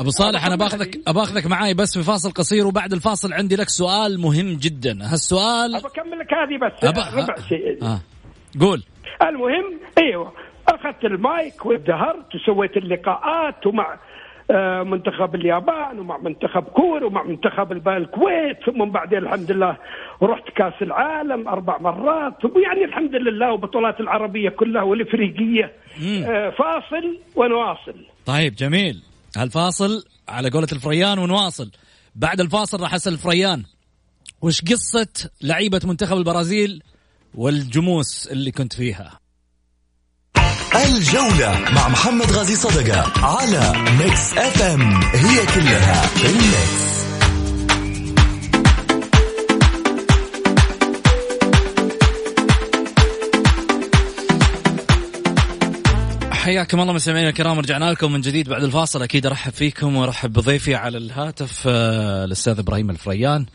أبو 0.00 0.10
صالح 0.10 0.46
أنا 0.46 0.56
باخذك 0.56 0.98
بأخذك 1.10 1.46
معاي 1.46 1.74
بس 1.74 1.98
في 1.98 2.04
فاصل 2.04 2.30
قصير 2.32 2.66
وبعد 2.66 2.92
الفاصل 2.92 3.32
عندي 3.32 3.56
لك 3.56 3.68
سؤال 3.68 4.20
مهم 4.20 4.56
جدا. 4.56 4.98
هالسؤال 5.12 5.74
ابى 5.76 5.86
أكمل 5.86 6.18
لك 6.18 6.34
هذه 6.34 6.58
بس. 6.66 6.90
أبا- 6.90 7.14
ربع 7.14 7.34
شيء. 7.48 7.82
آه. 7.84 8.00
قول. 8.60 8.82
المهم 9.22 9.80
إيوه 9.98 10.32
أخذت 10.68 11.04
المايك 11.04 11.66
وازدهرت 11.66 12.34
وسويت 12.34 12.76
اللقاءات 12.76 13.66
ومع 13.66 13.98
آه، 14.50 14.82
منتخب 14.82 15.34
اليابان 15.34 15.98
ومع 15.98 16.18
منتخب 16.18 16.62
كور 16.62 17.04
ومع 17.04 17.22
منتخب 17.22 17.88
الكويت 17.88 18.56
ثم 18.66 18.84
بعدين 18.84 19.18
الحمد 19.18 19.52
لله 19.52 19.76
رحت 20.22 20.48
كأس 20.56 20.82
العالم 20.82 21.48
أربع 21.48 21.78
مرات 21.78 22.44
ويعني 22.44 22.84
الحمد 22.84 23.14
لله 23.14 23.52
وبطولات 23.52 24.00
العربية 24.00 24.48
كلها 24.48 24.82
والإفريقية. 24.82 25.72
آه، 26.24 26.50
فاصل 26.50 27.18
ونواصل. 27.36 28.06
طيب 28.26 28.54
جميل. 28.54 29.02
هالفاصل 29.36 30.04
على 30.28 30.50
قولة 30.50 30.68
الفريان 30.72 31.18
ونواصل. 31.18 31.70
بعد 32.14 32.40
الفاصل 32.40 32.80
راح 32.82 32.94
أسأل 32.94 33.18
فريان 33.18 33.64
وش 34.42 34.60
قصة 34.62 35.30
لعيبة 35.42 35.80
منتخب 35.84 36.16
البرازيل 36.16 36.82
والجموس 37.34 38.26
اللي 38.26 38.50
كنت 38.50 38.72
فيها. 38.72 39.20
الجولة 40.74 41.70
مع 41.72 41.88
محمد 41.88 42.32
غازي 42.32 42.56
صدقة 42.56 43.26
على 43.26 43.72
Mix 43.98 44.32
FM 44.38 44.92
هي 45.02 45.46
كلها 45.46 46.06
في 46.06 46.26
ال 46.26 46.42
mix 46.42 46.90
حياكم 56.32 56.80
الله 56.80 56.92
مستمعينا 56.92 57.28
الكرام 57.28 57.58
رجعنا 57.58 57.90
لكم 57.90 58.12
من 58.12 58.20
جديد 58.20 58.48
بعد 58.48 58.62
الفاصل. 58.62 59.02
أكيد 59.02 59.26
أرحب 59.26 59.52
فيكم 59.52 59.96
وأرحب 59.96 60.32
بضيفي 60.32 60.74
على 60.74 60.98
الهاتف 60.98 61.62
آه، 61.66 62.24
الأستاذ 62.24 62.58
إبراهيم 62.58 62.90
الفريان. 62.90 63.46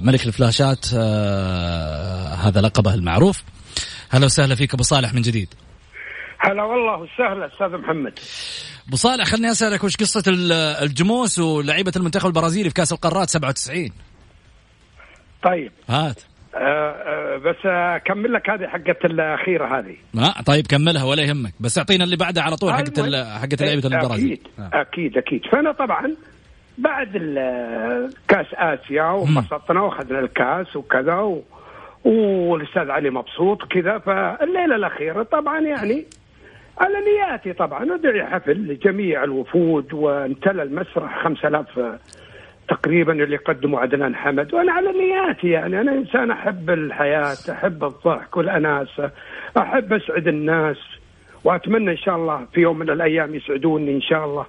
ملك 0.00 0.26
الفلاشات 0.26 0.86
آه، 0.96 2.34
هذا 2.34 2.60
لقبه 2.60 2.94
المعروف. 2.94 3.42
هلا 4.10 4.24
وسهلا 4.24 4.54
فيك 4.54 4.74
أبو 4.74 4.82
صالح 4.82 5.14
من 5.14 5.22
جديد. 5.22 5.48
هلا 6.38 6.62
والله 6.62 6.98
وسهلا 6.98 7.46
أستاذ 7.46 7.68
محمد. 7.78 8.18
أبو 8.88 8.96
صالح 8.96 9.24
خليني 9.24 9.50
أسألك 9.50 9.84
وش 9.84 9.96
قصة 9.96 10.22
ال- 10.26 10.52
الجموس 10.82 11.38
ولعيبة 11.38 11.92
المنتخب 11.96 12.26
البرازيلي 12.26 12.68
في 12.68 12.74
كأس 12.74 12.92
القارات 12.92 13.30
97 13.30 13.90
طيب. 15.44 15.72
هات. 15.88 16.20
آه، 16.54 16.58
آه، 16.58 17.36
بس 17.36 17.56
أكمل 17.66 18.32
لك 18.32 18.50
هذه 18.50 18.66
حقت 18.66 19.04
الأخيرة 19.04 19.78
هذه. 19.78 19.96
ما 20.14 20.34
طيب 20.46 20.66
كملها 20.66 21.04
ولا 21.04 21.22
يهمك 21.22 21.54
بس 21.60 21.78
أعطينا 21.78 22.04
اللي 22.04 22.16
بعدها 22.16 22.42
على 22.42 22.56
طول 22.56 22.72
حقت. 22.72 23.00
حقت 23.40 23.62
لعيبة 23.62 23.88
البرازيل 23.88 24.32
أكيد 24.32 24.46
آه. 24.58 24.70
أكيد 24.80 25.16
أكيد. 25.18 25.40
فأنا 25.52 25.72
طبعا 25.72 26.16
بعد 26.80 27.08
كاس 28.28 28.46
آسيا 28.54 29.04
وانبسطنا 29.04 29.80
وأخذنا 29.80 30.18
الكاس 30.18 30.76
وكذا 30.76 31.14
و... 31.14 31.42
والأستاذ 32.04 32.90
علي 32.90 33.10
مبسوط 33.10 33.64
كذا 33.64 33.98
فالليلة 33.98 34.76
الأخيرة 34.76 35.22
طبعا 35.22 35.60
يعني 35.60 36.04
على 36.78 36.94
نياتي 37.00 37.52
طبعا 37.52 37.94
ادعي 37.94 38.24
حفل 38.26 38.52
لجميع 38.52 39.24
الوفود 39.24 39.94
وامتلى 39.94 40.62
المسرح 40.62 41.24
5000 41.24 41.66
تقريبا 42.68 43.12
اللي 43.12 43.36
قدموا 43.36 43.80
عدنان 43.80 44.16
حمد. 44.16 44.54
وأنا 44.54 44.72
على 44.72 44.92
نياتي 44.92 45.48
يعني 45.50 45.80
أنا 45.80 45.92
إنسان 45.92 46.30
أحب 46.30 46.70
الحياة 46.70 47.36
أحب 47.50 47.84
الضحك 47.84 48.36
والاناسه 48.36 49.10
أحب 49.58 49.92
أسعد 49.92 50.28
الناس 50.28 50.76
وأتمنى 51.44 51.90
إن 51.90 51.96
شاء 51.96 52.16
الله 52.16 52.46
في 52.52 52.60
يوم 52.60 52.78
من 52.78 52.90
الأيام 52.90 53.34
يسعدوني 53.34 53.94
إن 53.96 54.00
شاء 54.00 54.24
الله. 54.24 54.46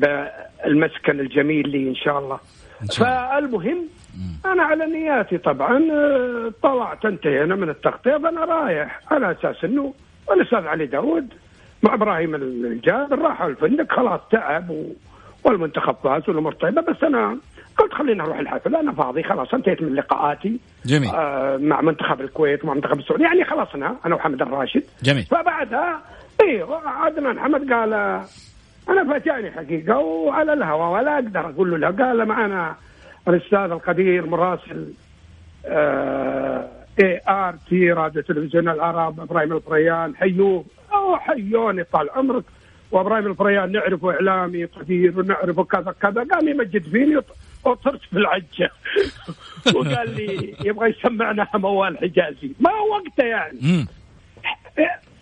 بالمسكن 0.00 1.20
الجميل 1.20 1.68
لي 1.68 1.88
إن 1.88 1.94
شاء 1.94 2.18
الله. 2.18 2.38
إن 2.82 2.88
شاء 2.88 3.08
الله. 3.08 3.28
فالمهم 3.40 3.84
أنا 4.46 4.62
على 4.62 4.86
نياتي 4.86 5.38
طبعا 5.38 5.78
آه، 5.92 6.52
طلعت 6.62 7.04
انتهينا 7.04 7.54
من 7.54 7.68
التغطية 7.70 8.16
فأنا 8.16 8.44
رايح 8.44 9.00
على 9.10 9.30
أساس 9.30 9.64
إنه 9.64 9.94
الأستاذ 10.32 10.66
علي 10.66 10.86
داود 10.86 11.28
مع 11.82 11.94
إبراهيم 11.94 12.34
الجابر 12.34 13.18
راحوا 13.18 13.48
الفندق 13.48 13.92
خلاص 13.92 14.20
تعب 14.30 14.70
و... 14.70 14.84
والمنتخب 15.44 15.94
فاز 16.04 16.22
والأمور 16.28 16.52
طيبة 16.52 16.82
بس 16.82 17.04
أنا 17.04 17.38
قلت 17.78 17.92
خلينا 17.92 18.24
نروح 18.24 18.38
الحفل 18.38 18.76
أنا 18.76 18.92
فاضي 18.92 19.22
خلاص 19.22 19.54
انتهيت 19.54 19.82
من 19.82 19.94
لقاءاتي 19.94 20.60
جميل. 20.86 21.08
آه 21.14 21.56
مع 21.56 21.80
منتخب 21.80 22.20
الكويت 22.20 22.64
ومع 22.64 22.74
منتخب 22.74 22.98
السعودية 22.98 23.24
يعني 23.24 23.44
خلصنا 23.44 23.96
أنا 24.06 24.14
وحمد 24.14 24.42
الراشد. 24.42 24.82
جميل. 25.02 25.22
فبعدها 25.24 26.02
أيوه 26.42 26.88
عدنان 26.88 27.40
حمد 27.40 27.72
قال 27.72 28.20
أنا 28.88 29.04
فاجأني 29.04 29.50
حقيقة 29.50 29.98
وعلى 29.98 30.52
الهواء 30.52 31.00
ولا 31.00 31.14
أقدر 31.14 31.40
أقول 31.40 31.70
له. 31.70 31.76
لا 31.76 32.04
قال 32.04 32.26
معنا 32.26 32.76
الأستاذ 33.28 33.58
القدير 33.58 34.26
مراسل 34.26 34.92
ART 37.00 37.92
راديو 37.92 38.22
تلفزيون 38.22 38.68
العرب 38.68 39.20
إبراهيم 39.20 39.52
الفريان 39.52 40.16
حيوه 40.16 40.64
أو 40.92 41.16
حيوني 41.16 41.84
طال 41.84 42.10
عمرك. 42.10 42.44
وإبراهيم 42.90 43.26
الفريان 43.26 43.72
نعرفه 43.72 44.10
إعلامي 44.10 44.64
قدير 44.64 45.18
ونعرفه 45.18 45.64
كذا 45.64 45.94
كذا. 46.02 46.26
قام 46.32 46.48
يمجد 46.48 46.82
فيني 46.82 47.16
وطرت 47.64 48.00
في 48.02 48.16
العجة. 48.16 48.70
وقال 49.74 50.16
لي 50.16 50.56
يبغى 50.64 50.90
يسمعنا 50.90 51.48
موال 51.54 51.98
حجازي. 51.98 52.52
ما 52.60 52.70
وقته 52.70 53.24
يعني. 53.24 53.86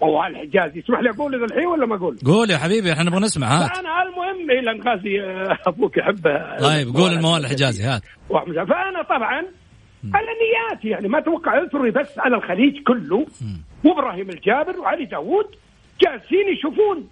مم. 0.02 0.08
موال 0.08 0.30
الحجازي 0.36 0.80
اسمح 0.80 1.00
لي 1.00 1.10
أقول 1.10 1.34
إذا 1.34 1.44
الحين 1.44 1.66
ولا 1.66 1.86
ما 1.86 1.96
أقول؟ 1.96 2.16
قول 2.26 2.50
يا 2.50 2.58
حبيبي 2.58 2.92
إحنا 2.92 3.04
نبغى 3.04 3.20
نسمع 3.20 3.46
هات 3.46 3.76
فانا 3.76 4.02
المهم 4.02 4.50
إيه 4.50 4.60
لأن 4.60 4.80
غازي 4.88 5.20
آه، 5.22 5.58
أبوك 5.66 5.96
يحبه 5.96 6.56
طيب 6.58 6.94
قول 6.96 7.12
الموال 7.12 7.40
الحجازي 7.44 7.84
هات 7.84 8.02
فأنا 8.54 9.02
طبعا 9.02 9.42
على 10.14 10.26
نياتي 10.42 10.88
يعني 10.88 11.08
ما 11.08 11.18
أتوقع 11.18 11.64
اثري 11.64 11.90
بس 11.90 12.18
على 12.18 12.36
الخليج 12.36 12.82
كله. 12.82 13.26
وإبراهيم 13.84 14.30
الجابر 14.30 14.80
وعلي 14.80 15.04
داوود 15.04 15.46
جالسين 16.00 16.48
يشوفون. 16.58 17.08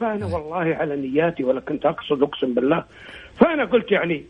فأنا 0.00 0.26
والله 0.26 0.74
على 0.76 0.96
نياتي 0.96 1.44
ولا 1.44 1.60
كنت 1.60 1.86
أقصد 1.86 2.22
أقسم 2.22 2.54
بالله. 2.54 2.84
فأنا 3.40 3.64
قلت 3.64 3.92
يعني 3.92 4.24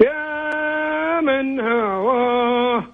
يا 0.00 1.20
من 1.20 1.60
هواه 1.60 2.84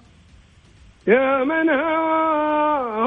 يا 1.07 1.43
من 1.43 1.69
هواه 1.69 3.02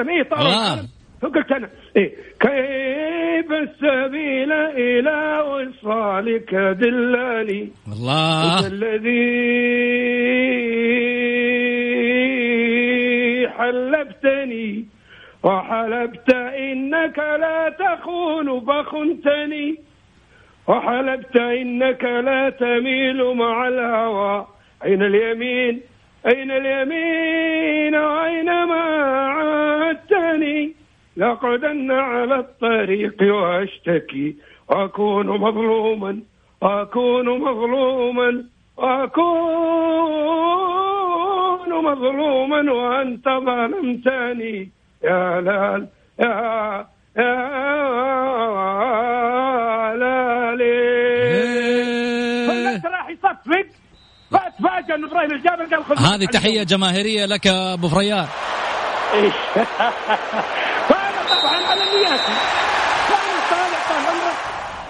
العالم 0.00 0.10
إيه 0.10 0.22
طاروا 0.22 0.44
آه. 0.44 0.48
العالم 0.48 0.88
فقلت 1.22 1.52
أنا 1.52 1.68
إيه 1.96 2.12
كيف 2.40 3.52
السبيل 3.52 4.52
إلى 4.52 5.40
وصالك 5.40 6.54
دلاني 6.54 7.68
الله 7.92 8.66
الذي 8.66 9.18
حلفتني 13.48 14.86
وحلبت 15.42 16.34
إنك 16.34 17.18
لا 17.18 17.68
تخون 17.78 18.60
فخنتني 18.60 19.76
وحلبت 20.68 21.36
إنك 21.36 22.04
لا 22.04 22.50
تميل 22.50 23.34
مع 23.34 23.68
الهوى. 23.68 24.46
أين 24.84 25.02
اليمين؟ 25.02 25.80
أين 26.26 26.50
اليمين؟ 26.50 27.94
وأين 27.94 28.44
ما 28.46 29.26
عدتني 29.88 30.74
لقدن 31.16 31.90
على 31.90 32.38
الطريق 32.38 33.34
وأشتكي. 33.34 34.36
واكون 34.68 35.26
مظلوما 35.26 36.20
واكون 36.62 37.38
مظلوما 37.40 38.44
واكون 38.76 39.18
مظلوما 41.84 42.72
وأنت 42.72 43.24
ظلمتني. 43.28 44.70
يا 45.04 45.40
لال 45.40 45.88
يا 46.20 46.86
يا 47.16 47.34
لالي. 49.96 50.78
فالناس 52.48 52.84
راح 52.84 53.08
يصفق 53.10 53.66
فاتفاجئ 54.30 54.94
إبراهيم 55.06 55.32
الجابر 55.32 55.64
قال 55.64 55.98
هذه 55.98 56.26
تحية 56.26 56.62
جماهيرية 56.62 57.26
لك 57.26 57.46
أبو 57.46 57.88
فريان. 57.88 58.26
إيه. 59.14 59.30
فأنا 60.88 61.22
طبعا 61.30 61.56
على 61.70 61.80
نياتي. 61.80 62.32
فانا 63.08 63.40
طالع 63.50 63.78
طال 63.88 64.06
عمرك 64.06 64.36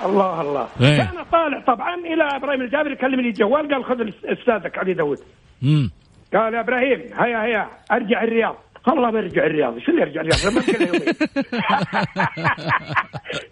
الله 0.05 0.41
الله. 0.41 0.69
إيه. 0.81 1.03
فانا 1.05 1.23
طالع 1.33 1.61
طبعا 1.61 1.95
إلى 1.95 2.25
إبراهيم 2.37 2.61
الجابر 2.61 2.91
يكلمني 2.91 3.29
الجوال 3.29 3.75
قال 3.75 3.85
خذ 3.85 4.01
أستاذك 4.25 4.79
علي 4.79 5.17
امم 5.63 5.91
قال 6.35 6.55
يا 6.55 6.61
إبراهيم 6.61 7.01
هيا 7.21 7.45
هيا 7.45 7.69
أرجع 7.93 8.23
الرياض. 8.23 8.57
والله 8.89 9.11
ما 9.11 9.19
ارجع 9.19 9.47
الرياض 9.47 9.79
شو 9.79 9.93
اللي 9.93 10.03
ارجع 10.03 10.21
الرياض؟ 10.21 10.47
ما 10.55 10.61
بقى 10.61 10.73
له 10.73 10.87
يومين. 10.87 11.01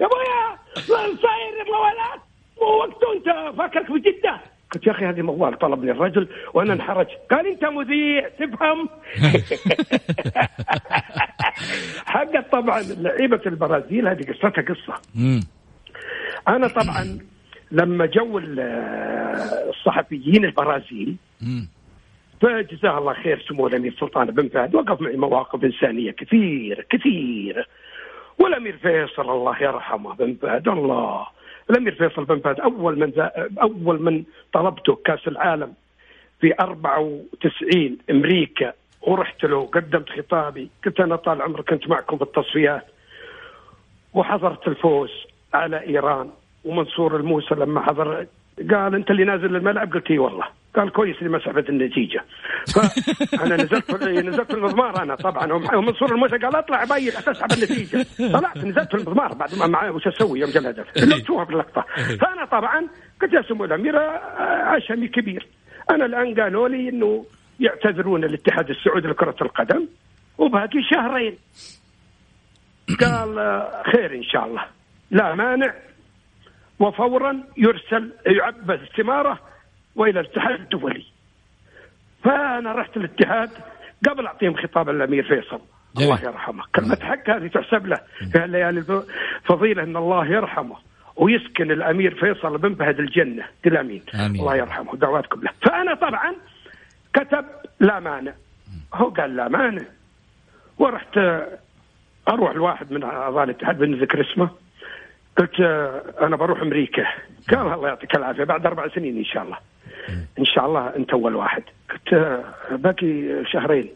يا 0.00 0.06
أبويا 0.06 0.56
صاير 1.22 1.64
موالات 1.72 2.20
مو 2.60 2.66
وقته 2.66 3.12
انت 3.16 3.56
فاكرك 3.58 3.90
بجدة. 3.90 4.40
قلت 4.76 4.86
يا 4.86 4.92
أخي 4.92 5.04
هذه 5.06 5.22
موال 5.22 5.58
طلبني 5.58 5.90
الرجل 5.90 6.28
وأنا 6.54 6.72
انحرج. 6.78 7.06
قال 7.30 7.46
أنت 7.46 7.64
مذيع 7.64 8.28
تفهم؟ 8.28 8.88
حقت 12.06 12.52
طبعا 12.52 12.80
لعيبة 12.82 13.40
البرازيل 13.46 14.08
هذه 14.08 14.20
قصتها 14.32 14.62
قصة. 14.62 14.94
أنا 16.48 16.68
طبعا 16.68 17.18
لما 17.72 18.06
جو 18.06 18.38
ال- 18.38 18.60
الصحفيين 19.68 20.44
البرازيل 20.44 21.16
فجزاه 22.42 22.98
الله 22.98 23.12
خير 23.12 23.44
سمو 23.48 23.66
الأمير 23.66 23.94
سلطان 24.00 24.26
بن 24.26 24.48
فهد 24.48 24.74
وقف 24.74 25.00
معي 25.00 25.16
مواقف 25.16 25.64
إنسانية 25.64 26.10
كثيرة 26.10 26.84
كثيرة. 26.90 27.64
والأمير 28.38 28.76
فيصل 28.76 29.30
الله 29.30 29.62
يرحمه 29.62 30.14
بن 30.14 30.36
فهد 30.42 30.68
الله. 30.68 31.26
الامير 31.70 31.94
فيصل 31.94 32.24
بن 32.24 32.38
فهد 32.38 32.60
أول 32.60 32.98
من 32.98 33.12
أول 33.62 34.02
من 34.02 34.24
طلبته 34.52 34.98
كأس 35.04 35.28
العالم 35.28 35.74
في 36.40 36.54
94 36.60 37.98
أمريكا 38.10 38.72
ورحت 39.02 39.44
له 39.44 39.66
قدمت 39.66 40.08
خطابي 40.10 40.70
قلت 40.86 41.00
أنا 41.00 41.16
طال 41.16 41.42
عمرك 41.42 41.70
كنت 41.70 41.88
معكم 41.88 42.16
في 42.16 42.22
التصفيات 42.24 42.86
وحضرت 44.14 44.68
الفوز 44.68 45.10
على 45.54 45.80
إيران 45.80 46.30
ومنصور 46.64 47.16
الموسى 47.16 47.54
لما 47.54 47.80
حضر 47.80 48.26
قال 48.70 48.94
أنت 48.94 49.10
اللي 49.10 49.24
نازل 49.24 49.56
الملعب 49.56 49.92
قلت 49.92 50.10
إي 50.10 50.18
والله. 50.18 50.44
قال 50.76 50.92
كويس 50.92 51.16
سحبت 51.44 51.68
النتيجة. 51.68 52.24
فانا 53.38 53.56
نزلت 53.62 53.90
نزلت 54.04 54.52
في 54.52 54.58
المضمار 54.58 55.02
أنا 55.02 55.14
طبعا. 55.14 55.52
ومنصور 55.52 56.12
الموسى 56.12 56.36
قال 56.38 56.56
أطلع 56.56 56.84
باين 56.84 57.10
تسحب 57.10 57.52
النتيجة. 57.52 58.06
طلعت 58.32 58.56
نزلت 58.58 58.90
في 58.90 58.94
المضمار 58.94 59.34
بعد 59.34 59.54
ما 59.58 59.66
معي 59.66 59.90
وش 59.90 60.06
أسوي 60.06 60.40
يوم 60.40 60.50
جاء 60.50 60.62
الهدف؟ 60.62 60.86
شوفها 61.26 61.44
في 61.44 61.50
اللقطه 61.50 61.84
فأنا 62.20 62.44
طبعا 62.44 62.88
قلت 63.22 63.32
يا 63.32 63.42
سمو 63.42 63.64
الامير 63.64 63.98
آه، 63.98 64.10
عشمي 64.64 65.08
كبير. 65.08 65.46
أنا 65.90 66.06
الآن 66.06 66.40
قالوا 66.40 66.68
لي 66.68 66.88
إنه 66.88 67.24
يعتذرون 67.60 68.24
الاتحاد 68.24 68.70
السعودي 68.70 69.08
لكرة 69.08 69.36
القدم. 69.42 69.86
وباقي 70.38 70.82
شهرين. 70.90 71.36
قال 73.00 73.62
خير 73.92 74.14
إن 74.14 74.22
شاء 74.22 74.46
الله. 74.46 74.64
لا 75.10 75.34
مانع. 75.34 75.74
وفورا 76.78 77.44
يرسل 77.56 78.12
يعبى 78.26 78.78
استماره 78.84 79.38
وإلى 79.96 80.20
الاتحاد 80.20 80.60
الدولي 80.60 81.04
فأنا 82.24 82.72
رحت 82.72 82.96
الاتحاد 82.96 83.50
قبل 84.08 84.26
أعطيهم 84.26 84.56
خطاب 84.56 84.88
الأمير 84.88 85.22
فيصل. 85.22 85.60
جميل. 85.96 86.12
الله 86.12 86.24
يرحمه. 86.24 86.64
كلمة 86.74 86.98
حق 87.02 87.30
هذه 87.30 87.46
تحسب 87.46 87.86
له. 87.86 88.00
في 88.32 88.44
الليالي 88.44 89.04
الفضيلة 89.44 89.82
إن 89.82 89.96
الله 89.96 90.26
يرحمه 90.26 90.76
ويسكن 91.16 91.70
الأمير 91.70 92.14
فيصل 92.14 92.58
بن 92.58 92.74
فهد 92.74 93.00
الجنة. 93.00 93.44
قل 93.64 93.76
آمين. 93.76 94.02
آمين. 94.14 94.40
الله 94.40 94.56
يرحمه. 94.56 94.96
دعواتكم 94.96 95.42
له. 95.42 95.50
فأنا 95.62 95.94
طبعا 95.94 96.34
كتب 97.14 97.44
لا 97.80 98.00
مانع. 98.00 98.32
هو 98.94 99.08
قال 99.08 99.36
لا 99.36 99.48
مانع. 99.48 99.82
ورحت 100.78 101.18
أروح 102.28 102.54
لواحد 102.54 102.92
من 102.92 103.02
أعضاء 103.02 103.44
الاتحاد 103.44 103.76
بدون 103.76 103.94
ذكر 103.94 104.20
اسمه. 104.20 104.50
قلت 105.38 105.60
أنا 106.20 106.36
بروح 106.36 106.60
أمريكا. 106.60 107.06
قال 107.50 107.72
الله 107.72 107.88
يعطيك 107.88 108.16
العافية. 108.16 108.44
بعد 108.44 108.66
أربع 108.66 108.88
سنين 108.88 109.18
إن 109.18 109.24
شاء 109.24 109.42
الله. 109.42 109.58
إن 110.38 110.44
شاء 110.44 110.66
الله 110.66 110.96
أنت 110.96 111.10
أول 111.12 111.34
واحد. 111.36 111.62
قلت 111.90 112.40
باقي 112.70 113.44
شهرين. 113.52 113.88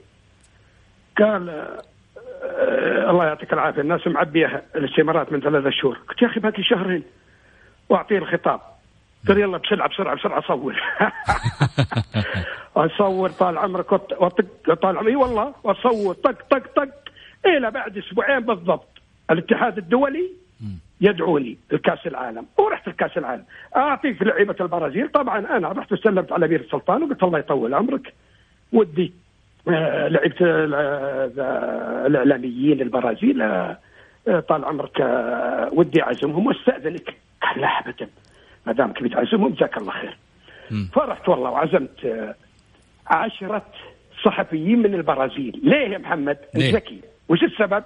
قال 1.18 1.48
آه، 1.48 3.10
الله 3.10 3.24
يعطيك 3.26 3.52
العافية. 3.52 3.80
الناس 3.80 4.06
معبية 4.06 4.62
الاستمارات 4.76 5.32
من 5.32 5.40
ثلاثة 5.40 5.70
شهور. 5.70 5.98
قلت 6.08 6.22
يا 6.22 6.26
أخي 6.26 6.40
باقي 6.40 6.62
شهرين. 6.62 7.02
وأعطيه 7.88 8.18
الخطاب. 8.18 8.60
قال 9.28 9.38
يلا 9.38 9.58
بسرعة 9.58 9.88
بسرعة 9.88 10.14
بسرعة 10.16 10.40
صور. 10.42 10.76
أصور 12.76 13.28
طال 13.30 13.58
عمرك 13.58 13.92
وط- 13.92 14.22
وطق 14.22 14.74
طال 14.74 14.98
عمري 14.98 15.16
والله 15.16 15.54
واصور 15.64 16.14
طق 16.14 16.42
طق 16.50 16.62
طق. 16.76 16.88
إلى 17.46 17.70
بعد 17.70 17.98
أسبوعين 17.98 18.40
بالضبط. 18.40 18.88
الاتحاد 19.30 19.78
الدولي 19.78 20.30
يدعوني 21.00 21.58
لكاس 21.72 22.06
العالم. 22.06 22.46
ورحت 22.58 22.88
لكأس 22.88 23.18
العالم. 23.18 23.44
اعطيك 23.76 24.22
لعيبة 24.22 24.56
البرازيل. 24.60 25.08
طبعا 25.08 25.56
أنا 25.56 25.68
رحت 25.68 25.92
وسلمت 25.92 26.32
على 26.32 26.46
أمير 26.46 26.60
السلطان 26.60 27.02
وقلت 27.02 27.22
الله 27.22 27.38
يطول 27.38 27.74
عمرك. 27.74 28.12
ودي 28.72 29.12
آه، 29.68 30.08
لعيبة 30.08 30.36
ال- 30.40 30.74
آه، 31.38 32.06
الإعلاميين 32.06 32.80
البرازيل 32.80 33.42
آه، 33.42 33.78
آه، 34.28 34.40
طال 34.40 34.64
عمرك 34.64 35.00
آه، 35.00 35.70
ودي 35.72 36.02
أعزمهم 36.02 36.46
وأستأذنك. 36.46 37.14
قال 37.42 37.60
لا 37.60 37.66
ابدا 37.68 38.08
ما 38.66 38.72
دامك 38.72 39.02
بتعزمهم 39.02 39.52
جزاك 39.52 39.76
الله 39.78 39.92
خير. 39.92 40.16
فرحت 40.92 41.28
والله 41.28 41.50
وعزمت 41.50 42.04
آه، 42.04 42.34
عشرة 43.06 43.66
صحفيين 44.24 44.78
من 44.78 44.94
البرازيل. 44.94 45.60
ليه 45.64 45.88
يا 45.88 45.98
محمد؟ 45.98 46.38
ليه؟ 46.54 46.72
ذكي 46.74 47.00
وش 47.28 47.42
السبب؟ 47.44 47.84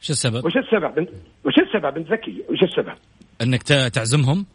شو 0.00 0.12
السبب؟ 0.12 0.44
وش 0.44 0.56
السبب؟ 0.56 1.08
وش 1.44 1.58
السبب؟ 1.58 1.96
انت 1.96 2.12
ذكي 2.12 2.42
وش 2.48 2.62
السبب؟ 2.62 2.94
أنك 3.42 3.62
تعزمهم؟ 3.62 4.46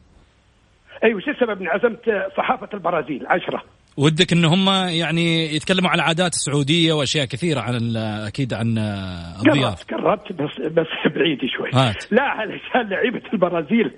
أي 1.03 1.13
وش 1.13 1.29
السبب؟ 1.29 1.61
إني 1.61 1.67
عزمت 1.67 2.31
صحافة 2.37 2.69
البرازيل 2.73 3.27
عشرة. 3.27 3.63
ودك 3.97 4.33
إن 4.33 4.45
هم 4.45 4.69
يعني 4.89 5.55
يتكلموا 5.55 5.89
عن 5.89 5.95
العادات 5.95 6.33
السعودية 6.33 6.93
وأشياء 6.93 7.25
كثيرة 7.25 7.61
عن 7.61 7.97
أكيد 7.97 8.53
عن 8.53 8.77
الضياف 8.77 9.83
قربت 9.83 10.31
بس 10.31 10.71
بس 10.71 11.13
بعيد 11.15 11.39
شوي. 11.57 11.69
هات. 11.73 12.11
لا 12.11 12.23
علشان 12.23 12.89
لعيبة 12.89 13.21
البرازيل 13.33 13.91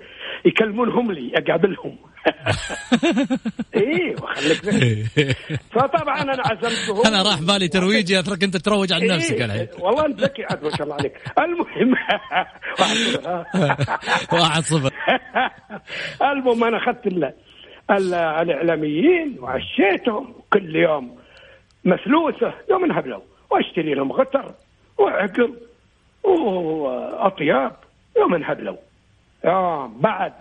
يكلمونهم 0.44 1.12
لي 1.12 1.32
أقابلهم. 1.34 1.98
إيه 3.76 4.14
وخليك 4.22 4.58
فطبعا 5.74 6.22
أنا 6.22 6.42
عزمتهم. 6.46 7.06
أنا 7.06 7.22
راح 7.22 7.40
بالي 7.42 7.68
ترويجي 7.68 8.18
أترك 8.18 8.44
أنت 8.44 8.56
تروج 8.56 8.92
عن 8.92 9.06
نفسك 9.06 9.34
إيه، 9.34 9.44
الحين. 9.44 9.68
والله 9.78 10.06
أنت 10.06 10.20
ذكي. 10.20 10.42
عاد 10.44 10.64
ما 10.64 10.70
شاء 10.70 10.82
الله 10.82 10.94
عليك. 10.94 11.12
المهم 11.38 11.94
واحد 12.80 12.96
صفر،. 12.96 13.44
واحد 14.32 14.62
صفر. 14.62 14.92
المهم 16.22 16.64
أنا 16.64 16.76
أخذت 16.76 17.06
الإعلاميين 17.90 19.36
وعشيتهم 19.40 20.34
كل 20.52 20.76
يوم 20.76 21.16
مثلوثه 21.84 22.54
يوم 22.70 22.84
انهبلوا 22.84 23.20
وأشتري 23.50 23.94
لهم 23.94 24.12
غتر 24.12 24.54
وعقل 24.98 25.54
وأطياب 26.24 27.72
يوم 28.16 28.34
انهبلوا 28.34 28.76
يوم 29.44 30.00
بعد 30.00 30.32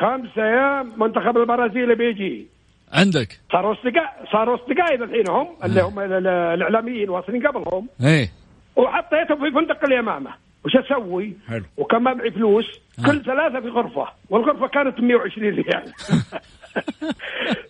خمسة 0.00 0.42
أيام 0.44 0.92
منتخب 0.96 1.36
البرازيل 1.36 1.94
بيجي. 1.94 2.46
عندك. 2.92 3.40
صاروا 3.52 3.72
اصدقاء 3.72 4.24
صاروا 4.32 4.54
اصدقائي 4.54 4.94
الحين 4.94 5.28
هم 5.30 5.48
اللي 5.64 5.82
هم 5.82 5.98
ال- 6.00 6.12
ال- 6.12 6.26
الإعلاميين 6.26 7.10
واصلين 7.10 7.46
قبلهم 7.46 7.88
إيه. 8.04 8.28
وحطيتهم 8.76 9.38
في 9.44 9.54
فندق 9.54 9.84
اليمامة. 9.84 10.30
وش 10.64 10.76
أسوي؟ 10.76 11.32
حلو. 11.48 11.64
وكان 11.76 12.02
ما 12.02 12.14
معي 12.14 12.30
فلوس. 12.30 12.80
آه. 12.98 13.06
كل 13.06 13.22
ثلاثة 13.24 13.60
في 13.60 13.68
غرفة. 13.68 14.08
والغرفة 14.30 14.66
كانت 14.66 15.00
120 15.00 15.48
ريال. 15.54 15.92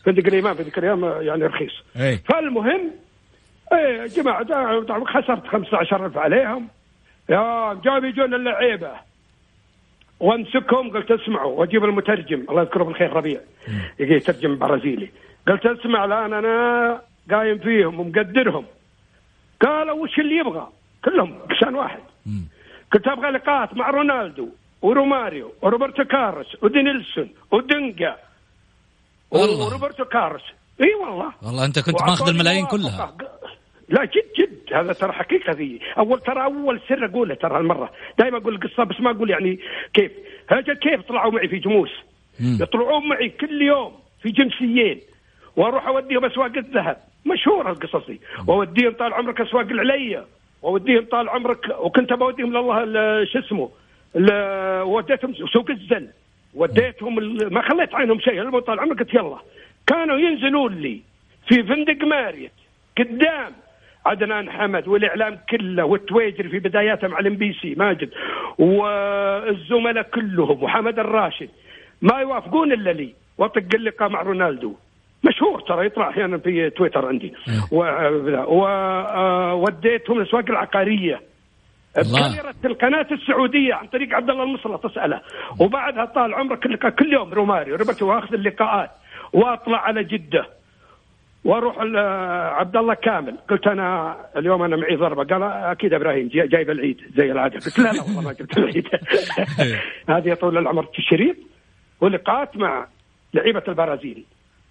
فندق 0.05 0.27
اليمامه 0.27 0.55
فندق 0.55 0.79
اليمامه 0.79 1.21
يعني 1.21 1.45
رخيص. 1.47 1.73
إيه. 1.97 2.17
فالمهم 2.17 2.91
إيه 3.73 4.07
جماعة 4.07 4.45
خسرت 5.05 5.47
15000 5.47 6.19
عليهم. 6.19 6.69
يا 7.29 7.75
جاوا 7.85 8.07
يجون 8.07 8.35
اللعيبة. 8.35 8.93
وامسكهم 10.21 10.91
قلت 10.91 11.11
اسمعوا 11.11 11.61
واجيب 11.61 11.85
المترجم. 11.85 12.47
الله 12.51 12.63
يذكره 12.63 12.85
بالخير 12.85 13.13
ربيع. 13.13 13.41
يجي 13.99 14.15
يترجم 14.15 14.59
برازيلي. 14.59 15.11
قلت 15.49 15.67
اسمع 15.67 16.05
الآن 16.05 16.33
أنا 16.33 17.01
قايم 17.31 17.59
فيهم 17.59 18.01
ومقدرهم. 18.01 18.65
قالوا 19.61 20.03
وش 20.03 20.19
اللي 20.19 20.37
يبغى؟ 20.37 20.69
كلهم 21.05 21.39
لسان 21.51 21.75
واحد. 21.75 22.01
قلت 22.93 23.09
أبغى 23.09 23.31
لقاءات 23.31 23.77
مع 23.77 23.91
رونالدو 23.91 24.49
وروماريو 24.83 25.53
وروبرتو 25.63 26.05
كارس 26.05 26.57
ودينيلسون 26.63 27.31
ودنجا 27.51 28.17
والله. 29.31 29.67
وروبرتو 29.67 30.05
كارس 30.05 30.43
إي 30.83 30.95
والله. 30.95 31.33
والله 31.43 31.65
أنت 31.65 31.79
كنت 31.79 32.03
ماخذ 32.03 32.29
الملايين. 32.29 32.67
كلها. 32.67 33.17
لا 33.89 34.05
جد 34.05 34.33
جد. 34.39 34.75
هذا 34.75 34.93
ترى 34.93 35.13
حقيقة 35.13 35.53
ذي. 35.53 35.81
أول 35.99 36.21
ترى 36.21 36.45
أول 36.45 36.81
سر 36.89 37.05
أقوله 37.05 37.35
ترى 37.35 37.59
هالمرة. 37.59 37.93
دائما 38.19 38.39
أقول 38.39 38.55
القصة 38.55 38.85
بس 38.85 39.01
ما 39.01 39.11
أقول 39.11 39.31
يعني 39.31 39.59
كيف. 39.95 40.13
هجا 40.49 40.75
كيف 40.75 41.01
طلعوا 41.09 41.33
معي 41.33 41.49
في 41.49 41.59
جموس؟ 41.59 41.91
مم. 42.41 42.59
يطلعون 42.61 43.09
معي 43.09 43.29
كل 43.29 43.63
يوم 43.63 43.93
في 44.23 44.31
جنسيين. 44.31 45.01
وأروح 45.57 45.87
أوديهم 45.87 46.25
أسواق 46.25 46.53
الذهب. 46.57 46.97
مشهورة 47.27 47.71
القصص 47.71 48.07
دي 48.07 48.21
وأوديهم 48.47 48.93
طال 48.93 49.15
عمرك 49.15 49.41
أسواق 49.41 49.67
العليا. 49.67 50.27
وأوديهم 50.63 51.07
طال 51.13 51.29
عمرك 51.29 51.59
وكنت 51.81 52.13
بوديهم 52.13 52.51
لله 52.51 53.25
شو 53.25 53.39
اسمه 53.39 53.71
وديتهم 54.85 55.35
سوق 55.53 55.71
الزل 55.71 56.09
وديتهم 56.59 57.15
ما 57.53 57.63
خليت 57.63 57.95
عنهم 57.95 58.21
شيء 58.21 58.61
طال 58.61 58.81
عمرك؟ 58.81 58.99
قلت 58.99 59.15
يلا. 59.15 59.39
كانوا 59.87 60.19
ينزلون 60.19 60.75
لي 60.75 61.01
في 61.49 61.63
فندق 61.63 62.05
Marriott 62.05 62.53
قدام 62.99 63.53
عدنان 64.07 64.51
حمد 64.51 64.89
والإعلام 64.89 65.39
كله 65.51 65.85
والتويجري 65.85 66.49
في 66.49 66.59
بداياته 66.59 67.09
مع 67.09 67.19
ال 67.19 67.37
MBC 67.37 67.75
ماجد 67.75 68.11
والزملاء 68.59 70.03
كلهم 70.03 70.63
وحمد 70.63 70.99
الراشد. 70.99 71.49
ما 72.03 72.21
يوافقون 72.21 72.73
إلا 72.73 72.91
لي. 72.91 73.15
وأطق 73.39 73.65
اللقاء 73.75 74.09
مع 74.09 74.23
رونالدو. 74.23 74.75
مشهور 75.25 75.61
ترى 75.61 75.87
يطلع 75.87 76.09
أحيانا 76.09 76.39
في 76.39 76.71
تويتر 76.71 77.07
عندي. 77.07 77.35
ووديتهم 79.57 80.19
الأسواق 80.19 80.45
العقارية. 80.51 81.21
بكاميرا 82.03 82.55
القناة 82.65 83.07
السعودية 83.13 83.75
عن 83.75 83.87
طريق 83.87 84.15
عبد 84.15 84.31
الله 84.31 84.43
المصلى 84.43 84.79
تسأله. 84.79 85.21
وبعدها 85.61 86.05
طال 86.05 86.35
عمرك 86.35 86.95
كل 86.99 87.13
يوم 87.13 87.33
روماريو 87.35 87.75
ربط 87.77 88.03
واخذ 88.03 88.35
اللقاءات 88.35 88.91
واطلع 89.33 89.79
على 89.79 90.05
جدة 90.05 90.47
وأروح 91.45 91.79
عبد 92.59 92.77
الله 92.77 92.95
كامل. 92.95 93.37
قلت 93.51 93.67
أنا 93.67 94.17
اليوم 94.37 94.63
أنا 94.63 94.77
معي 94.77 94.97
ضربة. 94.97 95.25
قال 95.25 95.43
أكيد 95.43 95.95
إبراهيم 95.95 96.29
جاي- 96.29 96.49
جايب 96.49 96.71
العيد 96.71 97.01
زي 97.17 97.33
العادة. 97.33 97.55
قلت 97.55 97.79
لا 97.79 97.93
لا 97.93 98.03
والله 98.03 98.21
ما 98.21 98.33
جبت 98.33 98.59
العيد. 98.59 98.89
هذه 100.11 100.35
طول 100.35 100.59
العمر 100.59 100.85
تشريط 100.85 101.37
ولقاءات 102.01 102.57
مع 102.57 102.87
لعيبة 103.35 103.63
البرازيل. 103.69 104.25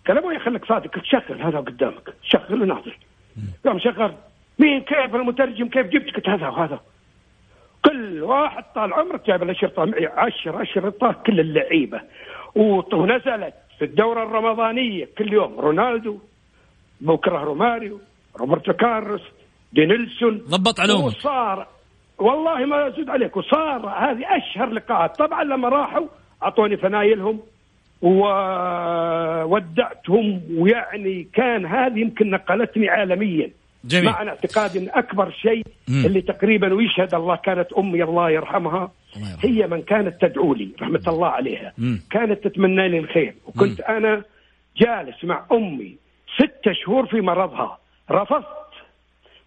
قال 0.07 0.17
أبوي 0.17 0.39
خليك 0.39 0.65
صادق. 0.65 0.95
قلت 0.95 1.05
شغل 1.05 1.41
هذا 1.41 1.57
قدامك. 1.59 2.13
شغل 2.23 2.61
وناظر. 2.61 2.97
قام 3.65 3.79
شغل. 3.79 4.13
مين 4.59 4.81
كيف 4.81 5.15
المترجم؟ 5.15 5.67
كيف 5.67 5.87
جبت؟ 5.87 6.15
قلت 6.15 6.29
هذا 6.29 6.47
وهذا. 6.47 6.79
كل 7.87 8.23
واحد 8.23 8.63
طال 8.75 8.93
عمرك 8.93 9.27
جايب 9.27 9.43
الاشرطه 9.43 9.85
معي 9.85 10.05
عشر 10.05 10.61
أشرطة 10.61 11.15
كل 11.25 11.39
اللعيبة. 11.39 12.01
ونزلت 12.55 13.53
في 13.79 13.85
الدورة 13.85 14.23
الرمضانية. 14.23 15.07
كل 15.17 15.33
يوم 15.33 15.59
رونالدو 15.59 16.19
بكره 17.01 17.43
روماريو 17.43 17.99
روبرتو 18.39 18.73
كارلوس 18.73 19.21
دينيلسون 19.73 20.37
ضبط 20.37 20.79
علومك 20.79 21.05
وصار 21.05 21.67
والله 22.17 22.65
ما 22.65 22.87
ازيد 22.87 23.09
عليك. 23.09 23.37
وصار 23.37 23.89
هذه 23.89 24.37
أشهر 24.37 24.69
لقاءات. 24.69 25.17
طبعا 25.17 25.43
لما 25.43 25.69
راحوا 25.69 26.07
أعطوني 26.43 26.77
فنايلهم. 26.77 27.39
وودعتهم. 28.01 28.81
ويعني 30.57 31.27
كان 31.33 31.65
هذه 31.65 31.99
يمكن 31.99 32.29
نقلتني 32.29 32.89
عالميا. 32.89 33.51
جميل. 33.83 34.05
مع 34.05 34.21
أنا 34.21 34.29
اعتقادي 34.31 34.79
إن 34.79 34.89
أكبر 34.93 35.31
شيء 35.31 35.63
مم. 35.87 36.05
اللي 36.05 36.21
تقريبا 36.21 36.73
ويشهد 36.73 37.13
الله 37.13 37.35
كانت 37.35 37.73
أمي 37.73 38.03
الله 38.03 38.29
يرحمها 38.29 38.91
الله. 39.15 39.37
هي 39.43 39.67
من 39.67 39.81
كانت 39.81 40.21
تدعو 40.21 40.53
لي 40.53 40.69
رحمة 40.81 41.03
الله 41.07 41.27
عليها. 41.27 41.73
مم. 41.77 42.01
كانت 42.11 42.47
تتمنى 42.47 42.89
لي 42.89 42.99
الخير. 42.99 43.33
وكنت 43.45 43.81
أنا 43.81 44.23
جالس 44.77 45.23
مع 45.23 45.45
أمي 45.51 45.95
ستة 46.35 46.73
شهور 46.73 47.05
في 47.05 47.21
مرضها. 47.21 47.77
رفضت 48.11 48.73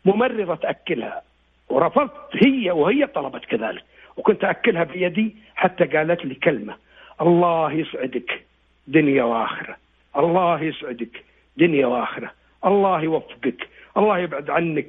ممرضة 0.04 0.54
تأكلها 0.54 1.22
ورفضت 1.68 2.44
هي 2.44 2.70
وهي 2.70 3.06
طلبت 3.06 3.44
كذلك. 3.44 3.84
وكنت 4.16 4.44
أكلها 4.44 4.84
بيدي 4.84 5.36
حتى 5.54 5.84
قالت 5.84 6.24
لي 6.24 6.34
كلمة. 6.34 6.74
الله 7.20 7.72
يسعدك 7.72 8.44
دنيا 8.86 9.24
وآخرة. 9.24 9.76
الله 10.16 10.62
يسعدك 10.62 11.24
دنيا 11.56 11.86
وآخرة. 11.86 12.30
الله 12.66 13.02
يوفقك. 13.02 13.68
الله 13.97 14.18
يبعد 14.18 14.51
عنك 14.51 14.86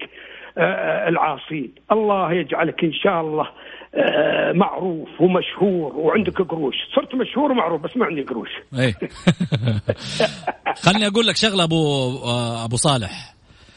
آه، 0.57 0.61
آه، 0.61 1.09
العاصين. 1.09 1.71
الله 1.91 2.33
يجعلك 2.33 2.83
إن 2.83 2.93
شاء 2.93 3.21
الله 3.21 3.47
آه، 3.95 4.51
معروف 4.51 5.09
ومشهور 5.21 5.95
وعندك 5.95 6.41
قروش. 6.41 6.75
صرت 6.95 7.15
مشهور 7.15 7.51
ومعروف 7.51 7.81
بس 7.81 7.97
ما 7.97 8.05
عندي 8.05 8.21
قروش. 8.21 8.49
إيه. 8.79 8.93
خلني 10.85 11.07
أقول 11.07 11.27
لك 11.27 11.35
شغلة 11.35 11.63
أبو 11.63 12.15
آه، 12.23 12.65
أبو 12.65 12.75
صالح. 12.75 13.33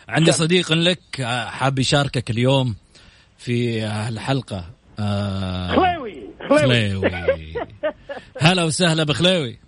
عندي 0.09 0.33
صديق 0.33 0.73
لك 0.73 1.01
حاب 1.47 1.79
يشاركك 1.79 2.31
اليوم 2.31 2.77
في 3.39 3.87
الحلقة 4.09 4.65
آه، 4.99 5.69
خليوي 5.69 6.31
خليوي. 6.49 7.11
خليوي. 7.11 7.55
هلا 8.41 8.65
وسهلا 8.65 9.05
بخليوي. 9.05 9.59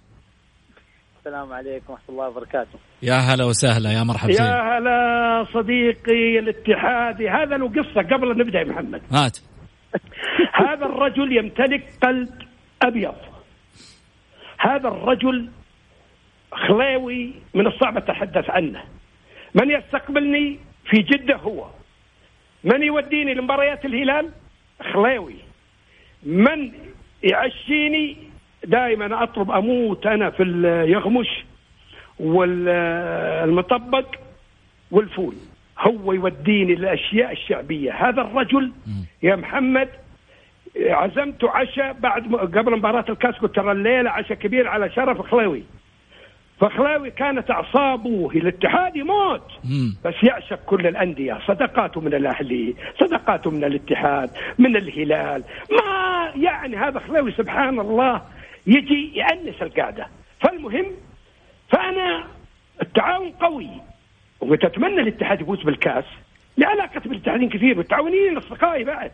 السلام 1.27 1.53
عليكم 1.53 1.93
ورحمة 1.93 2.09
الله 2.09 2.29
وبركاته. 2.29 2.79
يا 3.03 3.15
هلا 3.15 3.45
وسهلا 3.45 3.93
يا 3.93 4.03
مرحبا 4.03 4.33
يا 4.33 4.79
هلا 4.79 5.47
صديقي 5.55 6.39
الاتحادي 6.39 7.29
هذا 7.29 7.57
له 7.57 7.69
قصة 7.69 8.03
قبل 8.03 8.31
أن 8.31 8.39
نبدأ 8.39 8.59
يا 8.59 8.65
محمد. 8.65 9.03
هات 9.13 9.39
هذا 10.67 10.87
الرجل 10.87 11.37
يمتلك 11.37 11.85
قلب 12.03 12.29
أبيض. 12.83 13.15
هذا 14.59 14.89
الرجل 14.89 15.49
خليوي 16.53 17.33
من 17.55 17.67
الصعب 17.67 17.97
التحدث 17.97 18.51
عنه. 18.51 18.83
من 19.55 19.71
يستقبلني 19.71 20.59
في 20.91 21.03
جدة 21.03 21.37
هو. 21.37 21.67
من 22.65 22.83
يوديني 22.83 23.35
لمباريات 23.35 23.85
الهلال؟ 23.85 24.31
خليوي. 24.93 25.37
من 26.23 26.73
يعشيني 27.23 28.26
دائما 28.67 29.23
اطلب 29.23 29.51
أموت 29.51 30.07
أنا 30.07 30.31
في 30.31 30.43
اليغمش 30.43 31.45
والمطبق 32.21 34.07
والفول. 34.91 35.35
هو 35.79 36.13
يوديني 36.13 36.75
للأشياء 36.75 37.33
الشعبية. 37.33 37.93
هذا 37.93 38.23
الرجل 38.23 38.73
يا 39.23 39.37
محمد 39.37 39.89
عزمته 40.81 41.51
عشاء 41.51 41.93
بعد 41.93 42.35
قبل 42.35 42.77
مباراة 42.77 43.05
الكاس 43.09 43.35
قلت 43.35 43.57
ترى 43.57 43.73
الليلة 43.73 44.11
عشاء 44.11 44.39
كبير 44.39 44.69
على 44.69 44.91
شرف 44.91 45.21
خليوي 45.21 45.63
فخلاوي 46.61 47.11
كانت 47.11 47.51
أعصابه 47.51 48.31
الاتحاد 48.35 48.97
يموت. 48.97 49.53
بس 50.05 50.15
يعشق 50.23 50.65
كل 50.67 50.87
الأندية. 50.87 51.39
صدقاته 51.47 52.01
من 52.01 52.15
الأهلي 52.15 52.75
صدقاته 53.01 53.51
من 53.51 53.65
الاتحاد 53.65 54.31
من 54.59 54.77
الهلال. 54.77 55.43
ما 55.71 56.33
يعني 56.37 56.77
هذا 56.77 56.99
خلاوي 56.99 57.33
سبحان 57.33 57.81
الله. 57.81 58.23
يجي 58.67 59.13
يأنس 59.15 59.63
القعده 59.63 60.09
فالمهم 60.41 60.87
فأنا 61.69 62.27
التعاون 62.83 63.31
قوي 63.31 63.71
وتتمنى 64.41 65.01
الاتحاد 65.01 65.41
يفوز 65.41 65.63
بالكأس 65.63 66.05
لعلاقة 66.59 67.01
بالاتحادين 67.01 67.49
كثير 67.49 67.79
والتعاونيين 67.79 68.37
اصدقائي 68.37 68.85
بعد 68.85 69.11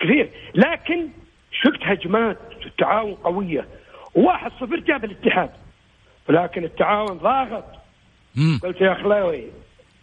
كثير. 0.00 0.30
لكن 0.54 1.08
شفت 1.52 1.82
هجمات 1.82 2.38
التعاون 2.66 3.14
قوية. 3.14 3.68
واحد 4.14 4.52
صفر 4.52 4.76
جاب 4.76 5.04
الاتحاد. 5.04 5.50
ولكن 6.28 6.64
التعاون 6.64 7.18
ضاغط. 7.18 7.64
قلت 8.62 8.80
يا 8.80 8.94
خلاوي 8.94 9.44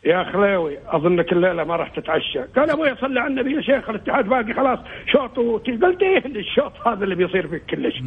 يا 0.05 0.23
خلاوي 0.23 0.77
أظنك 0.87 1.31
الليلة 1.31 1.63
ما 1.63 1.75
راح 1.75 1.89
تتعشى. 1.89 2.39
قال 2.39 2.69
أبوي 2.69 2.95
صلي 2.95 3.19
على 3.19 3.29
النبي 3.29 3.55
يا 3.55 3.61
شيخ 3.61 3.89
الاتحاد 3.89 4.25
باقي 4.25 4.53
خلاص 4.53 4.79
شوط 5.11 5.39
قلت 5.39 6.01
إيه 6.01 6.25
الشوط 6.25 6.87
هذا 6.87 7.03
اللي 7.03 7.15
بيصير 7.15 7.47
فيك 7.47 7.65
كلش. 7.65 8.01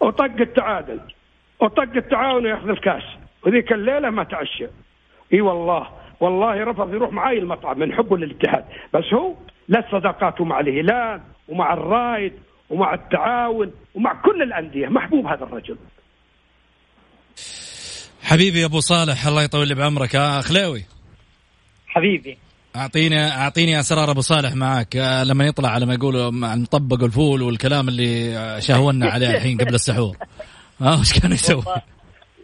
وطق 0.00 0.40
التعادل. 0.40 1.00
وطق 1.60 1.96
التعاون 1.96 2.46
وياخذ 2.46 2.68
الكاس. 2.68 3.02
وذيك 3.46 3.72
الليلة 3.72 4.10
ما 4.10 4.24
تعشى. 4.24 4.66
إي 5.32 5.40
والله. 5.40 5.88
والله 6.20 6.64
رفض 6.64 6.94
يروح 6.94 7.12
معاي 7.12 7.38
المطعم 7.38 7.78
من 7.78 7.94
حبه 7.94 8.16
للاتحاد. 8.16 8.64
بس 8.94 9.14
هو 9.14 9.34
لا 9.68 9.84
صداقاته 9.92 10.44
مع 10.44 10.60
الهلال 10.60 11.20
ومع 11.48 11.72
الرايد 11.72 12.32
ومع 12.70 12.94
التعاون 12.94 13.72
ومع 13.94 14.22
كل 14.22 14.42
الأندية. 14.42 14.88
محبوب 14.88 15.26
هذا 15.26 15.44
الرجل. 15.44 15.76
حبيبي 18.22 18.60
يا 18.60 18.66
أبو 18.66 18.80
صالح 18.80 19.26
الله 19.26 19.42
يطول 19.42 19.68
لي 19.68 19.74
بعمرك. 19.74 20.16
آه 20.16 20.40
خلاوي 20.40 20.84
حبيبي. 21.86 22.38
اعطيني 22.76 23.28
أعطيني 23.28 23.80
أسرار 23.80 24.10
أبو 24.10 24.20
صالح 24.20 24.54
معك 24.54 24.96
آه، 24.96 25.24
لما 25.24 25.46
يطلع 25.46 25.68
على 25.68 25.86
ما 25.86 25.94
يقولوا 25.94 26.30
مع 26.30 26.54
المطبق 26.54 27.02
والفول 27.02 27.42
والكلام 27.42 27.88
اللي 27.88 28.36
آه، 28.36 28.58
شهونا 28.60 29.10
عليه 29.10 29.30
الحين 29.30 29.58
قبل 29.58 29.74
السحور. 29.74 30.16
ها 30.80 31.00
وش 31.00 31.18
كان 31.20 31.32
يسوي؟ 31.32 31.56
والله, 31.56 31.82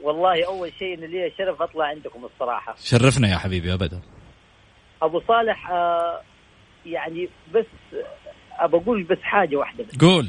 والله 0.03 0.47
أول 0.47 0.73
شيء 0.79 0.95
إن 0.95 1.01
لي 1.01 1.33
شرف 1.39 1.63
أطلع 1.63 1.85
عندكم 1.85 2.25
الصراحة. 2.25 2.75
شرفنا 2.85 3.29
يا 3.29 3.37
حبيبي 3.37 3.73
ابدا. 3.75 4.01
أبو 5.03 5.21
صالح 5.29 5.71
آه 5.71 6.21
يعني 6.87 7.29
بس 7.55 7.67
آه، 7.95 8.65
ابى 8.65 8.77
أقول 8.77 9.03
بس 9.03 9.19
حاجة 9.23 9.57
واحدة 9.57 9.85
بس. 9.85 9.97
قول. 9.99 10.29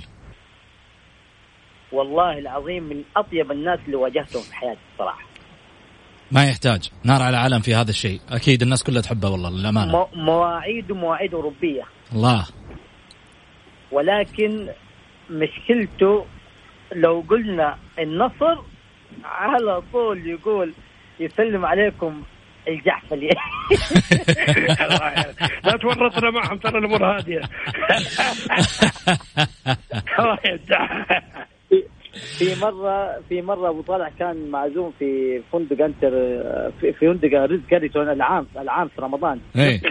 والله 1.92 2.38
العظيم 2.38 2.84
من 2.84 3.04
أطيب 3.18 3.52
الناس 3.52 3.80
اللي 3.86 3.96
واجهتهم 3.96 4.42
في 4.42 4.56
حياتي 4.56 4.80
الصراحة. 4.94 5.33
ما 6.34 6.46
يحتاج. 6.46 6.90
نار 7.04 7.22
على 7.22 7.38
علم 7.38 7.60
في 7.60 7.76
هذا 7.76 7.90
الشيء. 7.90 8.20
أكيد 8.32 8.62
الناس 8.62 8.84
كلها 8.84 9.02
تحبه 9.02 9.30
والله 9.30 9.50
للأمانة. 9.50 9.92
مواعيد 10.92 11.34
أوروبية. 11.34 11.84
الله. 12.14 12.48
ولكن 13.92 14.68
مشكلته 15.30 16.26
لو 16.96 17.24
قلنا 17.30 17.78
النصر 18.00 18.58
على 19.24 19.82
طول 19.94 20.28
يقول 20.28 20.74
يسلم 21.20 21.66
عليكم 21.66 22.24
الجحفلي 22.68 23.30
لا 25.66 25.78
تورطنا 25.82 26.30
معهم 26.32 26.58
ترى 26.58 26.80
الأمور 26.80 27.06
هادية. 27.18 27.42
في 32.14 32.62
مره 32.62 33.20
في 33.30 33.42
مرة 33.42 33.70
أبو 33.70 33.84
صالح 33.88 34.10
كان 34.20 34.50
معزوم 34.50 34.94
في 35.00 35.42
فندق 35.52 35.86
أنتر 35.86 36.10
في 36.80 36.94
في 36.94 37.08
فندق 37.08 37.46
ريز 37.46 37.62
كاريتون 37.70 38.10
العام 38.10 38.48
العام 38.58 38.88
في 38.88 39.02
رمضان. 39.02 39.40
إيه. 39.56 39.82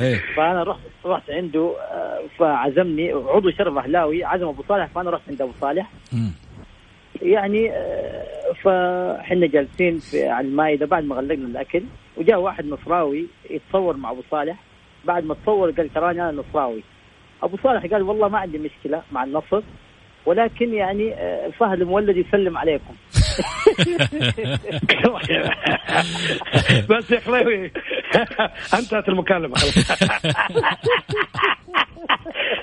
إيه. 0.00 0.16
فأنا 0.36 0.62
رحت 0.62 0.80
رحت 1.06 1.30
عنده 1.30 1.74
آه، 1.92 2.20
فعزمني. 2.38 3.12
عضو 3.12 3.50
شرف 3.50 3.76
أهلاوي 3.78 4.24
عزم 4.24 4.48
أبو 4.48 4.62
صالح 4.68 4.86
فأنا 4.86 5.10
رحت 5.10 5.22
عند 5.28 5.42
أبو 5.42 5.52
صالح. 5.60 5.90
يعني 7.22 7.70
آه، 7.72 8.52
فاحنا 8.64 9.46
جالسين 9.46 9.98
في 9.98 10.28
على 10.28 10.46
المائدة 10.48 10.86
بعد 10.86 11.04
ما 11.04 11.14
غلقنا 11.16 11.46
الأكل 11.46 11.82
وجاء 12.16 12.40
واحد 12.40 12.66
نصراوي 12.66 13.26
يتصور 13.50 13.96
مع 13.96 14.10
أبو 14.10 14.22
صالح. 14.30 14.56
بعد 15.04 15.24
ما 15.24 15.34
تصور 15.34 15.70
قال 15.70 15.88
تراني 15.94 16.22
أنا 16.22 16.32
نصراوي. 16.32 16.82
أبو 17.42 17.56
صالح 17.56 17.86
قال 17.86 18.02
والله 18.02 18.28
ما 18.28 18.38
عندي 18.38 18.58
مشكلة 18.58 19.02
مع 19.12 19.24
النصر. 19.24 19.62
ولكن 20.28 20.74
يعني 20.74 21.14
آه، 21.14 21.50
فهد 21.58 21.80
المولد 21.80 22.16
يسلم 22.16 22.58
عليكم. 22.58 22.94
بس 26.90 27.10
يا 27.10 27.20
خلاوي 27.20 27.70
انتهت 28.78 29.08
المكالمة. 29.08 29.56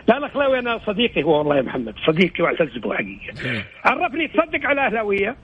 لا 0.07 0.20
لا 0.20 0.28
خلاوي 0.28 0.59
أنا 0.59 0.80
صديقي 0.86 1.24
هو 1.24 1.38
والله 1.38 1.57
يا 1.57 1.61
محمد 1.61 1.93
صديقي 2.07 2.43
واعتز 2.43 2.78
به 2.78 2.93
حقيقه 2.93 3.63
عرفني 3.86 4.28
تصدق 4.28 4.66
على 4.66 4.86
أهلاوية. 4.86 5.36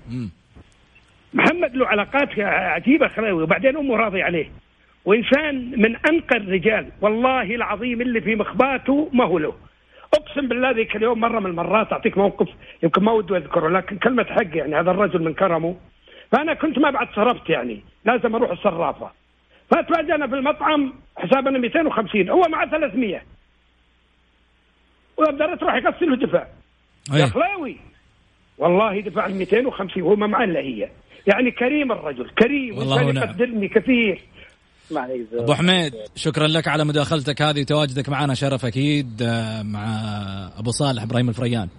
محمد 1.34 1.76
له 1.76 1.88
علاقات 1.88 2.40
عجيبة 2.40 3.08
خلاوي 3.08 3.44
وبعدين 3.44 3.78
أمه 3.78 3.96
راضي 3.96 4.22
عليه. 4.22 4.52
وإنسان 5.06 5.72
من 5.82 5.96
أنقى 5.96 6.38
الرجال 6.38 6.90
والله 7.02 7.56
العظيم 7.56 8.02
اللي 8.02 8.22
في 8.22 8.36
مخباته 8.36 9.10
ما 9.14 9.26
هو 9.26 9.38
له. 9.40 9.71
أقسم 10.14 10.48
بالله 10.48 10.72
ذيك 10.72 10.96
اليوم 10.96 11.20
مرة 11.20 11.40
من 11.40 11.46
المرات 11.46 11.94
أعطيك 11.94 12.18
موقف 12.18 12.48
يمكن 12.84 13.04
ما 13.04 13.12
ودي 13.12 13.38
أذكره 13.38 13.70
لكن 13.70 13.98
كلمة 13.98 14.24
حق 14.24 14.58
يعني 14.58 14.76
هذا 14.76 14.92
الرجل 14.92 15.24
من 15.24 15.34
كرمه. 15.34 15.76
فأنا 16.32 16.54
كنت 16.54 16.80
ما 16.80 16.90
بعد 16.90 17.08
صرفت 17.16 17.50
يعني 17.50 17.82
لازم 18.06 18.36
أروح 18.36 18.52
الصرافة. 18.52 19.12
فتواجهنا 19.72 20.28
في 20.28 20.36
المطعم 20.36 20.94
حسابنا 21.18 21.60
250 21.60 22.30
هو 22.30 22.42
مع 22.42 22.66
300 22.66 23.22
وقدرت 25.18 25.64
راح 25.64 25.76
يغسل 25.76 26.12
ودفع 26.12 26.48
يا 27.14 27.26
خلاوي 27.26 27.78
والله 28.58 29.02
دفع 29.02 29.26
ال 29.26 29.36
250 29.36 30.04
وهو 30.04 30.16
ما 30.16 30.28
معاه 30.28 30.44
إلا 30.44 30.60
هي. 30.60 30.90
يعني 31.28 31.52
كريم 31.52 31.92
الرجل 31.92 32.30
كريم 32.30 32.78
والله. 32.78 33.02
يقدرني 33.02 33.68
كثير. 33.68 34.22
أبو 35.34 35.54
حميد 35.54 35.96
شكرا 36.16 36.48
لك 36.48 36.68
على 36.68 36.86
مداخلتك 36.86 37.42
هذه. 37.42 37.62
وتواجدك 37.62 38.10
معنا 38.10 38.34
شرف 38.34 38.66
أكيد 38.66 39.22
آه، 39.22 39.62
مع 39.64 39.86
أبو 40.58 40.72
صالح 40.72 41.04
إبراهيم 41.04 41.30
الفريان. 41.30 41.70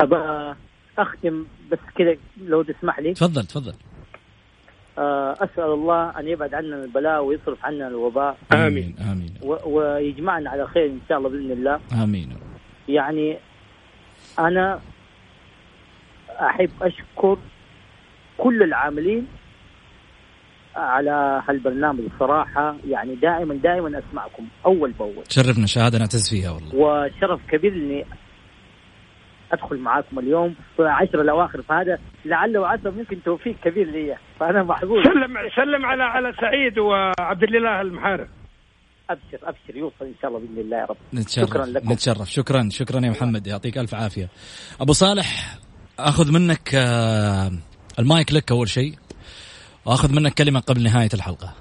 ابى 0.00 0.54
أختم 0.98 1.44
بس 1.72 1.78
كذا 1.98 2.16
لو 2.44 2.62
تسمح 2.62 2.98
لي. 2.98 3.14
تفضل 3.14 3.46
تفضل. 3.46 3.74
آه، 4.98 5.32
أسأل 5.32 5.64
الله 5.72 6.18
أن 6.20 6.28
يبعد 6.28 6.54
عنا 6.54 6.84
البلاء 6.84 7.24
ويصرف 7.24 7.64
عنا 7.64 7.88
الوباء. 7.88 8.36
آمين 8.52 9.34
و- 9.42 9.68
ويجمعنا 9.78 10.50
على 10.50 10.66
خير 10.66 10.86
إن 10.86 11.00
شاء 11.08 11.18
الله 11.18 11.28
بإذن 11.28 11.50
الله. 11.50 11.80
آمين. 12.02 12.36
يعني 12.88 13.38
أنا 14.38 14.80
أحب 16.40 16.70
أشكر 16.82 17.38
كل 18.38 18.62
العاملين 18.62 19.26
على 20.76 21.42
هالبرنامج 21.48 22.00
الصراحه 22.14 22.76
يعني 22.88 23.14
دائما 23.14 23.54
دائما 23.54 23.98
أسمعكم 23.98 24.46
أول 24.66 24.92
بأول. 24.92 25.24
تشرفنا 25.24 25.66
شهادة 25.66 25.98
نعتز 25.98 26.30
فيها 26.30 26.50
والله. 26.50 26.74
وشرف 26.74 27.40
كبير 27.50 27.72
إني 27.72 28.04
أدخل 29.52 29.78
معاكم 29.78 30.18
اليوم 30.18 30.54
في 30.76 30.82
عشر 30.82 31.20
الأواخر 31.20 31.62
فهذا 31.62 31.98
لعل 32.24 32.58
وعسى 32.58 32.90
ممكن 32.90 33.22
توفيق 33.22 33.56
كبير 33.64 33.90
لي. 33.90 34.16
فأنا 34.40 34.62
محظوظ. 34.62 35.04
سلم 35.04 35.34
سلم 35.56 35.86
على 35.86 36.02
على 36.02 36.32
سعيد 36.40 36.78
وعبد 36.78 37.42
الاله 37.42 37.80
المحارب. 37.80 38.28
أبشر 39.10 39.38
أبشر 39.42 39.76
يوصل 39.76 40.04
إن 40.04 40.14
شاء 40.22 40.30
الله 40.30 40.40
بإذن 40.40 40.58
الله 40.58 40.76
يا 40.76 40.84
رب. 40.84 40.96
نتشرف 41.14 41.48
شكرا 41.48 41.66
لكم. 41.66 41.92
نتشرف. 41.92 42.30
شكرا 42.30 42.68
شكرا 42.70 43.00
يا 43.00 43.10
محمد 43.10 43.46
يعطيك 43.46 43.78
ألف 43.78 43.94
عافية. 43.94 44.28
أبو 44.80 44.92
صالح 44.92 45.58
أخذ 45.98 46.32
منك 46.32 46.74
آه، 46.74 47.50
المايك 47.98 48.32
لك 48.32 48.50
أول 48.50 48.68
شيء. 48.68 48.94
وآخذ 49.86 50.14
منك 50.14 50.34
كلمة 50.34 50.60
قبل 50.60 50.82
نهاية 50.82 51.08
الحلقة. 51.14 51.54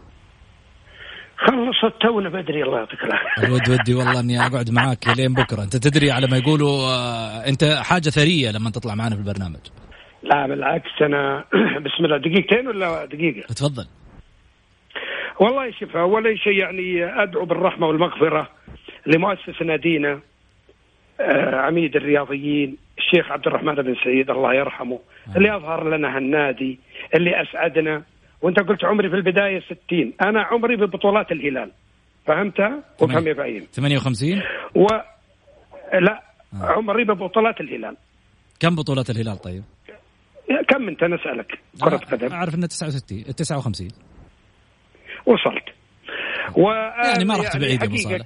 خلصت 1.37 2.01
تونا 2.01 2.29
بدري 2.29 2.63
الله 2.63 2.77
يعطيك 2.77 3.03
العافية. 3.03 3.47
الود 3.47 3.69
ودي 3.69 3.93
والله 3.93 4.19
إني 4.19 4.39
أقعد 4.45 4.69
معاك 4.71 5.07
لين 5.17 5.33
بكرة. 5.33 5.63
أنت 5.63 5.75
تدري 5.77 6.11
على 6.11 6.27
ما 6.27 6.37
يقولوا 6.37 6.69
آه، 6.69 7.49
أنت 7.49 7.63
حاجة 7.63 8.09
ثرية 8.09 8.51
لما 8.51 8.69
تطلع 8.69 8.95
معنا 8.95 9.15
في 9.15 9.21
البرنامج. 9.21 9.59
لا 10.23 10.47
بالعكس 10.47 11.01
أنا 11.01 11.45
بسم 11.85 12.05
الله. 12.05 12.17
دقيقتين 12.17 12.67
ولا 12.67 13.05
دقيقة؟ 13.05 13.47
تفضل 13.53 13.87
والله 15.39 15.71
شوف 15.71 15.95
أول 15.97 16.39
شيء 16.39 16.53
يعني 16.53 17.05
أدعو 17.23 17.45
بالرحمة 17.45 17.87
والمغفرة 17.87 18.49
لمؤسس 19.05 19.61
نادينا 19.61 20.19
آه، 21.19 21.55
عميد 21.55 21.95
الرياضيين 21.95 22.77
الشيخ 22.97 23.31
عبد 23.31 23.47
الرحمن 23.47 23.75
بن 23.75 23.95
سعيد 24.03 24.29
الله 24.29 24.53
يرحمه 24.53 24.99
اللي 25.37 25.55
أظهر 25.55 25.97
لنا 25.97 26.17
هالنادي 26.17 26.79
اللي 27.15 27.41
أسعدنا 27.41 28.03
وانت 28.45 28.59
قلت 28.59 28.85
عمري 28.85 29.09
في 29.09 29.15
البداية 29.15 29.59
60 29.59 30.13
أنا 30.21 30.41
عمري 30.41 30.75
ببطولات 30.75 31.31
الهلال. 31.31 31.71
فهمتها 32.27 32.83
وفهم 33.01 33.27
يا 33.27 33.33
فهيم 33.33 33.67
58 33.71 34.41
و 34.75 34.87
لا 35.93 36.23
عمري 36.61 37.03
ببطولات 37.03 37.61
الهلال. 37.61 37.97
كم 38.59 38.75
بطولات 38.75 39.09
الهلال 39.09 39.37
طيب؟ 39.37 39.63
كم 40.69 40.87
أنت؟ 40.87 41.03
نسالك 41.03 41.59
كرة 41.83 41.97
قدم. 41.97 42.33
أعرف 42.33 42.55
إنه 42.55 42.67
69 42.67 43.23
59 43.23 43.87
وصلت. 45.25 45.63
و 46.57 46.69
يعني 47.07 47.25
ما 47.25 47.37
رحت 47.37 47.57
بعيد 47.57 47.81
يا 47.81 47.87
ابو 47.87 47.95
صالح 47.95 48.25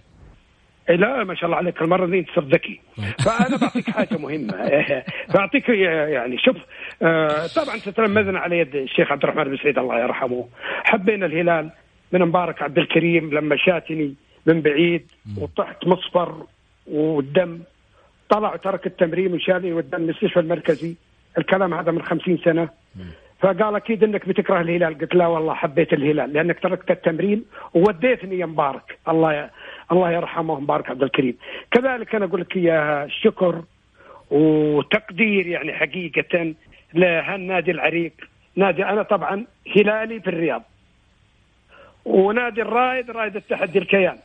لا 0.96 1.24
ما 1.24 1.36
شاء 1.36 1.46
الله 1.46 1.58
عليك 1.58 1.82
المره 1.82 2.06
دي 2.06 2.22
تصير 2.22 2.44
ذكي. 2.44 2.80
فأنا 3.26 3.58
بعطيك 3.58 3.90
حاجة 3.90 4.18
مهمة. 4.18 4.54
بعطيك 5.36 5.70
يعني 5.70 6.38
شوف 6.38 6.58
آه، 7.02 7.48
طبعا 7.56 7.78
تتلمذنا 7.78 8.40
على 8.40 8.60
يد 8.60 8.76
الشيخ 8.76 9.12
عبد 9.12 9.24
الرحمن 9.24 9.44
بن 9.44 9.58
سعيد 9.58 9.78
الله 9.80 10.00
يرحمه. 10.00 10.48
حبينا 10.84 11.26
الهلال 11.26 11.70
من 12.12 12.22
مبارك 12.22 12.62
عبد 12.62 12.78
الكريم 12.78 13.34
لما 13.34 13.56
شاتني 13.58 14.16
من 14.46 14.62
بعيد 14.62 15.12
وطحت 15.38 15.88
مصفر 15.88 16.44
والدم. 16.88 17.60
طلع 18.30 18.54
وترك 18.54 18.88
التمرين 18.88 19.34
وشالني 19.34 19.74
وداني 19.74 20.04
المستشفى 20.04 20.40
المركزي. 20.40 20.96
الكلام 21.38 21.74
هذا 21.74 21.92
من 21.92 22.02
خمسين 22.02 22.38
سنة. 22.38 22.70
فقال 23.40 23.76
أكيد 23.76 24.04
إنك 24.04 24.30
بتكره 24.30 24.62
الهلال. 24.62 24.98
قلت 24.98 25.16
لا 25.16 25.28
والله 25.28 25.54
حبيت 25.54 25.94
الهلال 25.94 26.34
لأنك 26.34 26.60
تركت 26.60 26.92
التمرين 26.92 27.46
ووديتني 27.74 28.40
يا 28.40 28.46
مبارك. 28.46 28.98
الله. 29.10 29.50
الله 29.92 30.12
يرحمه 30.12 30.60
مبارك 30.60 30.90
عبد 30.90 31.04
الكريم. 31.04 31.38
كذلك 31.72 32.16
أنا 32.16 32.26
أقول 32.26 32.42
لك 32.42 32.56
يا 32.56 33.08
شكر 33.10 33.64
وتقدير 34.32 35.48
يعني 35.48 35.74
حقيقة 35.74 36.54
لهالنادي 36.94 37.72
العريق. 37.72 38.14
نادي 38.56 38.86
أنا 38.86 39.04
طبعا 39.04 39.46
هلالي 39.76 40.20
في 40.20 40.28
الرياض. 40.28 40.64
ونادي 42.06 42.62
الرائد 42.62 43.12
رائد 43.12 43.36
التحدي 43.36 43.80
الكيان. 43.80 44.18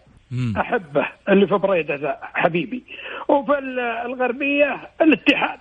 أحبه 0.56 1.06
اللي 1.28 1.46
في 1.46 1.54
بريده 1.54 1.94
ذا 1.94 2.18
حبيبي. 2.22 2.82
وفي 3.28 3.58
الغربية 4.06 4.80
الاتحاد. 5.00 5.58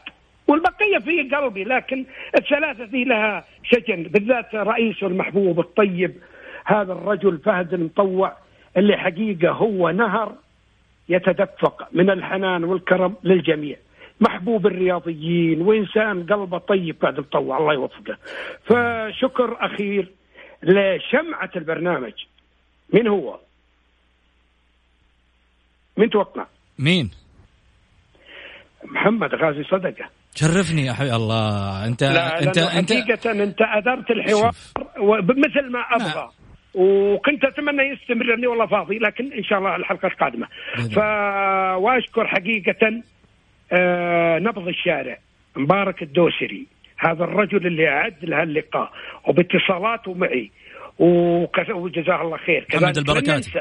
والبقية 0.48 0.98
في 0.98 1.22
قلبي 1.22 1.64
لكن 1.64 2.06
الثلاثة 2.38 2.84
ذي 2.84 3.04
لها 3.04 3.44
شجن 3.64 4.04
بالذات 4.04 4.56
رئيسه 4.56 5.08
المحبوب 5.08 5.60
الطيب 5.60 6.14
هذا 6.66 6.94
الرجل 6.94 7.38
فهد 7.38 7.74
المطوع. 7.74 8.43
اللي 8.78 8.98
حقيقة 8.98 9.52
هو 9.52 9.90
نهر 9.90 10.36
يتدفق 11.10 11.88
من 11.92 12.10
الحنان 12.10 12.64
والكرم 12.64 13.16
للجميع 13.24 13.78
محبوب 14.22 14.68
الرياضيين 14.68 15.62
وإنسان 15.62 16.26
قلبه 16.26 16.58
طيب 16.58 16.96
فهد 17.02 17.18
المطوع 17.18 17.58
الله 17.58 17.74
يوفقه 17.74 18.18
فشكر 18.66 19.58
أخير 19.60 20.12
لشمعة 20.64 21.50
البرنامج 21.56 22.14
من 22.94 23.08
هو؟ 23.08 23.40
مين 25.98 26.10
توقع؟ 26.10 26.46
مين؟ 26.80 27.12
محمد 28.84 29.36
غازي 29.36 29.64
صدقة 29.64 30.10
شرفني 30.36 30.86
يا 30.86 30.94
حبيبي 30.94 31.16
الله 31.16 31.86
انت 31.86 32.04
لا 32.04 32.44
انت 32.44 32.58
انت 32.58 32.94
حقيقة 32.94 33.32
أنت 33.32 33.62
أدرت 33.62 34.12
الحوار 34.12 34.52
مثل 35.22 35.72
ما 35.72 35.80
أبغى 35.80 36.16
نعم. 36.16 36.43
وكنت 36.74 37.46
أتمنى 37.46 37.84
يستمر 37.84 38.36
لي 38.36 38.48
والله 38.48 38.66
فاضي 38.66 38.98
لكن 38.98 39.34
إن 39.34 39.44
شاء 39.44 39.60
الله 39.60 39.76
الحلقة 39.76 40.08
القادمة. 40.08 40.48
ف 40.96 40.98
واشكر 41.78 42.28
حقيقة 42.28 43.02
آه 43.72 44.40
نبض 44.40 44.68
الشارع 44.68 45.18
مبارك 45.56 46.02
الدوسري 46.02 46.66
هذا 46.98 47.24
الرجل 47.24 47.68
اللي 47.68 47.90
أعد 47.90 48.16
له 48.24 48.44
اللقاء 48.44 48.92
وباتصالاته 49.28 50.14
معي 50.14 50.52
وجزاه 51.00 52.22
الله 52.22 52.38
خير. 52.38 52.66
محمد 52.74 52.98
البركاتي. 52.98 53.60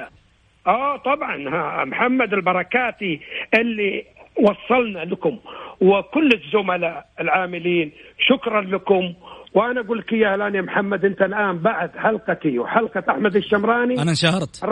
آه 0.67 0.97
طبعا 0.97 1.49
ها 1.49 1.85
محمد 1.85 2.33
البركاتي 2.33 3.21
اللي 3.55 4.05
وصلنا 4.37 4.99
لكم 4.99 5.39
وكل 5.81 6.31
الزملاء 6.33 7.07
العاملين 7.21 7.93
شكرا 8.19 8.61
لكم 8.61 9.15
وأنا 9.55 9.81
أقول 9.81 9.99
لك 9.99 10.13
يا 10.13 10.35
الآن 10.35 10.55
يا 10.55 10.63
محمد 10.63 11.05
أنت 11.05 11.23
الآن 11.23 11.59
بعد 11.59 11.91
حلقتي 11.97 12.59
وحلقة 12.59 13.05
أحمد 13.11 13.37
الشمراني 13.37 14.03
أنا 14.03 14.11
انشهرت. 14.11 14.65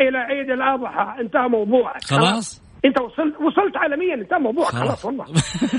إلى 0.00 0.18
عيد 0.18 0.50
الأضحى. 0.50 1.20
انتهى 1.20 1.48
موضوعك 1.48 2.04
خلاص؟ 2.04 2.62
أنت 2.84 3.00
وصلت 3.00 3.40
وصلت 3.40 3.76
عالميا 3.76 4.14
انتهى 4.14 4.38
موضوعك 4.38 4.68
خلاص. 4.68 5.04
والله. 5.04 5.24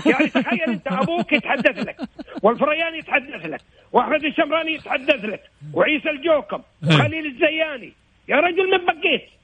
يعني 0.05 0.27
تخيل 0.29 0.61
أنت 0.67 0.87
أبوك 0.87 1.33
يتحدث 1.33 1.87
لك 1.87 1.95
والفرياني 2.43 2.97
يتحدث 2.97 3.45
لك 3.45 3.61
وأحمد 3.91 4.23
الشمراني 4.25 4.73
يتحدث 4.73 5.25
لك 5.25 5.41
وعيسى 5.73 6.09
الجوكم 6.09 6.61
وخليل 6.83 7.25
الزياني. 7.25 7.93
يا 8.29 8.35
رجل 8.35 8.71
من 8.71 8.85
بقيت. 8.85 9.38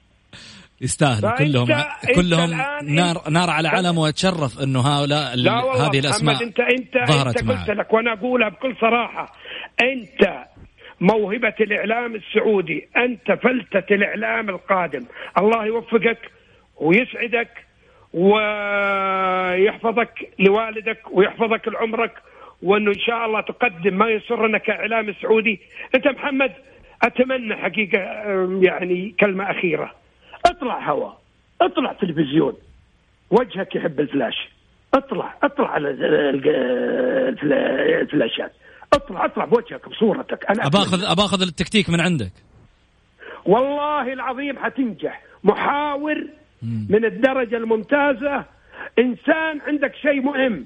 يستاهلوا 0.82 1.38
كلهم 1.38 1.67
كلهم 2.15 2.49
نار 2.84 3.30
نار 3.30 3.49
على 3.49 3.67
علم 3.67 3.97
واتشرف 3.97 4.63
إنه 4.63 4.80
هؤلاء 4.80 5.36
لا 5.36 5.51
هذه 5.51 5.99
الأسماء 5.99 6.43
انت 6.43 6.59
انت 6.59 6.97
ظهرت 7.07 7.38
انت 7.38 7.51
قلت 7.51 7.69
لك 7.69 7.93
وأنا 7.93 8.13
أقولها 8.13 8.49
بكل 8.49 8.76
صراحة. 8.82 9.34
إنت 9.84 10.45
موهبة 11.01 11.53
الإعلام 11.61 12.15
السعودي 12.15 12.88
أنت 12.97 13.32
فلتة 13.32 13.95
الإعلام 13.95 14.49
القادم. 14.49 15.05
الله 15.38 15.65
يوفقك 15.65 16.32
ويسعدك 16.76 17.49
ويحفظك 18.13 20.13
لوالدك 20.39 20.99
ويحفظك 21.11 21.67
لعمرك 21.67 22.11
وإنه 22.63 22.91
إن 22.91 22.99
شاء 22.99 23.26
الله 23.26 23.41
تقدم 23.41 23.97
ما 23.97 24.09
يسرنا 24.09 24.57
كإعلام 24.57 25.13
سعودي. 25.21 25.59
أنت 25.95 26.07
محمد 26.07 26.51
أتمنى 27.03 27.55
حقيقة 27.55 27.99
يعني 28.61 29.15
كلمة 29.19 29.51
أخيرة. 29.51 30.05
اطلع 30.46 30.91
هواء 30.91 31.22
اطلع 31.62 31.93
تلفزيون. 31.93 32.54
وجهك 33.32 33.76
يحب 33.76 34.00
الفلاش. 34.00 34.50
اطلع 34.93 35.38
اطلع 35.43 35.70
على 35.70 35.89
الفلاشات. 38.02 38.52
اطلع 38.93 39.26
اطلع 39.26 39.46
بوجهك 39.46 39.89
بصورتك. 39.89 40.46
أنا 40.50 40.68
اباخذ 40.68 41.04
اباخذ 41.04 41.41
التكتيك 41.41 41.89
من 41.89 42.00
عندك. 42.00 42.32
والله 43.46 44.14
العظيم 44.14 44.58
حتنجح. 44.58 45.22
محاور 45.43 46.28
من 46.89 47.06
الدرجة 47.06 47.58
الممتازة. 47.58 48.46
إنسان 49.00 49.62
عندك 49.68 49.96
شيء 50.02 50.22
مهم. 50.22 50.66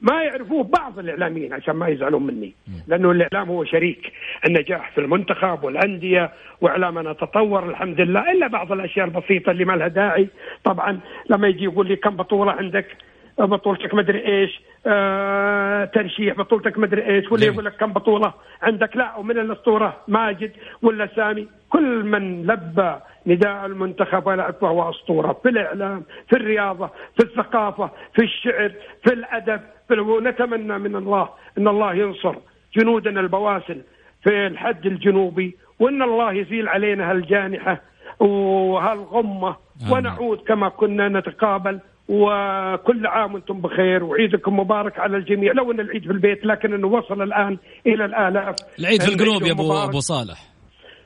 ما 0.00 0.22
يعرفوه 0.22 0.64
بعض 0.64 0.98
الإعلاميين 0.98 1.52
عشان 1.52 1.74
ما 1.74 1.88
يزعلون 1.88 2.26
مني. 2.26 2.54
لأنه 2.86 3.10
الإعلام 3.10 3.48
هو 3.48 3.64
شريك. 3.64 4.12
النجاح 4.46 4.90
في 4.90 5.00
المنتخب 5.00 5.64
والأندية 5.64 6.30
واعلامنا 6.60 7.12
تطور 7.12 7.68
الحمد 7.68 8.00
لله 8.00 8.32
إلا 8.32 8.46
بعض 8.46 8.72
الأشياء 8.72 9.06
البسيطة 9.06 9.50
اللي 9.50 9.64
ما 9.64 9.72
لها 9.72 9.88
داعي. 9.88 10.28
طبعا 10.64 11.00
لما 11.30 11.48
يجي 11.48 11.64
يقول 11.64 11.88
لي 11.88 11.96
كم 11.96 12.16
بطولة 12.16 12.52
عندك؟ 12.52 12.96
بطولتك 13.38 13.94
مدري 13.94 14.26
إيش. 14.26 14.60
آه 14.86 15.84
ترشيح 15.84 16.36
بطولتك 16.36 16.78
مدري 16.78 17.06
إيش. 17.06 17.32
واللي 17.32 17.46
يقول 17.46 17.64
لك 17.64 17.76
كم 17.76 17.92
بطولة 17.92 18.34
عندك؟ 18.62 18.96
لا 18.96 19.16
ومن 19.16 19.38
الأسطورة 19.38 19.96
ماجد 20.08 20.52
ولا 20.82 21.08
سامي. 21.16 21.48
كل 21.68 22.04
من 22.04 22.42
لبى 22.46 22.94
نداء 23.26 23.66
المنتخب 23.66 24.26
ولعب 24.26 24.54
فهو 24.60 24.90
أسطورة 24.90 25.40
في 25.42 25.48
الإعلام 25.48 26.02
في 26.28 26.36
الرياضة 26.36 26.86
في 26.86 27.24
الثقافة 27.24 27.90
في 28.14 28.22
الشعر 28.24 28.72
في 29.04 29.12
الأدب. 29.12 29.60
في 29.88 29.94
ونتمنى 30.00 30.78
من 30.78 30.96
الله 30.96 31.28
إن 31.58 31.68
الله 31.68 31.94
ينصر 31.94 32.34
جنودنا 32.76 33.20
البواسل 33.20 33.82
في 34.22 34.46
الحد 34.46 34.86
الجنوبي 34.86 35.56
وإن 35.78 36.02
الله 36.02 36.32
يزيل 36.32 36.68
علينا 36.68 37.10
هالجانحة 37.10 37.80
وهالغمة 38.20 39.56
ونعود 39.90 40.38
كما 40.38 40.68
كنا 40.68 41.08
نتقابل 41.08 41.80
وكل 42.08 43.06
عام 43.06 43.34
وأنتم 43.34 43.60
بخير 43.60 44.04
وعيدكم 44.04 44.60
مبارك 44.60 44.98
على 44.98 45.16
الجميع. 45.16 45.52
لو 45.52 45.72
إن 45.72 45.80
العيد 45.80 46.02
في 46.02 46.10
البيت 46.10 46.46
لكن 46.46 46.74
إنه 46.74 46.86
وصل 46.86 47.22
الآن 47.22 47.58
إلى 47.86 48.04
الآلاف. 48.04 48.56
العيد 48.78 49.02
في 49.02 49.08
القلوب 49.14 49.42
يا 49.42 49.52
ابو 49.52 49.72
أبو 49.72 50.00
صالح. 50.00 50.38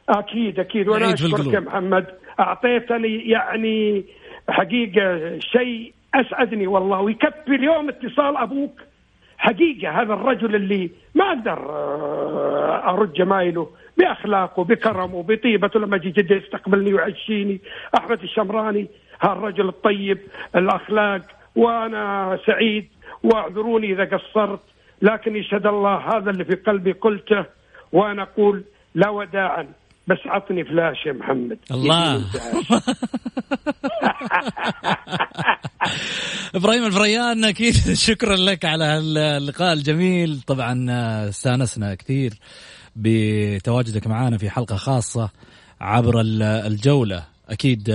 أكيد 0.08 0.60
أكيد. 0.60 0.88
وأنا 0.88 1.14
أشكرك 1.14 1.54
يا 1.54 1.60
محمد. 1.60 2.06
أعطيتني 2.40 3.30
يعني 3.30 4.04
حقيقة 4.48 5.38
شيء 5.38 5.92
أسعدني 6.14 6.66
والله 6.66 7.00
ويكفي 7.00 7.54
اليوم 7.54 7.88
اتصال 7.88 8.36
أبوك. 8.36 8.80
حقيقة 9.40 10.02
هذا 10.02 10.14
الرجل 10.14 10.54
اللي 10.54 10.90
ما 11.14 11.28
أقدر 11.28 11.70
آه، 11.70 12.90
أرد 12.90 13.12
جمايله 13.12 13.68
بأخلاقه 13.98 14.64
بكرمه 14.64 15.22
بطيبته 15.22 15.80
لما 15.80 15.96
يجي 15.96 16.10
جدة 16.10 16.36
يستقبلني 16.36 16.94
ويعشيني 16.94 17.60
أحمد 17.98 18.22
الشمراني 18.22 18.86
هالرجل 19.20 19.68
الطيب 19.68 20.18
الأخلاق 20.56 21.22
وأنا 21.56 22.38
سعيد 22.46 22.88
واعذروني 23.22 23.92
إذا 23.92 24.04
قصرت 24.04 24.60
لكن 25.02 25.36
يشهد 25.36 25.66
الله 25.66 25.96
هذا 25.96 26.30
اللي 26.30 26.44
في 26.44 26.54
قلبي 26.54 26.92
قلته 26.92 27.44
وأنا 27.92 28.22
أقول 28.22 28.64
لا 28.94 29.08
وداعا. 29.08 29.66
بس 30.10 30.18
عطني 30.26 30.64
فلاش 30.64 31.06
يا 31.06 31.12
محمد. 31.12 31.58
الله. 31.70 32.24
إبراهيم 36.54 36.86
الفريان 36.86 37.44
أكيد 37.44 37.74
شكرا 38.08 38.36
لك 38.36 38.64
على 38.64 38.98
اللقاء 38.98 39.72
الجميل. 39.72 40.40
طبعا 40.46 40.86
استانسنا 41.28 41.94
كثير 41.94 42.34
بتواجدك 42.96 44.06
معنا 44.06 44.38
في 44.38 44.50
حلقة 44.50 44.76
خاصة 44.76 45.30
عبر 45.80 46.20
الجولة. 46.40 47.24
أكيد 47.48 47.88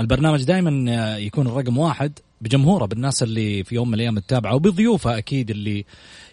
البرنامج 0.00 0.44
دائما 0.44 1.16
يكون 1.18 1.46
الرقم 1.46 1.78
واحد 1.78 2.18
بجمهوره 2.40 2.86
بالناس 2.86 3.22
اللي 3.22 3.64
في 3.64 3.74
يوم 3.74 3.88
من 3.88 3.94
الأيام 3.94 4.18
تتابعه 4.18 4.54
وبضيوفه 4.54 5.18
أكيد 5.18 5.50
اللي 5.50 5.84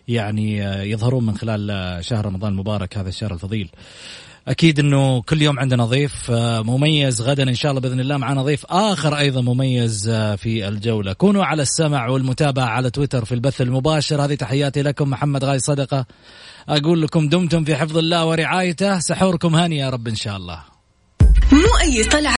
يعني 0.08 0.58
يظهرون 0.92 1.26
من 1.26 1.38
خلال 1.38 1.98
شهر 2.06 2.26
رمضان 2.26 2.52
المبارك 2.52 2.98
هذا 2.98 3.10
الشهر 3.10 3.34
الفضيل. 3.34 3.70
أكيد 4.48 4.80
إنه 4.80 5.22
كل 5.22 5.42
يوم 5.42 5.60
عندنا 5.60 5.86
ضيف 5.86 6.32
آه، 6.32 6.62
مميز 6.62 7.22
غدا 7.22 7.44
إن 7.44 7.56
شاء 7.56 7.72
الله 7.72 7.82
بإذن 7.82 8.00
الله 8.00 8.18
معنا 8.18 8.44
ضيف 8.44 8.66
آخر 8.66 9.18
أيضا 9.18 9.42
مميز 9.42 10.10
آه، 10.10 10.36
في 10.36 10.68
الجولة. 10.68 11.14
كونوا 11.14 11.46
على 11.46 11.62
السمع 11.62 12.08
والمتابعة 12.08 12.66
على 12.66 12.90
تويتر 12.90 13.26
في 13.26 13.32
البث 13.36 13.62
المباشر. 13.62 14.26
هذه 14.26 14.36
تحياتي 14.36 14.82
لكم 14.82 15.10
محمد 15.10 15.44
غاي 15.44 15.60
صدقة. 15.60 16.06
أقول 16.70 17.02
لكم 17.02 17.30
دمتم 17.30 17.64
في 17.64 17.76
حفظ 17.76 17.98
الله 17.98 18.26
ورعايته. 18.26 19.00
سحوركم 19.00 19.56
هاني 19.56 19.78
يا 19.78 19.90
رب 19.90 20.08
إن 20.08 20.16
شاء 20.16 20.38
الله. 20.38 20.60
مو 21.52 21.78
اي 21.82 22.04
طلعه 22.04 22.32